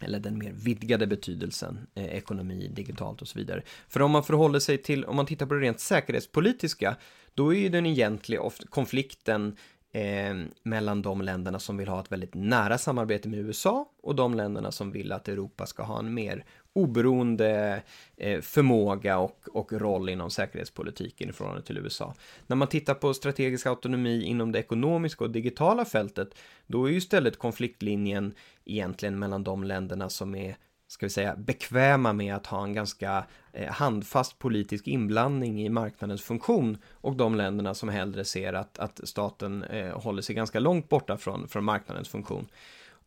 eller 0.00 0.20
den 0.20 0.38
mer 0.38 0.52
vidgade 0.52 1.06
betydelsen, 1.06 1.86
eh, 1.94 2.04
ekonomi, 2.04 2.72
digitalt 2.74 3.22
och 3.22 3.28
så 3.28 3.38
vidare. 3.38 3.62
För 3.88 4.02
om 4.02 4.10
man 4.10 4.24
förhåller 4.24 4.58
sig 4.58 4.78
till, 4.78 5.04
om 5.04 5.16
man 5.16 5.26
tittar 5.26 5.46
på 5.46 5.54
det 5.54 5.60
rent 5.60 5.80
säkerhetspolitiska, 5.80 6.96
då 7.34 7.54
är 7.54 7.58
ju 7.58 7.68
den 7.68 7.86
egentliga 7.86 8.40
konflikten 8.70 9.56
eh, 9.96 10.34
mellan 10.62 11.02
de 11.02 11.22
länderna 11.22 11.58
som 11.58 11.76
vill 11.76 11.88
ha 11.88 12.00
ett 12.00 12.12
väldigt 12.12 12.34
nära 12.34 12.78
samarbete 12.78 13.28
med 13.28 13.38
USA 13.38 13.88
och 14.02 14.14
de 14.14 14.34
länderna 14.34 14.72
som 14.72 14.92
vill 14.92 15.12
att 15.12 15.28
Europa 15.28 15.66
ska 15.66 15.82
ha 15.82 15.98
en 15.98 16.14
mer 16.14 16.44
oberoende 16.72 17.82
eh, 18.16 18.40
förmåga 18.40 19.18
och, 19.18 19.48
och 19.52 19.72
roll 19.72 20.08
inom 20.08 20.30
säkerhetspolitiken 20.30 21.28
i 21.28 21.32
förhållande 21.32 21.66
till 21.66 21.78
USA. 21.78 22.14
När 22.46 22.56
man 22.56 22.68
tittar 22.68 22.94
på 22.94 23.14
strategisk 23.14 23.66
autonomi 23.66 24.22
inom 24.22 24.52
det 24.52 24.58
ekonomiska 24.58 25.24
och 25.24 25.30
digitala 25.30 25.84
fältet, 25.84 26.34
då 26.66 26.84
är 26.84 26.90
ju 26.90 26.96
istället 26.96 27.38
konfliktlinjen 27.38 28.34
egentligen 28.64 29.18
mellan 29.18 29.44
de 29.44 29.64
länderna 29.64 30.08
som 30.08 30.34
är 30.34 30.56
ska 30.88 31.06
vi 31.06 31.10
säga, 31.10 31.36
bekväma 31.36 32.12
med 32.12 32.34
att 32.34 32.46
ha 32.46 32.64
en 32.64 32.74
ganska 32.74 33.24
eh, 33.52 33.72
handfast 33.72 34.38
politisk 34.38 34.88
inblandning 34.88 35.62
i 35.62 35.68
marknadens 35.68 36.22
funktion 36.22 36.78
och 36.90 37.16
de 37.16 37.34
länderna 37.34 37.74
som 37.74 37.88
hellre 37.88 38.24
ser 38.24 38.52
att, 38.52 38.78
att 38.78 39.00
staten 39.04 39.62
eh, 39.62 40.00
håller 40.00 40.22
sig 40.22 40.34
ganska 40.34 40.60
långt 40.60 40.88
borta 40.88 41.16
från, 41.16 41.48
från 41.48 41.64
marknadens 41.64 42.08
funktion. 42.08 42.46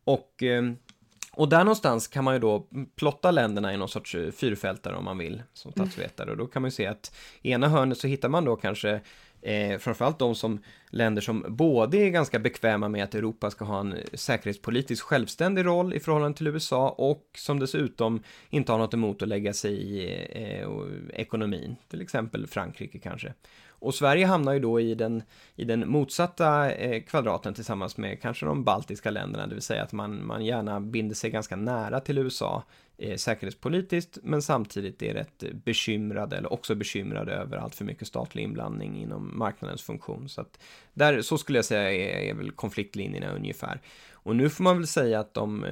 Och, 0.04 0.42
eh, 0.42 0.72
och 1.32 1.48
där 1.48 1.64
någonstans 1.64 2.08
kan 2.08 2.24
man 2.24 2.34
ju 2.34 2.40
då 2.40 2.66
plotta 2.96 3.30
länderna 3.30 3.74
i 3.74 3.76
någon 3.76 3.88
sorts 3.88 4.14
eh, 4.14 4.30
fyrfältare 4.30 4.96
om 4.96 5.04
man 5.04 5.18
vill 5.18 5.42
som 5.52 5.72
statsvetare 5.72 6.30
och 6.30 6.36
då 6.36 6.46
kan 6.46 6.62
man 6.62 6.66
ju 6.66 6.74
se 6.74 6.86
att 6.86 7.16
i 7.42 7.50
ena 7.50 7.68
hörnet 7.68 7.98
så 7.98 8.06
hittar 8.06 8.28
man 8.28 8.44
då 8.44 8.56
kanske 8.56 9.00
Eh, 9.42 9.78
framförallt 9.78 10.18
de 10.18 10.34
som 10.34 10.62
länder 10.90 11.22
som 11.22 11.44
både 11.48 11.98
är 11.98 12.10
ganska 12.10 12.38
bekväma 12.38 12.88
med 12.88 13.04
att 13.04 13.14
Europa 13.14 13.50
ska 13.50 13.64
ha 13.64 13.80
en 13.80 13.92
eh, 13.92 14.04
säkerhetspolitisk 14.14 15.04
självständig 15.04 15.66
roll 15.66 15.94
i 15.94 16.00
förhållande 16.00 16.38
till 16.38 16.46
USA 16.46 16.88
och 16.88 17.24
som 17.36 17.58
dessutom 17.58 18.22
inte 18.50 18.72
har 18.72 18.78
något 18.78 18.94
emot 18.94 19.22
att 19.22 19.28
lägga 19.28 19.52
sig 19.52 19.72
i 19.72 20.12
eh, 20.32 20.68
ekonomin, 21.20 21.76
till 21.88 22.00
exempel 22.00 22.46
Frankrike 22.46 22.98
kanske. 22.98 23.34
Och 23.80 23.94
Sverige 23.94 24.26
hamnar 24.26 24.52
ju 24.52 24.60
då 24.60 24.80
i 24.80 24.94
den, 24.94 25.22
i 25.56 25.64
den 25.64 25.88
motsatta 25.88 26.72
eh, 26.72 27.02
kvadraten 27.02 27.54
tillsammans 27.54 27.96
med 27.96 28.22
kanske 28.22 28.46
de 28.46 28.64
baltiska 28.64 29.10
länderna, 29.10 29.46
det 29.46 29.54
vill 29.54 29.62
säga 29.62 29.82
att 29.82 29.92
man, 29.92 30.26
man 30.26 30.44
gärna 30.44 30.80
binder 30.80 31.14
sig 31.14 31.30
ganska 31.30 31.56
nära 31.56 32.00
till 32.00 32.18
USA 32.18 32.64
eh, 32.98 33.16
säkerhetspolitiskt, 33.16 34.18
men 34.22 34.42
samtidigt 34.42 35.02
är 35.02 35.14
rätt 35.14 35.44
bekymrade, 35.64 36.36
eller 36.36 36.52
också 36.52 36.74
bekymrade 36.74 37.32
över 37.32 37.56
allt 37.56 37.74
för 37.74 37.84
mycket 37.84 38.08
statlig 38.08 38.42
inblandning 38.42 39.02
inom 39.02 39.38
marknadens 39.38 39.82
funktion. 39.82 40.28
Så 40.28 40.40
att 40.40 40.60
där, 40.94 41.22
så 41.22 41.38
skulle 41.38 41.58
jag 41.58 41.64
säga 41.64 41.92
är, 41.92 42.30
är 42.30 42.34
väl 42.34 42.50
konfliktlinjerna 42.50 43.32
ungefär. 43.32 43.80
Och 44.12 44.36
nu 44.36 44.50
får 44.50 44.64
man 44.64 44.76
väl 44.76 44.86
säga 44.86 45.20
att 45.20 45.34
de 45.34 45.66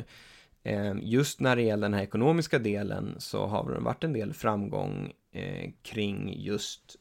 eh, 0.62 0.94
Just 1.02 1.40
när 1.40 1.56
det 1.56 1.62
gäller 1.62 1.82
den 1.82 1.94
här 1.94 2.02
ekonomiska 2.02 2.58
delen 2.58 3.14
så 3.18 3.46
har 3.46 3.70
det 3.70 3.80
varit 3.80 4.04
en 4.04 4.12
del 4.12 4.32
framgång 4.32 5.12
eh, 5.32 5.70
kring 5.82 6.34
just 6.42 6.96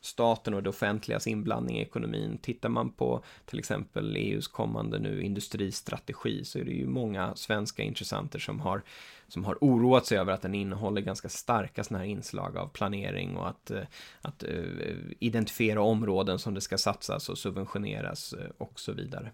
staten 0.00 0.54
och 0.54 0.62
det 0.62 0.68
offentligas 0.68 1.26
inblandning 1.26 1.78
i 1.78 1.82
ekonomin. 1.82 2.38
Tittar 2.42 2.68
man 2.68 2.90
på 2.90 3.22
till 3.46 3.58
exempel 3.58 4.16
EUs 4.16 4.48
kommande 4.48 4.98
nu 4.98 5.22
industristrategi 5.22 6.44
så 6.44 6.58
är 6.58 6.64
det 6.64 6.70
ju 6.70 6.86
många 6.86 7.34
svenska 7.36 7.82
intressenter 7.82 8.38
som 8.38 8.60
har, 8.60 8.82
som 9.28 9.44
har 9.44 9.58
oroat 9.60 10.06
sig 10.06 10.18
över 10.18 10.32
att 10.32 10.42
den 10.42 10.54
innehåller 10.54 11.00
ganska 11.00 11.28
starka 11.28 11.84
sådana 11.84 12.04
här 12.04 12.10
inslag 12.10 12.56
av 12.56 12.68
planering 12.68 13.36
och 13.36 13.48
att, 13.48 13.70
eh, 13.70 13.82
att 14.20 14.42
eh, 14.42 14.94
identifiera 15.18 15.82
områden 15.82 16.38
som 16.38 16.54
det 16.54 16.60
ska 16.60 16.78
satsas 16.78 17.28
och 17.28 17.38
subventioneras 17.38 18.32
eh, 18.32 18.50
och 18.58 18.80
så 18.80 18.92
vidare. 18.92 19.30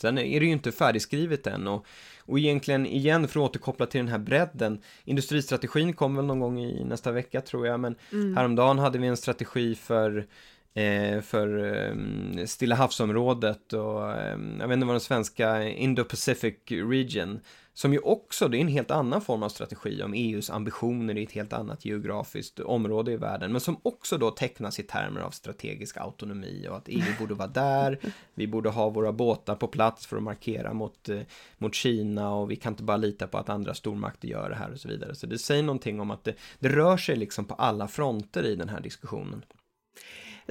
Sen 0.00 0.18
är 0.18 0.40
det 0.40 0.46
ju 0.46 0.52
inte 0.52 0.72
färdigskrivet 0.72 1.46
än 1.46 1.68
och, 1.68 1.86
och 2.24 2.38
egentligen 2.38 2.86
igen 2.86 3.28
för 3.28 3.40
att 3.40 3.50
återkoppla 3.50 3.86
till 3.86 4.00
den 4.00 4.08
här 4.08 4.18
bredden. 4.18 4.82
Industristrategin 5.04 5.92
kommer 5.92 6.16
väl 6.16 6.26
någon 6.26 6.40
gång 6.40 6.60
i 6.60 6.84
nästa 6.84 7.12
vecka 7.12 7.40
tror 7.40 7.66
jag, 7.66 7.80
men 7.80 7.94
mm. 8.12 8.36
häromdagen 8.36 8.78
hade 8.78 8.98
vi 8.98 9.06
en 9.06 9.16
strategi 9.16 9.74
för 9.74 10.26
eh, 10.74 11.20
för 11.20 11.74
eh, 11.74 12.44
Stilla 12.46 12.74
havsområdet 12.74 13.72
och 13.72 14.12
eh, 14.12 14.38
jag 14.58 14.68
vet 14.68 14.74
inte 14.74 14.86
vad 14.86 14.94
den 14.94 15.00
svenska 15.00 15.62
Indo-Pacific 15.62 16.54
region 16.90 17.40
som 17.80 17.92
ju 17.92 17.98
också, 17.98 18.48
det 18.48 18.56
är 18.56 18.60
en 18.60 18.68
helt 18.68 18.90
annan 18.90 19.20
form 19.20 19.42
av 19.42 19.48
strategi 19.48 20.02
om 20.02 20.14
EUs 20.14 20.50
ambitioner 20.50 21.18
i 21.18 21.22
ett 21.22 21.32
helt 21.32 21.52
annat 21.52 21.84
geografiskt 21.84 22.60
område 22.60 23.12
i 23.12 23.16
världen, 23.16 23.52
men 23.52 23.60
som 23.60 23.80
också 23.82 24.18
då 24.18 24.30
tecknas 24.30 24.78
i 24.78 24.82
termer 24.82 25.20
av 25.20 25.30
strategisk 25.30 25.96
autonomi 25.96 26.66
och 26.70 26.76
att 26.76 26.88
EU 26.88 27.12
borde 27.18 27.34
vara 27.34 27.48
där, 27.48 27.98
vi 28.34 28.46
borde 28.46 28.68
ha 28.68 28.88
våra 28.90 29.12
båtar 29.12 29.54
på 29.54 29.68
plats 29.68 30.06
för 30.06 30.16
att 30.16 30.22
markera 30.22 30.72
mot, 30.72 31.08
eh, 31.08 31.20
mot 31.58 31.74
Kina 31.74 32.34
och 32.34 32.50
vi 32.50 32.56
kan 32.56 32.72
inte 32.72 32.82
bara 32.82 32.96
lita 32.96 33.26
på 33.26 33.38
att 33.38 33.48
andra 33.48 33.74
stormakter 33.74 34.28
gör 34.28 34.50
det 34.50 34.56
här 34.56 34.72
och 34.72 34.80
så 34.80 34.88
vidare. 34.88 35.14
Så 35.14 35.26
det 35.26 35.38
säger 35.38 35.62
någonting 35.62 36.00
om 36.00 36.10
att 36.10 36.24
det, 36.24 36.34
det 36.58 36.68
rör 36.68 36.96
sig 36.96 37.16
liksom 37.16 37.44
på 37.44 37.54
alla 37.54 37.88
fronter 37.88 38.46
i 38.46 38.56
den 38.56 38.68
här 38.68 38.80
diskussionen. 38.80 39.44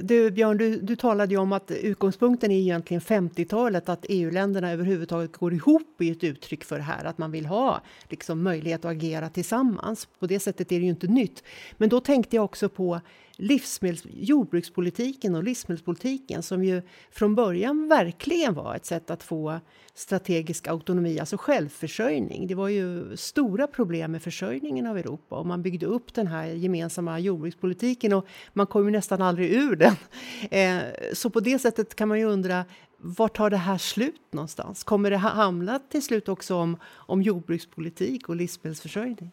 Du, 0.02 0.30
Björn, 0.30 0.56
du, 0.56 0.80
du 0.80 0.96
talade 0.96 1.34
ju 1.34 1.40
om 1.40 1.52
att 1.52 1.70
utgångspunkten 1.70 2.50
är 2.50 2.58
egentligen 2.58 3.00
50-talet, 3.00 3.88
att 3.88 4.06
EU-länderna 4.08 4.70
överhuvudtaget 4.70 5.36
går 5.36 5.54
ihop 5.54 6.00
i 6.00 6.10
ett 6.10 6.24
uttryck 6.24 6.64
för 6.64 6.76
det 6.76 6.82
här, 6.82 7.04
att 7.04 7.18
man 7.18 7.30
vill 7.30 7.46
ha 7.46 7.80
liksom, 8.08 8.42
möjlighet 8.42 8.84
att 8.84 8.90
agera 8.90 9.28
tillsammans. 9.28 10.08
På 10.18 10.26
det 10.26 10.40
sättet 10.40 10.72
är 10.72 10.76
det 10.76 10.84
ju 10.84 10.90
inte 10.90 11.06
nytt. 11.06 11.42
Men 11.76 11.88
då 11.88 12.00
tänkte 12.00 12.36
jag 12.36 12.44
också 12.44 12.68
på 12.68 13.00
livsmedels, 13.40 14.02
jordbrukspolitiken 14.10 15.34
och 15.34 15.44
livsmedelspolitiken 15.44 16.42
som 16.42 16.64
ju 16.64 16.82
från 17.10 17.34
början 17.34 17.88
verkligen 17.88 18.54
var 18.54 18.74
ett 18.74 18.86
sätt 18.86 19.10
att 19.10 19.22
få 19.22 19.60
strategisk 19.94 20.68
autonomi, 20.68 21.20
alltså 21.20 21.36
självförsörjning. 21.36 22.46
Det 22.46 22.54
var 22.54 22.68
ju 22.68 23.16
stora 23.16 23.66
problem 23.66 24.12
med 24.12 24.22
försörjningen 24.22 24.86
av 24.86 24.98
Europa 24.98 25.36
och 25.36 25.46
man 25.46 25.62
byggde 25.62 25.86
upp 25.86 26.14
den 26.14 26.26
här 26.26 26.46
gemensamma 26.46 27.18
jordbrukspolitiken 27.18 28.12
och 28.12 28.26
man 28.52 28.66
kom 28.66 28.84
ju 28.84 28.90
nästan 28.90 29.22
aldrig 29.22 29.52
ur 29.52 29.76
den. 29.76 29.94
Eh, 30.50 30.82
så 31.12 31.30
på 31.30 31.40
det 31.40 31.58
sättet 31.58 31.94
kan 31.94 32.08
man 32.08 32.18
ju 32.18 32.24
undra 32.24 32.64
var 32.96 33.28
tar 33.28 33.50
det 33.50 33.56
här 33.56 33.78
slut 33.78 34.22
någonstans? 34.30 34.84
Kommer 34.84 35.10
det 35.10 35.16
hamna 35.16 35.78
till 35.78 36.02
slut 36.02 36.28
också 36.28 36.56
om, 36.56 36.76
om 36.86 37.22
jordbrukspolitik 37.22 38.28
och 38.28 38.36
livsmedelsförsörjning? 38.36 39.32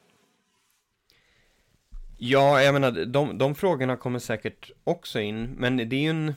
Ja, 2.17 2.61
jag 2.61 2.73
menar, 2.73 3.05
de, 3.05 3.37
de 3.37 3.55
frågorna 3.55 3.97
kommer 3.97 4.19
säkert 4.19 4.71
också 4.83 5.19
in, 5.19 5.55
men 5.57 5.77
det 5.77 5.95
är 5.95 6.01
ju 6.01 6.09
en... 6.09 6.33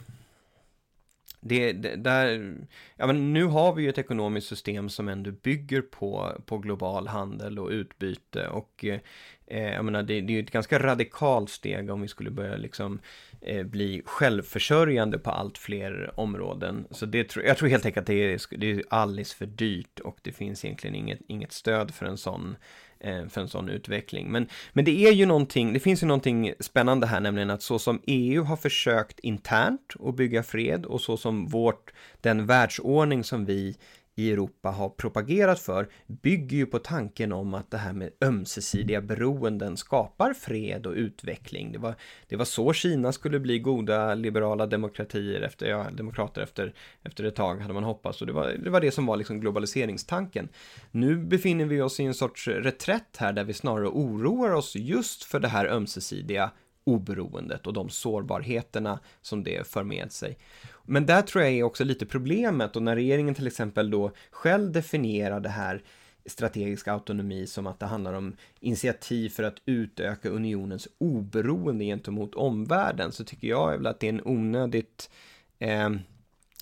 Det, 1.43 1.73
det, 1.73 1.97
där, 1.97 2.55
ja, 2.97 3.07
men 3.07 3.33
nu 3.33 3.45
har 3.45 3.75
vi 3.75 3.83
ju 3.83 3.89
ett 3.89 3.99
ekonomiskt 3.99 4.47
system 4.47 4.89
som 4.89 5.09
ändå 5.09 5.31
bygger 5.31 5.83
på, 5.83 6.33
på 6.47 6.59
global 6.59 7.09
handel 7.09 7.59
och 7.59 7.69
utbyte 7.69 8.49
och 8.49 8.85
eh, 8.85 9.01
jag 9.51 9.85
menar, 9.85 10.03
det, 10.03 10.21
det 10.21 10.33
är 10.33 10.35
ju 10.35 10.43
ett 10.43 10.51
ganska 10.51 10.79
radikalt 10.79 11.51
steg 11.51 11.91
om 11.91 12.01
vi 12.01 12.09
skulle 12.09 12.31
börja 12.31 12.57
liksom 12.57 13.01
eh, 13.41 13.67
bli 13.67 14.03
självförsörjande 14.05 15.19
på 15.19 15.31
allt 15.31 15.59
fler 15.59 16.13
områden. 16.21 16.87
Så 16.91 17.07
det, 17.07 17.37
jag 17.37 17.57
tror 17.57 17.69
helt 17.69 17.87
enkelt 17.87 18.03
att 18.03 18.07
det 18.07 18.33
är, 18.35 18.59
det 18.59 18.71
är 18.71 18.83
alldeles 18.91 19.35
för 19.35 19.47
dyrt 19.47 20.01
och 20.01 20.19
det 20.23 20.33
finns 20.33 20.65
egentligen 20.65 20.95
inget, 20.97 21.21
inget 21.29 21.53
stöd 21.53 21.95
för 21.95 22.07
en 22.07 22.19
sån 22.19 22.57
Eh, 23.01 23.27
för 23.29 23.41
en 23.41 23.49
sån 23.49 23.69
utveckling. 23.69 24.33
Men, 24.33 24.49
men 24.73 24.85
det 24.85 25.07
är 25.07 25.13
ju 25.13 25.27
någonting, 25.27 25.73
det 25.73 25.81
finns 25.81 26.03
ju 26.03 26.07
någonting 26.07 26.53
spännande 26.61 27.07
här, 27.07 27.21
nämligen 27.21 27.51
att 27.51 27.63
så 27.63 27.79
som 27.79 28.01
EU 28.07 28.43
har 28.43 28.57
försökt 28.57 29.19
internt 29.19 29.95
att 30.01 30.17
bygga 30.17 30.43
fred 30.43 30.87
och 30.87 31.01
så 31.01 31.17
som 31.17 31.47
vårt, 31.47 31.93
den 32.21 32.47
världsordning 32.47 33.25
som 33.25 33.45
vi 33.45 33.77
i 34.17 34.33
Europa 34.33 34.69
har 34.69 34.89
propagerat 34.89 35.61
för 35.61 35.89
bygger 36.07 36.57
ju 36.57 36.67
på 36.67 36.79
tanken 36.79 37.33
om 37.33 37.55
att 37.55 37.71
det 37.71 37.79
här 37.79 37.93
med 37.93 38.11
ömsesidiga 38.25 39.01
beroenden 39.01 39.77
skapar 39.77 40.33
fred 40.35 40.87
och 40.87 40.93
utveckling. 40.93 41.73
Det 41.73 41.79
var, 41.79 41.95
det 42.29 42.37
var 42.37 42.45
så 42.45 42.73
Kina 42.73 43.13
skulle 43.13 43.41
bli 43.41 43.59
goda 43.59 44.15
liberala 44.15 44.67
demokratier 44.67 45.41
efter, 45.41 45.67
ja, 45.67 45.87
demokrater 45.93 46.43
efter, 46.43 46.75
efter 47.03 47.25
ett 47.25 47.37
tag 47.37 47.61
hade 47.61 47.75
man 47.75 47.85
hoppats 47.85 48.21
och 48.21 48.27
det 48.27 48.33
var 48.33 48.53
det, 48.65 48.71
var 48.71 48.81
det 48.81 48.91
som 48.91 49.07
var 49.07 49.17
liksom 49.17 49.41
globaliseringstanken. 49.41 50.49
Nu 50.91 51.17
befinner 51.17 51.65
vi 51.65 51.81
oss 51.81 52.01
i 52.01 52.05
en 52.05 52.15
sorts 52.15 52.49
reträtt 52.49 53.17
här 53.17 53.33
där 53.33 53.45
vi 53.45 53.53
snarare 53.53 53.89
oroar 53.89 54.51
oss 54.51 54.77
just 54.77 55.25
för 55.25 55.41
det 55.41 55.49
här 55.49 55.67
ömsesidiga 55.67 56.51
oberoendet 56.85 57.67
och 57.67 57.73
de 57.73 57.89
sårbarheterna 57.89 58.99
som 59.23 59.45
det 59.45 59.67
för 59.67 59.85
med 59.85 60.13
sig. 60.13 60.39
Men 60.85 61.07
där 61.07 61.23
tror 61.23 61.45
jag 61.45 61.53
är 61.53 61.63
också 61.63 61.85
lite 61.85 62.07
problemet 62.07 62.77
och 62.77 62.83
när 62.83 62.97
regeringen 62.97 63.35
till 63.35 63.47
exempel 63.47 63.91
då 63.91 64.13
själv 64.31 64.73
definierar 64.73 65.41
det 65.41 65.49
här 65.49 65.83
strategisk 66.27 66.89
autonomi 66.89 67.47
som 67.47 67.67
att 67.67 67.79
det 67.81 67.87
handlar 67.87 68.13
om 68.13 68.37
initiativ 68.61 69.29
för 69.29 69.43
att 69.43 69.63
utöka 69.67 70.29
unionens 70.29 70.89
oberoende 70.99 71.85
gentemot 71.85 72.35
omvärlden 72.35 73.13
så 73.13 73.25
tycker 73.25 73.49
jag 73.49 73.69
väl 73.71 73.87
att 73.87 74.01
det 74.01 74.07
är 74.07 74.13
en 74.13 74.23
onödigt 74.25 75.11
eh, 75.59 75.91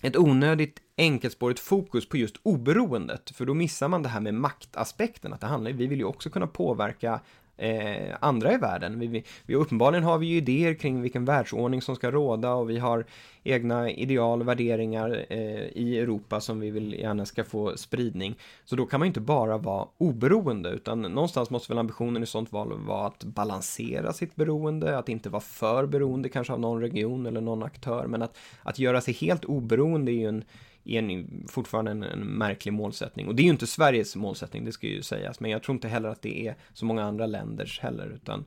ett 0.03 0.17
onödigt 0.17 0.81
enkelspårigt 0.97 1.59
fokus 1.59 2.09
på 2.09 2.17
just 2.17 2.35
oberoendet, 2.43 3.29
för 3.29 3.45
då 3.45 3.53
missar 3.53 3.87
man 3.87 4.03
det 4.03 4.09
här 4.09 4.19
med 4.19 4.33
maktaspekten, 4.33 5.33
att 5.33 5.41
det 5.41 5.47
handlar, 5.47 5.71
vi 5.71 5.87
vill 5.87 5.99
ju 5.99 6.05
också 6.05 6.29
kunna 6.29 6.47
påverka 6.47 7.19
eh, 7.59 8.15
andra 8.19 8.53
i 8.53 8.57
världen. 8.57 8.99
Vi, 8.99 9.07
vi, 9.07 9.23
vi, 9.45 9.55
uppenbarligen 9.55 10.03
har 10.03 10.17
vi 10.17 10.27
ju 10.27 10.37
idéer 10.37 10.73
kring 10.73 11.01
vilken 11.01 11.25
världsordning 11.25 11.81
som 11.81 11.95
ska 11.95 12.11
råda 12.11 12.53
och 12.53 12.69
vi 12.69 12.77
har 12.77 13.05
egna 13.43 13.91
ideal 13.91 14.41
och 14.41 14.47
värderingar 14.47 15.25
eh, 15.29 15.63
i 15.63 15.99
Europa 15.99 16.41
som 16.41 16.59
vi 16.59 16.71
vill 16.71 16.93
gärna 16.93 17.25
ska 17.25 17.43
få 17.43 17.77
spridning. 17.77 18.35
Så 18.65 18.75
då 18.75 18.85
kan 18.85 18.99
man 18.99 19.05
ju 19.05 19.09
inte 19.09 19.21
bara 19.21 19.57
vara 19.57 19.87
oberoende 19.97 20.69
utan 20.69 21.01
någonstans 21.01 21.49
måste 21.49 21.71
väl 21.71 21.79
ambitionen 21.79 22.23
i 22.23 22.25
sånt 22.25 22.51
val 22.51 22.73
vara 22.85 23.07
att 23.07 23.23
balansera 23.23 24.13
sitt 24.13 24.35
beroende, 24.35 24.97
att 24.97 25.09
inte 25.09 25.29
vara 25.29 25.41
för 25.41 25.85
beroende 25.85 26.29
kanske 26.29 26.53
av 26.53 26.59
någon 26.59 26.81
region 26.81 27.25
eller 27.25 27.41
någon 27.41 27.63
aktör 27.63 28.07
men 28.07 28.21
att, 28.21 28.37
att 28.63 28.79
göra 28.79 29.01
sig 29.01 29.13
helt 29.13 29.45
oberoende 29.45 30.11
är 30.11 30.13
ju 30.13 30.27
en 30.27 30.43
är 30.95 30.99
en, 30.99 31.45
fortfarande 31.47 31.91
en, 31.91 32.03
en, 32.03 32.19
märklig 32.19 32.73
målsättning. 32.73 33.27
Och 33.27 33.35
det 33.35 33.41
är 33.41 33.43
ju 33.43 33.49
inte 33.49 33.67
Sveriges 33.67 34.15
målsättning, 34.15 34.65
det 34.65 34.71
ska 34.71 34.87
ju 34.87 35.01
sägas. 35.01 35.39
Men 35.39 35.51
jag 35.51 35.63
tror 35.63 35.75
inte 35.75 35.87
heller 35.87 36.09
att 36.09 36.21
det 36.21 36.47
är 36.47 36.55
så 36.73 36.85
många 36.85 37.03
andra 37.03 37.25
länders 37.25 37.79
heller. 37.79 38.07
Utan, 38.07 38.45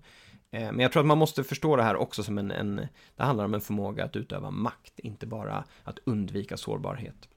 eh, 0.51 0.61
men 0.72 0.78
jag 0.78 0.93
tror 0.93 1.01
att 1.01 1.07
man 1.07 1.18
måste 1.18 1.45
förstå 1.45 1.76
det 1.76 1.82
här 1.82 1.97
också 1.97 2.22
som 2.22 2.38
en, 2.38 2.51
en, 2.51 2.76
det 3.16 3.22
handlar 3.22 3.45
om 3.45 3.55
en 3.55 3.61
förmåga 3.61 4.05
att 4.05 4.16
utöva 4.16 4.51
makt, 4.51 4.99
inte 4.99 5.26
bara 5.26 5.64
att 5.84 5.99
undvika 6.05 6.57
sårbarhet. 6.57 7.28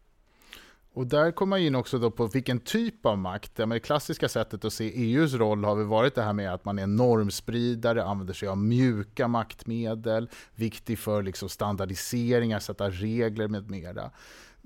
Och 0.96 1.08
där 1.08 1.32
kommer 1.32 1.50
man 1.50 1.60
in 1.60 1.76
också 1.76 2.00
då 2.00 2.12
på 2.12 2.28
vilken 2.28 2.60
typ 2.60 3.06
av 3.06 3.18
makt. 3.18 3.56
Det 3.56 3.80
klassiska 3.80 4.30
sättet 4.30 4.66
att 4.66 4.74
se 4.74 4.92
EUs 4.96 5.34
roll 5.34 5.64
har 5.64 5.76
väl 5.76 5.86
varit 5.86 6.16
det 6.16 6.22
här 6.22 6.34
med 6.34 6.54
att 6.54 6.66
man 6.66 6.80
är 6.80 6.88
normspridare, 6.88 8.04
använder 8.04 8.34
sig 8.34 8.48
av 8.48 8.58
mjuka 8.58 9.28
maktmedel, 9.28 10.30
viktig 10.56 11.00
för 11.00 11.24
liksom 11.24 11.50
standardiseringar, 11.50 12.60
sätta 12.60 12.90
regler 12.90 13.48
med 13.48 13.70
mera 13.70 14.12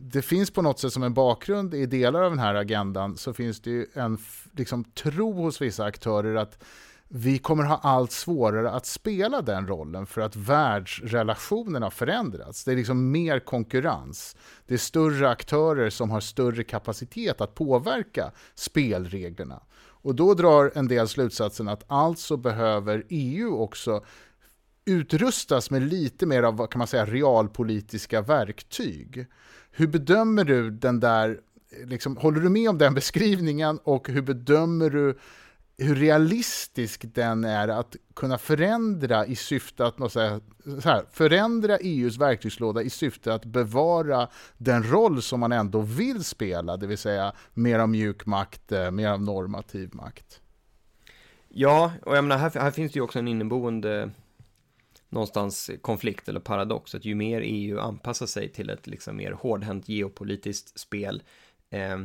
det 0.02 0.22
finns 0.22 0.52
på 0.52 0.62
något 0.62 0.80
sätt 0.80 0.94
som 0.94 1.04
en 1.04 1.14
bakgrund 1.14 1.74
i 1.74 1.86
delar 1.86 2.22
av 2.22 2.30
den 2.30 2.40
här 2.40 2.56
agendan 2.56 3.18
så 3.18 3.34
finns 3.34 3.60
det 3.60 3.70
ju 3.70 3.86
en 3.94 4.18
liksom, 4.52 4.84
tro 4.84 5.34
hos 5.34 5.62
vissa 5.62 5.84
aktörer 5.84 6.36
att 6.36 6.64
vi 7.12 7.38
kommer 7.38 7.64
ha 7.64 7.78
allt 7.78 8.12
svårare 8.12 8.72
att 8.72 8.86
spela 8.86 9.42
den 9.42 9.68
rollen 9.68 10.06
för 10.06 10.22
att 10.22 10.36
världsrelationerna 10.36 11.86
har 11.86 11.92
förändrats. 11.92 12.64
Det 12.64 12.72
är 12.72 12.76
liksom 12.76 13.12
mer 13.12 13.40
konkurrens. 13.40 14.36
Det 14.68 14.74
är 14.74 14.78
större 14.78 15.30
aktörer 15.30 15.90
som 15.90 16.10
har 16.10 16.20
större 16.20 16.64
kapacitet 16.64 17.42
att 17.42 17.56
påverka 17.56 18.32
spelreglerna. 18.56 19.64
Och 20.02 20.16
då 20.16 20.34
drar 20.34 20.72
en 20.76 20.88
del 20.88 21.08
slutsatsen 21.08 21.68
att 21.68 21.84
alltså 21.88 22.38
behöver 22.38 23.04
EU 23.10 23.56
också 23.56 24.04
utrustas 24.86 25.72
med 25.72 25.82
lite 25.82 26.26
mer 26.26 26.44
av 26.44 26.58
vad 26.58 26.70
kan 26.70 26.80
man 26.80 26.88
säga, 26.88 27.06
realpolitiska 27.06 28.22
verktyg. 28.22 29.28
Hur 29.72 29.88
bedömer 29.88 30.44
du 30.44 30.72
den 30.72 31.00
där, 31.00 31.40
liksom, 31.86 32.18
håller 32.18 32.42
du 32.42 32.50
med 32.50 32.70
om 32.70 32.78
den 32.78 32.94
beskrivningen 33.00 33.80
och 33.84 34.10
hur 34.10 34.22
bedömer 34.22 34.90
du 34.90 35.18
hur 35.80 35.96
realistisk 35.96 37.06
den 37.14 37.44
är 37.44 37.68
att 37.68 37.96
kunna 38.16 38.38
förändra 38.38 39.26
i 39.26 39.36
syfte 39.36 39.86
att 39.86 40.00
något 40.00 40.12
så 40.12 40.20
här, 40.20 41.12
förändra 41.12 41.78
EUs 41.78 42.18
verktygslåda 42.18 42.82
i 42.82 42.90
syfte 42.90 43.34
att 43.34 43.46
bevara 43.46 44.28
den 44.58 44.84
roll 44.84 45.22
som 45.22 45.40
man 45.40 45.52
ändå 45.52 45.82
vill 45.82 46.24
spela, 46.24 46.78
det 46.78 46.88
vill 46.88 46.98
säga 46.98 47.34
mer 47.54 47.80
av 47.80 47.90
mjuk 47.90 48.26
makt, 48.26 48.72
eh, 48.72 48.92
mer 48.92 49.10
av 49.10 49.22
normativ 49.22 49.90
makt. 49.96 50.42
Ja, 51.50 51.92
och 52.06 52.18
jag 52.18 52.24
menar, 52.24 52.38
här, 52.38 52.62
här 52.62 52.72
finns 52.72 52.92
det 52.92 52.98
ju 52.98 53.04
också 53.04 53.20
en 53.20 53.28
inneboende 53.28 54.10
någonstans 55.10 55.72
konflikt 55.82 56.30
eller 56.30 56.40
paradox, 56.40 56.96
att 56.96 57.06
ju 57.06 57.16
mer 57.16 57.42
EU 57.42 57.80
anpassar 57.80 58.26
sig 58.26 58.50
till 58.50 58.70
ett 58.70 58.88
liksom 58.88 59.18
mer 59.18 59.32
hårdhänt 59.32 59.90
geopolitiskt 59.90 60.80
spel, 60.80 61.24
eh, 61.70 62.00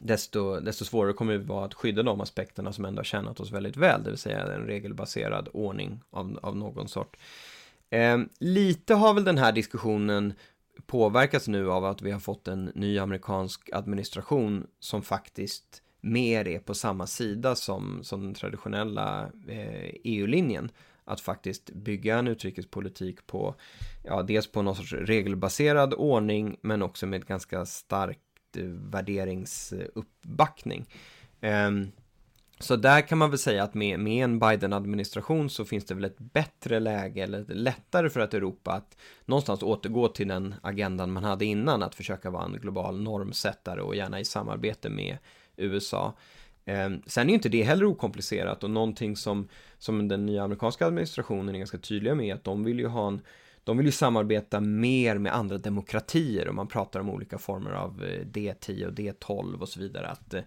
desto, 0.00 0.60
desto 0.60 0.84
svårare 0.84 1.12
kommer 1.12 1.32
det 1.32 1.38
vara 1.38 1.64
att 1.64 1.74
skydda 1.74 2.02
de 2.02 2.20
aspekterna 2.20 2.72
som 2.72 2.84
ändå 2.84 2.98
har 2.98 3.04
tjänat 3.04 3.40
oss 3.40 3.52
väldigt 3.52 3.76
väl, 3.76 4.02
det 4.02 4.10
vill 4.10 4.18
säga 4.18 4.54
en 4.54 4.66
regelbaserad 4.66 5.48
ordning 5.52 6.00
av, 6.10 6.38
av 6.42 6.56
någon 6.56 6.88
sort. 6.88 7.16
Eh, 7.90 8.18
lite 8.38 8.94
har 8.94 9.14
väl 9.14 9.24
den 9.24 9.38
här 9.38 9.52
diskussionen 9.52 10.32
påverkats 10.86 11.48
nu 11.48 11.70
av 11.70 11.84
att 11.84 12.02
vi 12.02 12.10
har 12.10 12.20
fått 12.20 12.48
en 12.48 12.64
ny 12.74 12.98
amerikansk 12.98 13.70
administration 13.72 14.66
som 14.80 15.02
faktiskt 15.02 15.82
mer 16.00 16.48
är 16.48 16.58
på 16.58 16.74
samma 16.74 17.06
sida 17.06 17.54
som, 17.54 18.00
som 18.02 18.24
den 18.24 18.34
traditionella 18.34 19.22
eh, 19.48 19.90
EU-linjen 20.04 20.70
att 21.10 21.20
faktiskt 21.20 21.70
bygga 21.70 22.18
en 22.18 22.28
utrikespolitik 22.28 23.26
på, 23.26 23.54
ja, 24.04 24.22
dels 24.22 24.52
på 24.52 24.62
någon 24.62 24.76
sorts 24.76 24.92
regelbaserad 24.92 25.94
ordning, 25.94 26.56
men 26.62 26.82
också 26.82 27.06
med 27.06 27.26
ganska 27.26 27.66
starkt 27.66 28.20
eh, 28.56 28.64
värderingsuppbackning. 28.64 30.86
Ehm, 31.40 31.92
så 32.58 32.76
där 32.76 33.00
kan 33.00 33.18
man 33.18 33.30
väl 33.30 33.38
säga 33.38 33.62
att 33.62 33.74
med, 33.74 34.00
med 34.00 34.24
en 34.24 34.38
Biden-administration 34.38 35.50
så 35.50 35.64
finns 35.64 35.84
det 35.84 35.94
väl 35.94 36.04
ett 36.04 36.18
bättre 36.18 36.80
läge, 36.80 37.22
eller 37.22 37.44
lättare 37.48 38.10
för 38.10 38.20
att 38.20 38.34
Europa 38.34 38.72
att 38.72 38.96
någonstans 39.24 39.62
återgå 39.62 40.08
till 40.08 40.28
den 40.28 40.54
agendan 40.62 41.12
man 41.12 41.24
hade 41.24 41.44
innan, 41.44 41.82
att 41.82 41.94
försöka 41.94 42.30
vara 42.30 42.44
en 42.44 42.52
global 42.52 43.00
normsättare 43.00 43.80
och 43.80 43.96
gärna 43.96 44.20
i 44.20 44.24
samarbete 44.24 44.88
med 44.88 45.18
USA. 45.56 46.14
Ehm, 46.70 47.02
sen 47.06 47.26
är 47.26 47.28
ju 47.28 47.34
inte 47.34 47.48
det 47.48 47.62
heller 47.62 47.84
okomplicerat 47.84 48.64
och 48.64 48.70
någonting 48.70 49.16
som, 49.16 49.48
som 49.78 50.08
den 50.08 50.26
nya 50.26 50.42
amerikanska 50.42 50.86
administrationen 50.86 51.54
är 51.54 51.58
ganska 51.58 51.78
tydliga 51.78 52.14
med 52.14 52.34
att 52.34 52.44
de 52.44 52.64
vill 52.64 52.78
ju 52.78 52.86
ha 52.86 53.08
en 53.08 53.20
de 53.64 53.76
vill 53.76 53.86
ju 53.86 53.92
samarbeta 53.92 54.60
mer 54.60 55.18
med 55.18 55.34
andra 55.34 55.58
demokratier 55.58 56.48
och 56.48 56.54
man 56.54 56.66
pratar 56.66 57.00
om 57.00 57.10
olika 57.10 57.38
former 57.38 57.70
av 57.70 58.04
eh, 58.04 58.26
D10 58.26 58.86
och 58.86 58.92
D12 58.92 59.60
och 59.60 59.68
så 59.68 59.80
vidare. 59.80 60.08
Att 60.08 60.34
Eh, 60.34 60.42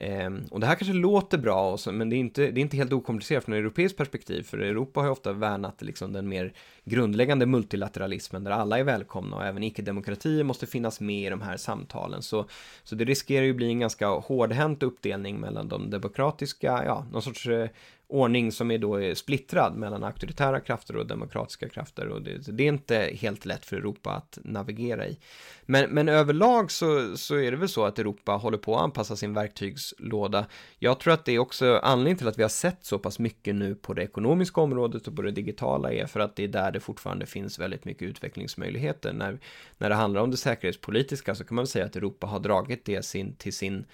Ehm, 0.00 0.44
och 0.50 0.60
det 0.60 0.66
här 0.66 0.74
kanske 0.74 0.92
låter 0.92 1.38
bra, 1.38 1.76
så, 1.76 1.92
men 1.92 2.10
det 2.10 2.16
är, 2.16 2.18
inte, 2.18 2.50
det 2.50 2.60
är 2.60 2.62
inte 2.62 2.76
helt 2.76 2.92
okomplicerat 2.92 3.44
från 3.44 3.54
europeiskt 3.54 3.98
perspektiv, 3.98 4.42
för 4.42 4.58
Europa 4.58 5.00
har 5.00 5.06
ju 5.06 5.12
ofta 5.12 5.32
värnat 5.32 5.82
liksom 5.82 6.12
den 6.12 6.28
mer 6.28 6.52
grundläggande 6.84 7.46
multilateralismen 7.46 8.44
där 8.44 8.50
alla 8.50 8.78
är 8.78 8.84
välkomna 8.84 9.36
och 9.36 9.44
även 9.44 9.62
icke-demokratier 9.62 10.44
måste 10.44 10.66
finnas 10.66 11.00
med 11.00 11.26
i 11.26 11.30
de 11.30 11.42
här 11.42 11.56
samtalen. 11.56 12.22
Så, 12.22 12.46
så 12.84 12.94
det 12.94 13.04
riskerar 13.04 13.44
ju 13.44 13.54
bli 13.54 13.66
en 13.66 13.80
ganska 13.80 14.08
hårdhänt 14.08 14.82
uppdelning 14.82 15.40
mellan 15.40 15.68
de 15.68 15.90
demokratiska, 15.90 16.82
ja, 16.84 17.06
någon 17.12 17.22
sorts 17.22 17.46
eh, 17.46 17.68
ordning 18.08 18.52
som 18.52 18.70
är 18.70 18.78
då 18.78 18.98
eh, 18.98 19.14
splittrad 19.14 19.76
mellan 19.76 20.04
auktoritära 20.04 20.60
krafter 20.60 20.96
och 20.96 21.06
demokratiska 21.06 21.68
krafter 21.68 22.08
och 22.08 22.22
det, 22.22 22.56
det, 22.56 22.62
är 22.64 22.68
inte 22.68 23.10
helt 23.14 23.44
lätt 23.44 23.64
för 23.64 23.76
Europa 23.76 24.10
att 24.10 24.38
navigera 24.44 25.06
i. 25.06 25.18
Men, 25.66 25.90
men 25.90 26.08
överlag 26.08 26.70
så, 26.70 27.16
så 27.16 27.36
är 27.36 27.50
det 27.50 27.56
väl 27.56 27.68
så 27.68 27.84
att 27.84 27.98
Europa 27.98 28.32
håller 28.32 28.58
på 28.58 28.76
att 28.76 28.82
anpassa 28.82 29.16
sin 29.16 29.34
verktygslåda. 29.34 30.46
Jag 30.78 31.00
tror 31.00 31.14
att 31.14 31.24
det 31.24 31.32
är 31.32 31.38
också 31.38 31.80
anledningen 31.82 32.18
till 32.18 32.28
att 32.28 32.38
vi 32.38 32.42
har 32.42 32.48
sett 32.48 32.84
så 32.84 32.98
pass 32.98 33.18
mycket 33.18 33.54
nu 33.54 33.74
på 33.74 33.94
det 33.94 34.02
ekonomiska 34.02 34.60
området 34.60 35.08
och 35.08 35.16
på 35.16 35.22
det 35.22 35.30
digitala 35.30 35.92
är 35.92 36.06
för 36.06 36.20
att 36.20 36.36
det 36.36 36.44
är 36.44 36.48
där 36.48 36.72
det 36.72 36.80
fortfarande 36.80 37.26
finns 37.26 37.58
väldigt 37.58 37.84
mycket 37.84 38.08
utvecklingsmöjligheter. 38.08 39.12
När, 39.12 39.38
när 39.78 39.88
det 39.88 39.94
handlar 39.94 40.20
om 40.20 40.30
det 40.30 40.36
säkerhetspolitiska 40.36 41.34
så 41.34 41.44
kan 41.44 41.54
man 41.54 41.66
säga 41.66 41.84
att 41.84 41.96
Europa 41.96 42.26
har 42.26 42.40
dragit 42.40 42.84
det 42.84 43.04
sin, 43.04 43.34
till 43.34 43.52
sin 43.52 43.84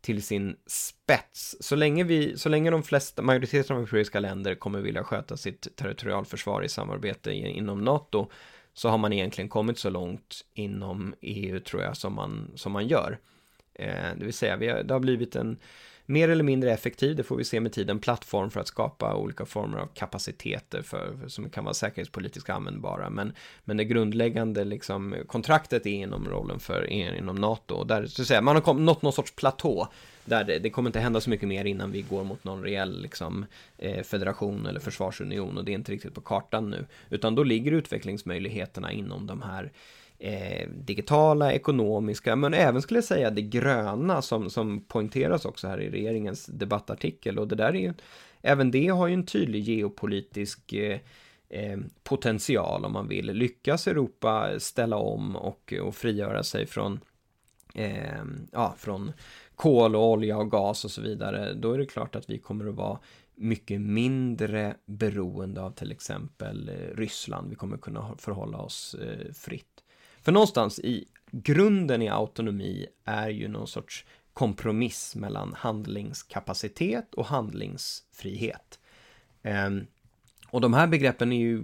till 0.00 0.22
sin 0.22 0.56
spets. 0.66 1.56
Så 1.60 1.76
länge, 1.76 2.04
vi, 2.04 2.38
så 2.38 2.48
länge 2.48 2.70
de 2.70 2.82
flesta, 2.82 3.22
majoriteten 3.22 3.76
av 3.76 3.82
europeiska 3.82 4.20
länder 4.20 4.54
kommer 4.54 4.80
vilja 4.80 5.04
sköta 5.04 5.36
sitt 5.36 5.76
territorialförsvar 5.76 6.62
i 6.62 6.68
samarbete 6.68 7.32
inom 7.32 7.84
NATO 7.84 8.30
så 8.74 8.88
har 8.88 8.98
man 8.98 9.12
egentligen 9.12 9.48
kommit 9.48 9.78
så 9.78 9.90
långt 9.90 10.44
inom 10.54 11.14
EU 11.20 11.60
tror 11.60 11.82
jag 11.82 11.96
som 11.96 12.14
man, 12.14 12.50
som 12.54 12.72
man 12.72 12.88
gör. 12.88 13.18
Eh, 13.74 14.08
det 14.16 14.24
vill 14.24 14.34
säga, 14.34 14.56
vi 14.56 14.68
har, 14.68 14.82
det 14.82 14.94
har 14.94 15.00
blivit 15.00 15.36
en 15.36 15.58
mer 16.10 16.28
eller 16.28 16.44
mindre 16.44 16.72
effektiv, 16.72 17.16
det 17.16 17.22
får 17.22 17.36
vi 17.36 17.44
se 17.44 17.60
med 17.60 17.72
tiden, 17.72 17.98
plattform 17.98 18.50
för 18.50 18.60
att 18.60 18.68
skapa 18.68 19.14
olika 19.14 19.46
former 19.46 19.78
av 19.78 19.86
kapaciteter 19.86 20.82
för, 20.82 21.16
som 21.28 21.50
kan 21.50 21.64
vara 21.64 21.74
säkerhetspolitiskt 21.74 22.50
användbara. 22.50 23.10
Men, 23.10 23.32
men 23.64 23.76
det 23.76 23.84
grundläggande 23.84 24.64
liksom, 24.64 25.14
kontraktet 25.26 25.86
är 25.86 25.90
inom 25.90 26.28
rollen 26.28 26.60
för 26.60 26.90
inom 26.90 27.36
NATO. 27.36 27.74
Och 27.74 27.86
där, 27.86 28.06
så 28.06 28.22
att 28.22 28.28
säga, 28.28 28.40
man 28.40 28.56
har 28.56 28.62
kom, 28.62 28.84
nått 28.84 29.02
någon 29.02 29.12
sorts 29.12 29.34
platå 29.34 29.88
där 30.24 30.44
det, 30.44 30.58
det, 30.58 30.70
kommer 30.70 30.88
inte 30.88 31.00
hända 31.00 31.20
så 31.20 31.30
mycket 31.30 31.48
mer 31.48 31.64
innan 31.64 31.92
vi 31.92 32.02
går 32.02 32.24
mot 32.24 32.44
någon 32.44 32.62
reell 32.62 33.02
liksom, 33.02 33.46
eh, 33.78 34.02
federation 34.02 34.66
eller 34.66 34.80
försvarsunion 34.80 35.58
och 35.58 35.64
det 35.64 35.72
är 35.72 35.74
inte 35.74 35.92
riktigt 35.92 36.14
på 36.14 36.20
kartan 36.20 36.70
nu. 36.70 36.86
Utan 37.10 37.34
då 37.34 37.42
ligger 37.42 37.72
utvecklingsmöjligheterna 37.72 38.92
inom 38.92 39.26
de 39.26 39.42
här 39.42 39.72
eh, 40.20 40.68
digitala, 40.68 41.52
ekonomiska, 41.52 42.36
men 42.36 42.54
även 42.54 42.82
skulle 42.82 42.98
jag 42.98 43.04
säga 43.04 43.30
det 43.30 43.42
gröna 43.42 44.22
som, 44.22 44.50
som 44.50 44.84
poängteras 44.84 45.44
också 45.44 45.68
här 45.68 45.80
i 45.80 45.90
regeringens 45.90 46.46
debattartikel. 46.46 47.38
Och 47.38 47.48
det 47.48 47.54
där 47.54 47.68
är 47.68 47.80
ju, 47.80 47.94
även 48.42 48.70
det 48.70 48.88
har 48.88 49.06
ju 49.06 49.14
en 49.14 49.26
tydlig 49.26 49.62
geopolitisk 49.62 50.72
eh, 50.72 51.00
eh, 51.48 51.78
potential 52.02 52.84
om 52.84 52.92
man 52.92 53.08
vill. 53.08 53.26
Lyckas 53.26 53.86
Europa 53.86 54.60
ställa 54.60 54.96
om 54.96 55.36
och, 55.36 55.74
och 55.82 55.94
frigöra 55.94 56.42
sig 56.42 56.66
från, 56.66 57.00
eh, 57.74 58.24
ja, 58.52 58.74
från 58.78 59.12
kol 59.54 59.96
och 59.96 60.10
olja 60.10 60.38
och 60.38 60.50
gas 60.50 60.84
och 60.84 60.90
så 60.90 61.02
vidare, 61.02 61.52
då 61.54 61.72
är 61.72 61.78
det 61.78 61.86
klart 61.86 62.16
att 62.16 62.30
vi 62.30 62.38
kommer 62.38 62.68
att 62.68 62.74
vara 62.74 62.98
mycket 63.34 63.80
mindre 63.80 64.74
beroende 64.86 65.62
av 65.62 65.70
till 65.70 65.92
exempel 65.92 66.68
eh, 66.68 66.96
Ryssland. 66.96 67.50
Vi 67.50 67.56
kommer 67.56 67.76
kunna 67.76 68.16
förhålla 68.18 68.58
oss 68.58 68.94
eh, 68.94 69.32
fritt. 69.32 69.69
För 70.30 70.34
någonstans 70.34 70.78
i 70.78 71.04
grunden 71.30 72.02
i 72.02 72.08
autonomi 72.08 72.86
är 73.04 73.28
ju 73.28 73.48
någon 73.48 73.66
sorts 73.66 74.04
kompromiss 74.32 75.16
mellan 75.16 75.54
handlingskapacitet 75.58 77.14
och 77.14 77.26
handlingsfrihet. 77.26 78.78
Um, 79.42 79.86
och 80.50 80.60
de 80.60 80.74
här 80.74 80.86
begreppen 80.86 81.32
är 81.32 81.36
ju 81.36 81.62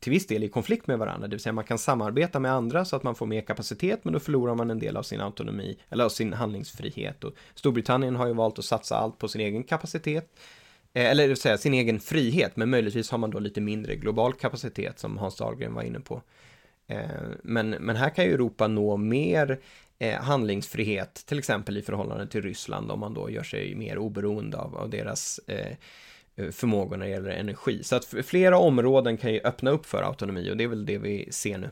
till 0.00 0.12
viss 0.12 0.26
del 0.26 0.44
i 0.44 0.48
konflikt 0.48 0.86
med 0.86 0.98
varandra, 0.98 1.28
det 1.28 1.36
vill 1.36 1.42
säga 1.42 1.52
man 1.52 1.64
kan 1.64 1.78
samarbeta 1.78 2.40
med 2.40 2.52
andra 2.52 2.84
så 2.84 2.96
att 2.96 3.02
man 3.02 3.14
får 3.14 3.26
mer 3.26 3.40
kapacitet, 3.40 4.04
men 4.04 4.12
då 4.12 4.20
förlorar 4.20 4.54
man 4.54 4.70
en 4.70 4.78
del 4.78 4.96
av 4.96 5.02
sin 5.02 5.20
autonomi, 5.20 5.78
eller 5.88 6.04
av 6.04 6.08
sin 6.08 6.32
handlingsfrihet. 6.32 7.24
Och 7.24 7.32
Storbritannien 7.54 8.16
har 8.16 8.26
ju 8.26 8.34
valt 8.34 8.58
att 8.58 8.64
satsa 8.64 8.96
allt 8.96 9.18
på 9.18 9.28
sin 9.28 9.40
egen 9.40 9.64
kapacitet, 9.64 10.40
eh, 10.92 11.10
eller 11.10 11.22
det 11.22 11.28
vill 11.28 11.36
säga 11.36 11.58
sin 11.58 11.74
egen 11.74 12.00
frihet, 12.00 12.56
men 12.56 12.70
möjligtvis 12.70 13.10
har 13.10 13.18
man 13.18 13.30
då 13.30 13.38
lite 13.38 13.60
mindre 13.60 13.96
global 13.96 14.32
kapacitet 14.32 14.98
som 14.98 15.18
Hans 15.18 15.36
Dahlgren 15.36 15.74
var 15.74 15.82
inne 15.82 16.00
på. 16.00 16.22
Eh, 16.90 17.00
men, 17.42 17.70
men 17.70 17.96
här 17.96 18.10
kan 18.10 18.24
ju 18.24 18.34
Europa 18.34 18.68
nå 18.68 18.96
mer 18.96 19.60
eh, 19.98 20.20
handlingsfrihet, 20.20 21.14
till 21.26 21.38
exempel 21.38 21.76
i 21.76 21.82
förhållande 21.82 22.26
till 22.26 22.42
Ryssland, 22.42 22.90
om 22.90 23.00
man 23.00 23.14
då 23.14 23.30
gör 23.30 23.42
sig 23.42 23.74
mer 23.74 23.98
oberoende 23.98 24.58
av, 24.58 24.76
av 24.76 24.90
deras 24.90 25.40
eh, 25.46 25.76
förmågor 26.50 26.96
när 26.96 27.06
det 27.06 27.12
gäller 27.12 27.30
energi. 27.30 27.82
Så 27.82 27.96
att 27.96 28.04
flera 28.04 28.58
områden 28.58 29.16
kan 29.16 29.32
ju 29.32 29.40
öppna 29.44 29.70
upp 29.70 29.86
för 29.86 30.02
autonomi 30.02 30.50
och 30.50 30.56
det 30.56 30.64
är 30.64 30.68
väl 30.68 30.86
det 30.86 30.98
vi 30.98 31.28
ser 31.32 31.58
nu. 31.58 31.70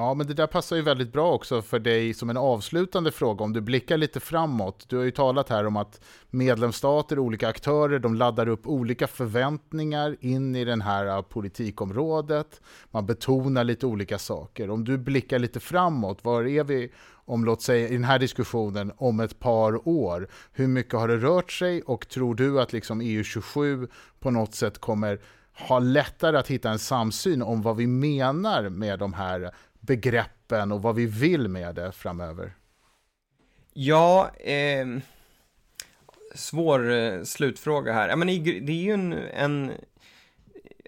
Ja, 0.00 0.14
men 0.14 0.26
det 0.26 0.34
där 0.34 0.46
passar 0.46 0.76
ju 0.76 0.82
väldigt 0.82 1.12
bra 1.12 1.32
också 1.32 1.62
för 1.62 1.78
dig 1.78 2.14
som 2.14 2.30
en 2.30 2.36
avslutande 2.36 3.12
fråga. 3.12 3.44
Om 3.44 3.52
du 3.52 3.60
blickar 3.60 3.96
lite 3.96 4.20
framåt. 4.20 4.84
Du 4.88 4.96
har 4.96 5.04
ju 5.04 5.10
talat 5.10 5.48
här 5.48 5.66
om 5.66 5.76
att 5.76 6.00
medlemsstater, 6.30 7.18
olika 7.18 7.48
aktörer, 7.48 7.98
de 7.98 8.14
laddar 8.14 8.48
upp 8.48 8.66
olika 8.66 9.06
förväntningar 9.06 10.16
in 10.20 10.56
i 10.56 10.64
det 10.64 10.82
här 10.82 11.06
äh, 11.06 11.22
politikområdet. 11.22 12.60
Man 12.90 13.06
betonar 13.06 13.64
lite 13.64 13.86
olika 13.86 14.18
saker. 14.18 14.70
Om 14.70 14.84
du 14.84 14.98
blickar 14.98 15.38
lite 15.38 15.60
framåt, 15.60 16.24
var 16.24 16.44
är 16.44 16.64
vi 16.64 16.92
om, 17.12 17.44
låt 17.44 17.62
säga, 17.62 17.88
i 17.88 17.92
den 17.92 18.04
här 18.04 18.18
diskussionen 18.18 18.92
om 18.96 19.20
ett 19.20 19.38
par 19.38 19.88
år? 19.88 20.28
Hur 20.52 20.66
mycket 20.66 20.94
har 20.94 21.08
det 21.08 21.16
rört 21.16 21.52
sig 21.52 21.82
och 21.82 22.08
tror 22.08 22.34
du 22.34 22.60
att 22.60 22.72
liksom 22.72 23.02
EU27 23.02 23.88
på 24.20 24.30
något 24.30 24.54
sätt 24.54 24.78
kommer 24.78 25.20
ha 25.68 25.78
lättare 25.78 26.36
att 26.36 26.48
hitta 26.48 26.70
en 26.70 26.78
samsyn 26.78 27.42
om 27.42 27.62
vad 27.62 27.76
vi 27.76 27.86
menar 27.86 28.68
med 28.68 28.98
de 28.98 29.12
här 29.12 29.50
begreppen 29.80 30.72
och 30.72 30.82
vad 30.82 30.94
vi 30.94 31.06
vill 31.06 31.48
med 31.48 31.74
det 31.74 31.92
framöver? 31.92 32.52
Ja, 33.72 34.30
eh, 34.36 34.86
svår 36.34 36.90
eh, 36.90 37.22
slutfråga 37.22 37.92
här. 37.92 38.08
Ja, 38.08 38.16
men 38.16 38.28
det 38.44 38.72
är 38.72 38.82
ju 38.82 38.92
en, 38.92 39.12
en, 39.12 39.70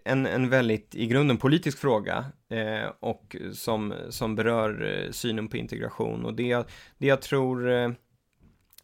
en, 0.04 0.26
en 0.26 0.48
väldigt 0.48 0.94
i 0.94 1.06
grunden 1.06 1.36
politisk 1.36 1.78
fråga 1.78 2.24
eh, 2.48 2.90
och 3.00 3.36
som, 3.52 3.94
som 4.10 4.34
berör 4.36 5.02
eh, 5.04 5.10
synen 5.10 5.48
på 5.48 5.56
integration. 5.56 6.24
Och 6.24 6.34
det, 6.34 6.66
det 6.98 7.06
jag 7.06 7.22
tror, 7.22 7.70
eh, 7.70 7.90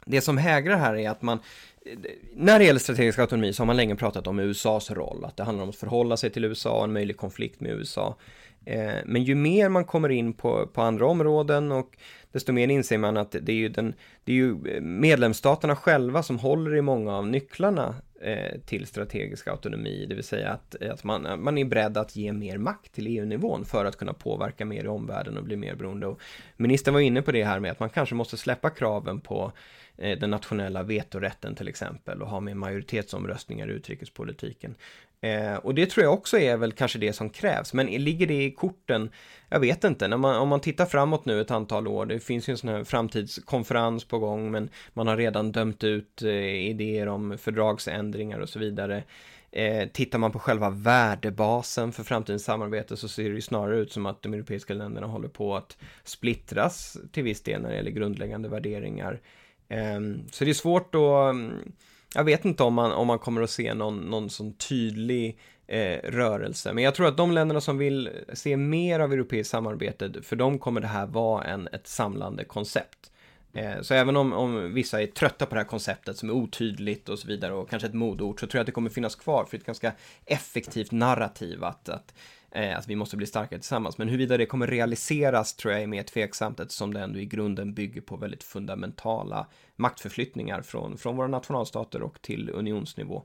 det 0.05 0.21
som 0.21 0.39
hägrar 0.39 0.77
här 0.77 0.97
är 0.97 1.11
att 1.11 1.23
man, 1.23 1.39
eh, 1.87 1.99
när 2.35 2.59
det 2.59 2.65
gäller 2.65 2.81
strategisk 2.81 3.19
autonomi 3.19 3.53
så 3.53 3.63
har 3.63 3.67
man 3.67 3.77
länge 3.77 3.97
pratat 3.97 4.27
om 4.27 4.39
USAs 4.39 4.91
roll, 4.91 5.25
att 5.25 5.37
det 5.37 5.45
handlar 5.45 5.63
om 5.63 5.71
att 5.71 5.77
förhålla 5.77 6.17
sig 6.17 6.31
till 6.31 6.45
USA, 6.45 6.85
en 6.85 6.93
möjlig 6.93 7.17
konflikt 7.17 7.61
med 7.61 7.73
USA. 7.73 8.17
Eh, 8.65 8.97
men 9.05 9.25
ju 9.25 9.35
mer 9.35 9.69
man 9.69 9.85
kommer 9.85 10.09
in 10.09 10.33
på, 10.33 10.67
på 10.67 10.83
andra 10.83 11.07
områden 11.07 11.73
och 11.73 11.97
desto 12.33 12.53
mer 12.53 12.69
inser 12.69 12.99
man 12.99 13.17
att 13.17 13.37
det 13.43 13.53
är 13.53 13.57
ju, 13.57 13.69
den, 13.69 13.95
det 14.25 14.33
är 14.33 14.37
ju 14.37 14.51
eh, 14.51 14.81
medlemsstaterna 14.81 15.77
själva 15.77 16.23
som 16.23 16.39
håller 16.39 16.77
i 16.77 16.83
många 16.83 17.17
av 17.17 17.27
nycklarna 17.27 17.95
eh, 18.21 18.61
till 18.67 18.87
strategisk 18.87 19.49
autonomi, 19.49 20.07
det 20.09 20.15
vill 20.15 20.25
säga 20.25 20.51
att, 20.51 20.83
att 20.83 21.05
man, 21.05 21.43
man 21.43 21.59
är 21.59 21.65
beredd 21.65 21.97
att 21.97 22.17
ge 22.17 22.33
mer 22.33 22.59
makt 22.59 22.93
till 22.93 23.07
EU-nivån 23.07 23.65
för 23.65 23.85
att 23.85 23.97
kunna 23.97 24.13
påverka 24.13 24.65
mer 24.65 24.85
i 24.85 24.89
omvärlden 24.89 25.39
och 25.39 25.45
bli 25.45 25.57
mer 25.57 25.75
beroende. 25.75 26.07
Och 26.07 26.21
ministern 26.57 26.95
var 26.95 27.01
inne 27.01 27.23
på 27.23 27.33
det 27.33 27.45
här 27.45 27.61
med 27.61 27.71
att 27.71 27.81
man 27.81 27.91
kanske 27.91 28.15
måste 28.15 28.37
släppa 28.37 28.71
kraven 28.71 29.21
på 29.21 29.53
eh, 29.97 30.19
den 30.19 30.31
nationella 30.31 30.83
vetorätten 30.83 31.55
till 31.55 31.69
exempel 31.69 32.23
och 32.23 32.29
ha 32.29 32.41
mer 32.41 32.55
majoritetsomröstningar 32.55 33.71
i 33.71 33.73
utrikespolitiken. 33.73 34.75
Eh, 35.21 35.55
och 35.55 35.75
det 35.75 35.87
tror 35.87 36.05
jag 36.05 36.14
också 36.14 36.39
är 36.39 36.57
väl 36.57 36.73
kanske 36.73 36.99
det 36.99 37.12
som 37.12 37.31
krävs, 37.31 37.75
men 37.75 37.87
ligger 37.87 38.27
det 38.27 38.45
i 38.45 38.51
korten? 38.51 39.11
Jag 39.49 39.61
vet 39.61 39.85
inte, 39.85 40.09
När 40.09 40.16
man, 40.16 40.37
om 40.37 40.49
man 40.49 40.61
tittar 40.61 40.87
framåt 40.87 41.25
nu 41.25 41.41
ett 41.41 41.51
antal 41.51 41.89
år, 41.89 42.07
det 42.07 42.21
finns 42.21 42.49
ju 42.49 42.51
en 42.51 42.59
sån 42.59 42.71
här 42.71 42.85
framtidskonferens 42.85 44.05
på 44.05 44.19
gång, 44.19 44.51
men 44.51 44.71
man 44.93 45.07
har 45.07 45.16
redan 45.16 45.53
dömt 45.53 45.85
ut 45.85 46.23
eh, 46.23 46.31
idéer 46.45 47.09
om 47.09 47.39
fördragsändringar 47.39 48.39
och 48.41 48.49
så 48.49 48.59
vidare. 48.59 49.05
Eh, 49.51 49.89
tittar 49.89 50.19
man 50.19 50.33
på 50.33 50.39
själva 50.39 50.71
värdebasen 50.71 51.93
för 51.93 52.03
framtidens 52.03 52.45
samarbete 52.45 52.97
så 52.97 53.09
ser 53.09 53.29
det 53.29 53.35
ju 53.35 53.41
snarare 53.41 53.79
ut 53.79 53.93
som 53.93 54.07
att 54.07 54.23
de 54.23 54.35
europeiska 54.35 54.75
länderna 54.75 55.07
håller 55.07 55.29
på 55.29 55.57
att 55.57 55.77
splittras 56.05 56.97
till 57.12 57.23
viss 57.23 57.43
del 57.43 57.62
när 57.62 57.69
det 57.69 57.77
gäller 57.77 57.91
grundläggande 57.91 58.49
värderingar. 58.49 59.21
Eh, 59.69 60.01
så 60.33 60.45
det 60.45 60.51
är 60.51 60.55
svårt 60.55 60.95
att 60.95 61.31
mm, 61.31 61.73
jag 62.15 62.25
vet 62.25 62.45
inte 62.45 62.63
om 62.63 62.75
man, 62.75 62.93
om 62.93 63.07
man 63.07 63.19
kommer 63.19 63.43
att 63.43 63.51
se 63.51 63.75
någon, 63.75 63.97
någon 63.97 64.31
sån 64.31 64.53
tydlig 64.53 65.39
eh, 65.67 65.99
rörelse. 66.11 66.73
Men 66.73 66.85
jag 66.85 66.95
tror 66.95 67.07
att 67.07 67.17
de 67.17 67.33
länderna 67.33 67.61
som 67.61 67.79
vill 67.79 68.11
se 68.33 68.57
mer 68.57 69.01
av 69.01 69.13
europeiskt 69.13 69.51
samarbete, 69.51 70.13
för 70.23 70.37
dem 70.37 70.59
kommer 70.59 70.81
det 70.81 70.87
här 70.87 71.07
vara 71.07 71.45
en, 71.45 71.69
ett 71.73 71.87
samlande 71.87 72.45
koncept. 72.45 73.13
Eh, 73.53 73.81
så 73.81 73.95
även 73.95 74.17
om, 74.17 74.33
om 74.33 74.75
vissa 74.75 75.03
är 75.03 75.07
trötta 75.07 75.47
på 75.47 75.55
det 75.55 75.61
här 75.61 75.69
konceptet 75.69 76.17
som 76.17 76.29
är 76.29 76.33
otydligt 76.33 77.09
och 77.09 77.19
så 77.19 77.29
vidare 77.29 77.55
och 77.55 77.71
kanske 77.71 77.89
ett 77.89 77.95
modord 77.95 78.41
så 78.41 78.47
tror 78.47 78.59
jag 78.59 78.61
att 78.61 78.67
det 78.67 78.73
kommer 78.73 78.91
finnas 78.91 79.15
kvar 79.15 79.45
för 79.45 79.57
ett 79.57 79.65
ganska 79.65 79.93
effektivt 80.27 80.93
narrativ 80.93 81.65
att, 81.65 81.89
att 81.89 82.15
eh, 82.51 82.79
att 82.79 82.89
vi 82.89 82.97
måste 82.97 83.17
bli 83.17 83.27
starkare 83.27 83.61
tillsammans. 83.61 83.99
Men 83.99 84.09
huruvida 84.09 84.37
det 84.37 84.47
kommer 84.47 84.67
realiseras 84.67 85.55
tror 85.55 85.73
jag 85.73 85.83
är 85.83 85.87
mer 85.87 86.03
tveksamt 86.03 86.61
eftersom 86.61 86.95
det 86.95 87.01
ändå 87.01 87.19
i 87.19 87.27
grunden 87.27 87.75
bygger 87.75 88.01
på 88.01 88.17
väldigt 88.17 88.45
fundamentala 88.45 89.47
maktförflyttningar 89.77 90.63
från, 90.63 90.99
från 90.99 91.17
våra 91.17 91.29
nationalstater 91.29 92.03
och 92.03 92.23
till 92.23 92.51
unionsnivå. 92.51 93.23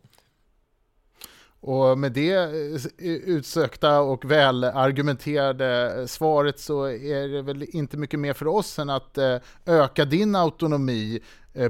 Och 1.66 1.98
med 1.98 2.12
det 2.12 2.34
eh, 2.34 3.06
utsökta 3.06 4.00
och 4.00 4.32
välargumenterade 4.32 6.04
svaret 6.08 6.60
så 6.60 6.86
är 6.86 7.28
det 7.28 7.42
väl 7.42 7.66
inte 7.70 7.98
mycket 7.98 8.20
mer 8.20 8.34
för 8.34 8.48
oss 8.48 8.80
än 8.80 8.90
att 8.90 9.18
eh, 9.18 9.38
öka 9.66 10.06
din 10.06 10.36
autonomi 10.36 11.20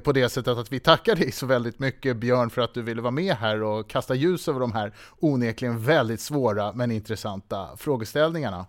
på 0.04 0.12
det 0.12 0.30
sättet 0.30 0.58
att 0.58 0.72
vi 0.72 0.80
tackar 0.80 1.16
dig 1.16 1.32
så 1.32 1.46
väldigt 1.46 1.80
mycket 1.80 2.18
Björn 2.18 2.50
för 2.50 2.62
att 2.62 2.74
du 2.74 2.82
ville 2.82 3.02
vara 3.02 3.12
med 3.12 3.36
här 3.36 3.64
och 3.64 3.90
kasta 3.90 4.16
ljus 4.16 4.48
över 4.48 4.60
de 4.60 4.72
här 4.72 4.94
onekligen 5.20 5.80
väldigt 5.80 6.22
svåra 6.22 6.74
men 6.74 6.92
intressanta 6.92 7.78
frågeställningarna. 7.78 8.66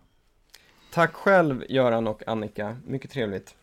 Tack 0.93 1.15
själv 1.15 1.65
Göran 1.69 2.07
och 2.07 2.29
Annika, 2.29 2.77
mycket 2.87 3.11
trevligt. 3.11 3.55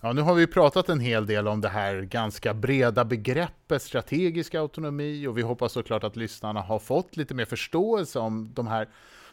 Ja, 0.00 0.12
nu 0.12 0.22
har 0.22 0.34
vi 0.34 0.46
pratat 0.46 0.88
en 0.88 1.00
hel 1.00 1.26
del 1.26 1.48
om 1.48 1.60
det 1.60 1.68
här 1.68 2.00
ganska 2.00 2.54
breda 2.54 3.04
begreppet 3.04 3.82
strategisk 3.82 4.54
autonomi 4.54 5.26
och 5.26 5.38
vi 5.38 5.42
hoppas 5.42 5.72
såklart 5.72 6.04
att 6.04 6.16
lyssnarna 6.16 6.60
har 6.60 6.78
fått 6.78 7.16
lite 7.16 7.34
mer 7.34 7.44
förståelse 7.44 8.18
om 8.18 8.50
de 8.54 8.66
här 8.66 8.88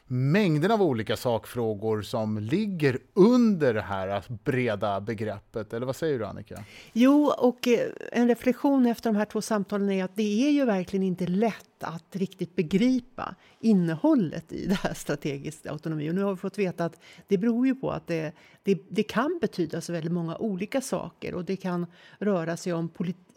mängder 0.07 0.69
av 0.69 0.81
olika 0.81 1.17
sakfrågor 1.17 2.01
som 2.01 2.39
ligger 2.39 2.97
under 3.13 3.73
det 3.73 3.81
här 3.81 4.23
breda 4.43 5.01
begreppet. 5.01 5.73
Eller 5.73 5.85
vad 5.85 5.95
säger 5.95 6.19
du 6.19 6.25
Annika? 6.25 6.63
Jo, 6.93 7.33
och 7.37 7.67
eh, 7.67 7.79
en 8.11 8.27
reflektion 8.27 8.85
efter 8.85 9.09
de 9.09 9.15
här 9.17 9.25
två 9.25 9.41
samtalen 9.41 9.89
är 9.89 10.03
att 10.03 10.15
det 10.15 10.47
är 10.47 10.51
ju 10.51 10.65
verkligen 10.65 11.03
inte 11.03 11.27
lätt 11.27 11.72
att 11.83 12.15
riktigt 12.15 12.55
begripa 12.55 13.35
innehållet 13.59 14.53
i 14.53 14.65
det 14.67 14.75
här 14.75 14.93
strategisk 14.93 15.65
autonomi. 15.65 16.09
Och 16.09 16.15
nu 16.15 16.23
har 16.23 16.31
vi 16.31 16.37
fått 16.37 16.57
veta 16.57 16.85
att 16.85 16.99
det 17.27 17.37
beror 17.37 17.67
ju 17.67 17.75
på 17.75 17.91
att 17.91 18.07
det, 18.07 18.33
det, 18.63 18.77
det 18.89 19.03
kan 19.03 19.37
betyda 19.41 19.81
så 19.81 19.93
väldigt 19.93 20.11
många 20.11 20.37
olika 20.37 20.81
saker 20.81 21.35
och 21.35 21.45
det 21.45 21.55
kan 21.55 21.85
röra 22.19 22.57
sig 22.57 22.73
om 22.73 22.89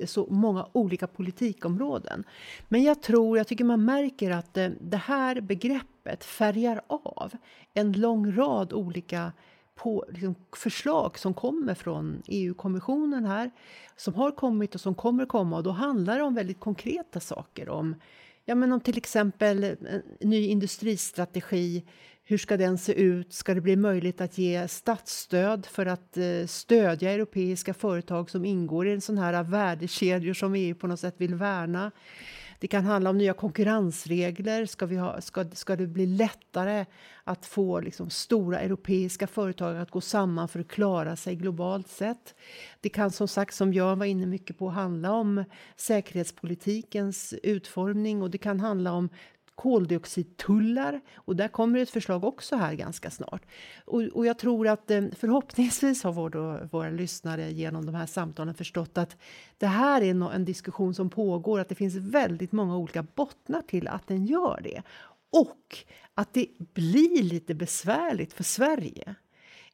så 0.04 0.26
många 0.30 0.66
olika 0.72 1.06
politikområden. 1.06 2.24
Men 2.68 2.82
jag 2.82 3.02
tror, 3.02 3.38
jag 3.38 3.46
tycker 3.46 3.64
man 3.64 3.84
märker 3.84 4.30
att 4.30 4.54
det, 4.54 4.72
det 4.80 4.96
här 4.96 5.40
begreppet 5.40 6.24
färgar 6.24 6.80
av 6.86 7.32
en 7.74 7.92
lång 7.92 8.36
rad 8.36 8.72
olika 8.72 9.32
på 9.76 10.04
liksom, 10.08 10.34
förslag 10.56 11.18
som 11.18 11.34
kommer 11.34 11.74
från 11.74 12.22
EU-kommissionen 12.26 13.24
här, 13.24 13.50
som 13.96 14.14
har 14.14 14.30
kommit 14.30 14.74
och 14.74 14.80
som 14.80 14.94
kommer 14.94 15.26
komma. 15.26 15.56
Och 15.56 15.62
då 15.62 15.70
handlar 15.70 16.16
det 16.16 16.22
om 16.22 16.34
väldigt 16.34 16.60
konkreta 16.60 17.20
saker. 17.20 17.68
Om 17.68 17.94
Ja, 18.48 18.54
men 18.54 18.72
om 18.72 18.80
till 18.80 18.96
exempel 18.96 19.64
eh, 19.64 19.70
en 20.20 20.30
ny 20.30 20.46
industristrategi, 20.46 21.84
hur 22.24 22.38
ska 22.38 22.56
den 22.56 22.78
se 22.78 22.92
ut? 22.92 23.32
Ska 23.32 23.54
det 23.54 23.60
bli 23.60 23.76
möjligt 23.76 24.20
att 24.20 24.38
ge 24.38 24.68
statsstöd 24.68 25.66
för 25.66 25.86
att 25.86 26.16
eh, 26.16 26.46
stödja 26.46 27.10
europeiska 27.10 27.74
företag 27.74 28.30
som 28.30 28.44
ingår 28.44 28.88
i 28.88 28.92
en 28.92 29.00
sån 29.00 29.18
här 29.18 29.42
värdekedjor 29.42 30.34
som 30.34 30.54
EU 30.54 30.74
på 30.74 30.86
något 30.86 31.00
sätt 31.00 31.14
vill 31.18 31.34
värna? 31.34 31.92
Det 32.58 32.66
kan 32.66 32.84
handla 32.84 33.10
om 33.10 33.18
nya 33.18 33.32
konkurrensregler. 33.32 34.66
Ska, 34.66 34.86
vi 34.86 34.96
ha, 34.96 35.20
ska, 35.20 35.44
ska 35.52 35.76
det 35.76 35.86
bli 35.86 36.06
lättare 36.06 36.84
att 37.24 37.46
få 37.46 37.80
liksom 37.80 38.10
stora 38.10 38.60
europeiska 38.60 39.26
företag 39.26 39.76
att 39.76 39.90
gå 39.90 40.00
samman 40.00 40.48
för 40.48 40.60
att 40.60 40.68
klara 40.68 41.16
sig 41.16 41.36
globalt 41.36 41.88
sett? 41.88 42.34
Det 42.80 42.88
kan 42.88 43.10
som 43.10 43.28
sagt, 43.28 43.54
som 43.54 43.74
jag 43.74 43.96
var 43.96 44.06
inne 44.06 44.26
mycket 44.26 44.58
på, 44.58 44.68
handla 44.68 45.12
om 45.12 45.44
säkerhetspolitikens 45.76 47.34
utformning 47.42 48.22
och 48.22 48.30
det 48.30 48.38
kan 48.38 48.60
handla 48.60 48.92
om 48.92 49.08
koldioxidtullar 49.56 51.00
och 51.14 51.36
där 51.36 51.48
kommer 51.48 51.78
ett 51.78 51.90
förslag 51.90 52.24
också 52.24 52.56
här 52.56 52.74
ganska 52.74 53.10
snart. 53.10 53.42
Och, 53.84 54.02
och 54.02 54.26
jag 54.26 54.38
tror 54.38 54.68
att 54.68 54.90
eh, 54.90 55.04
förhoppningsvis 55.16 56.02
har 56.04 56.12
vår, 56.12 56.68
våra 56.72 56.90
lyssnare 56.90 57.50
genom 57.50 57.86
de 57.86 57.94
här 57.94 58.06
samtalen 58.06 58.54
förstått 58.54 58.98
att 58.98 59.16
det 59.58 59.66
här 59.66 60.02
är 60.02 60.32
en 60.32 60.44
diskussion 60.44 60.94
som 60.94 61.10
pågår, 61.10 61.60
att 61.60 61.68
det 61.68 61.74
finns 61.74 61.94
väldigt 61.94 62.52
många 62.52 62.76
olika 62.76 63.02
bottnar 63.02 63.62
till 63.62 63.88
att 63.88 64.06
den 64.06 64.26
gör 64.26 64.60
det. 64.64 64.82
Och 65.30 65.78
att 66.14 66.34
det 66.34 66.46
blir 66.58 67.22
lite 67.22 67.54
besvärligt 67.54 68.32
för 68.32 68.44
Sverige 68.44 69.14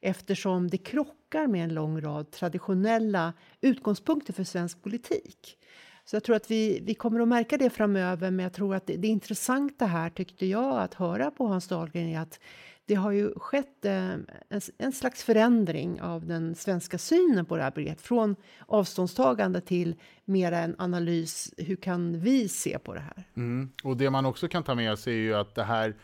eftersom 0.01 0.67
det 0.67 0.77
krockar 0.77 1.47
med 1.47 1.63
en 1.63 1.73
lång 1.73 2.01
rad 2.01 2.31
traditionella 2.31 3.33
utgångspunkter 3.61 4.33
för 4.33 4.43
svensk 4.43 4.83
politik. 4.83 5.57
Så 6.05 6.15
jag 6.15 6.23
tror 6.23 6.35
att 6.35 6.51
vi, 6.51 6.79
vi 6.83 6.93
kommer 6.93 7.19
att 7.19 7.27
märka 7.27 7.57
det 7.57 7.69
framöver, 7.69 8.31
men 8.31 8.43
jag 8.43 8.53
tror 8.53 8.75
att 8.75 8.87
det, 8.87 8.97
det 8.97 9.07
intressanta 9.07 9.85
här 9.85 10.09
tyckte 10.09 10.45
jag 10.45 10.79
att 10.79 10.93
höra 10.93 11.31
på 11.31 11.47
Hans 11.47 11.67
Dahlgren 11.67 12.07
är 12.07 12.19
att 12.19 12.39
det 12.85 12.95
har 12.95 13.11
ju 13.11 13.33
skett 13.35 13.85
eh, 13.85 14.13
en, 14.13 14.61
en, 14.77 14.91
slags 14.91 15.23
förändring 15.23 16.01
av 16.01 16.25
den 16.25 16.55
svenska 16.55 16.97
synen 16.97 17.45
på 17.45 17.57
det 17.57 17.63
här 17.63 17.71
begreppet. 17.71 18.01
Från 18.01 18.35
avståndstagande 18.67 19.61
till 19.61 19.95
mera 20.25 20.59
en 20.59 20.75
analys. 20.77 21.53
Hur 21.57 21.75
kan 21.75 22.19
vi 22.19 22.49
se 22.49 22.79
på 22.79 22.93
det 22.93 22.99
här? 22.99 23.23
Mm. 23.35 23.71
Och 23.83 23.97
det 23.97 24.09
man 24.09 24.25
också 24.25 24.47
kan 24.47 24.63
ta 24.63 24.75
med 24.75 24.99
sig 24.99 25.13
är 25.13 25.17
ju 25.17 25.33
att 25.33 25.55
det 25.55 25.63
här 25.63 25.95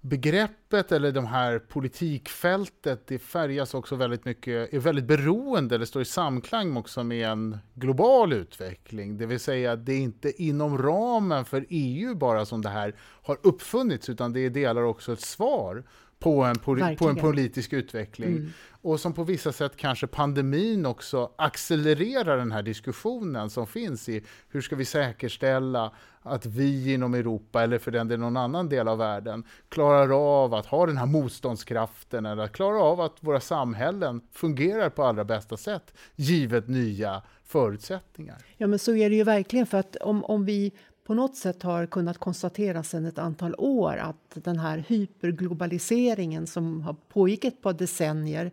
begreppet 0.00 0.92
eller 0.92 1.12
de 1.12 1.26
här 1.26 1.58
politikfältet, 1.58 3.06
det 3.06 3.18
färgas 3.18 3.74
också 3.74 3.96
väldigt 3.96 4.24
mycket, 4.24 4.74
är 4.74 4.78
väldigt 4.78 5.04
beroende, 5.04 5.74
eller 5.74 5.86
står 5.86 6.02
i 6.02 6.04
samklang 6.04 6.76
också 6.76 7.04
med 7.04 7.28
en 7.28 7.58
global 7.74 8.32
utveckling. 8.32 9.18
Det 9.18 9.26
vill 9.26 9.40
säga, 9.40 9.76
det 9.76 9.92
är 9.92 10.00
inte 10.00 10.42
inom 10.42 10.78
ramen 10.78 11.44
för 11.44 11.66
EU 11.68 12.14
bara 12.14 12.46
som 12.46 12.62
det 12.62 12.68
här 12.68 12.94
har 13.00 13.38
uppfunnits, 13.42 14.08
utan 14.08 14.32
det 14.32 14.40
är 14.40 14.50
delar 14.50 14.82
också 14.82 15.12
ett 15.12 15.20
svar 15.20 15.84
på 16.18 16.42
en, 16.42 16.56
på 16.96 17.08
en 17.08 17.16
politisk 17.16 17.72
utveckling. 17.72 18.28
Mm. 18.28 18.52
Och 18.82 19.00
som 19.00 19.12
på 19.12 19.24
vissa 19.24 19.52
sätt 19.52 19.76
kanske 19.76 20.06
pandemin 20.06 20.86
också 20.86 21.30
accelererar 21.36 22.36
den 22.36 22.52
här 22.52 22.62
diskussionen 22.62 23.50
som 23.50 23.66
finns 23.66 24.08
i 24.08 24.24
hur 24.48 24.60
ska 24.60 24.76
vi 24.76 24.84
säkerställa 24.84 25.92
att 26.22 26.46
vi 26.46 26.94
inom 26.94 27.14
Europa, 27.14 27.62
eller 27.62 27.78
för 27.78 27.90
den 27.90 28.08
delen 28.08 28.20
någon 28.20 28.36
annan 28.36 28.68
del 28.68 28.88
av 28.88 28.98
världen, 28.98 29.44
klarar 29.68 30.42
av 30.42 30.54
att 30.54 30.66
ha 30.66 30.86
den 30.86 30.96
här 30.96 31.06
motståndskraften 31.06 32.26
eller 32.26 32.42
att 32.42 32.52
klara 32.52 32.82
av 32.82 33.00
att 33.00 33.16
våra 33.20 33.40
samhällen 33.40 34.20
fungerar 34.32 34.90
på 34.90 35.04
allra 35.04 35.24
bästa 35.24 35.56
sätt, 35.56 35.94
givet 36.16 36.68
nya 36.68 37.22
förutsättningar. 37.44 38.36
Ja, 38.56 38.66
men 38.66 38.78
så 38.78 38.94
är 38.94 39.10
det 39.10 39.16
ju 39.16 39.24
verkligen, 39.24 39.66
för 39.66 39.78
att 39.78 39.96
om, 39.96 40.24
om 40.24 40.44
vi 40.44 40.72
på 41.08 41.14
något 41.14 41.36
sätt 41.36 41.62
har 41.62 41.86
kunnat 41.86 42.18
konstatera 42.18 42.82
sedan 42.82 43.06
ett 43.06 43.18
antal 43.18 43.54
år 43.58 43.96
att 43.96 44.38
den 44.44 44.58
här 44.58 44.84
hyperglobaliseringen 44.88 46.46
som 46.46 46.82
har 46.82 46.96
pågick 47.08 47.44
ett 47.44 47.62
par 47.62 47.72
decennier 47.72 48.50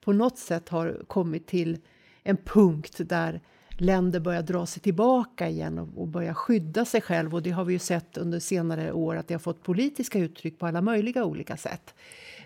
på 0.00 0.12
något 0.12 0.38
sätt 0.38 0.68
har 0.68 1.02
kommit 1.06 1.46
till 1.46 1.78
en 2.22 2.36
punkt 2.36 2.96
där 2.98 3.40
länder 3.70 4.20
börjar 4.20 4.42
dra 4.42 4.66
sig 4.66 4.82
tillbaka 4.82 5.48
igen 5.48 5.78
och, 5.78 5.88
och 5.96 6.08
börja 6.08 6.34
skydda 6.34 6.84
sig 6.84 7.00
själv. 7.00 7.34
Och 7.34 7.42
det 7.42 7.50
har 7.50 7.64
vi 7.64 7.72
ju 7.72 7.78
sett 7.78 8.16
under 8.16 8.38
senare 8.38 8.92
år 8.92 9.16
att 9.16 9.28
det 9.28 9.34
har 9.34 9.38
fått 9.38 9.62
politiska 9.62 10.18
uttryck 10.18 10.58
på 10.58 10.66
alla 10.66 10.80
möjliga 10.80 11.24
olika 11.24 11.56
sätt. 11.56 11.94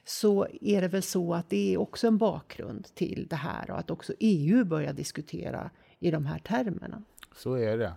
Så 0.04 0.46
är 0.60 0.80
det 0.80 0.88
väl 0.88 1.02
så 1.02 1.34
att 1.34 1.50
det 1.50 1.74
är 1.74 1.80
också 1.80 2.06
en 2.06 2.18
bakgrund 2.18 2.88
till 2.94 3.26
det 3.30 3.36
här 3.36 3.70
och 3.70 3.78
att 3.78 3.90
också 3.90 4.12
EU 4.18 4.64
börjar 4.64 4.92
diskutera 4.92 5.70
i 5.98 6.10
de 6.10 6.26
här 6.26 6.38
termerna. 6.38 7.02
Så 7.36 7.54
är 7.54 7.78
det. 7.78 7.92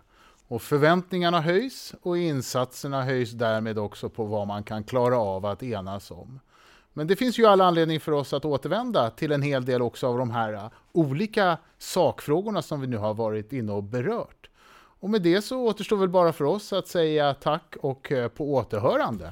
Och 0.47 0.61
förväntningarna 0.61 1.41
höjs 1.41 1.93
och 2.01 2.17
insatserna 2.17 3.03
höjs 3.03 3.31
därmed 3.31 3.79
också 3.79 4.09
på 4.09 4.25
vad 4.25 4.47
man 4.47 4.63
kan 4.63 4.83
klara 4.83 5.17
av 5.17 5.45
att 5.45 5.63
enas 5.63 6.11
om. 6.11 6.39
Men 6.93 7.07
det 7.07 7.15
finns 7.15 7.39
ju 7.39 7.45
alla 7.45 7.65
anledning 7.65 7.99
för 7.99 8.11
oss 8.11 8.33
att 8.33 8.45
återvända 8.45 9.09
till 9.09 9.31
en 9.31 9.41
hel 9.41 9.65
del 9.65 9.81
också 9.81 10.07
av 10.07 10.17
de 10.17 10.31
här 10.31 10.53
äh, 10.53 10.69
olika 10.91 11.57
sakfrågorna 11.77 12.61
som 12.61 12.81
vi 12.81 12.87
nu 12.87 12.97
har 12.97 13.13
varit 13.13 13.53
inne 13.53 13.71
och 13.71 13.83
berört. 13.83 14.49
Och 14.99 15.09
med 15.09 15.21
det 15.21 15.41
så 15.41 15.61
återstår 15.61 15.97
väl 15.97 16.09
bara 16.09 16.33
för 16.33 16.45
oss 16.45 16.73
att 16.73 16.87
säga 16.87 17.33
tack 17.33 17.75
och 17.81 18.11
äh, 18.11 18.27
på 18.27 18.53
återhörande. 18.53 19.31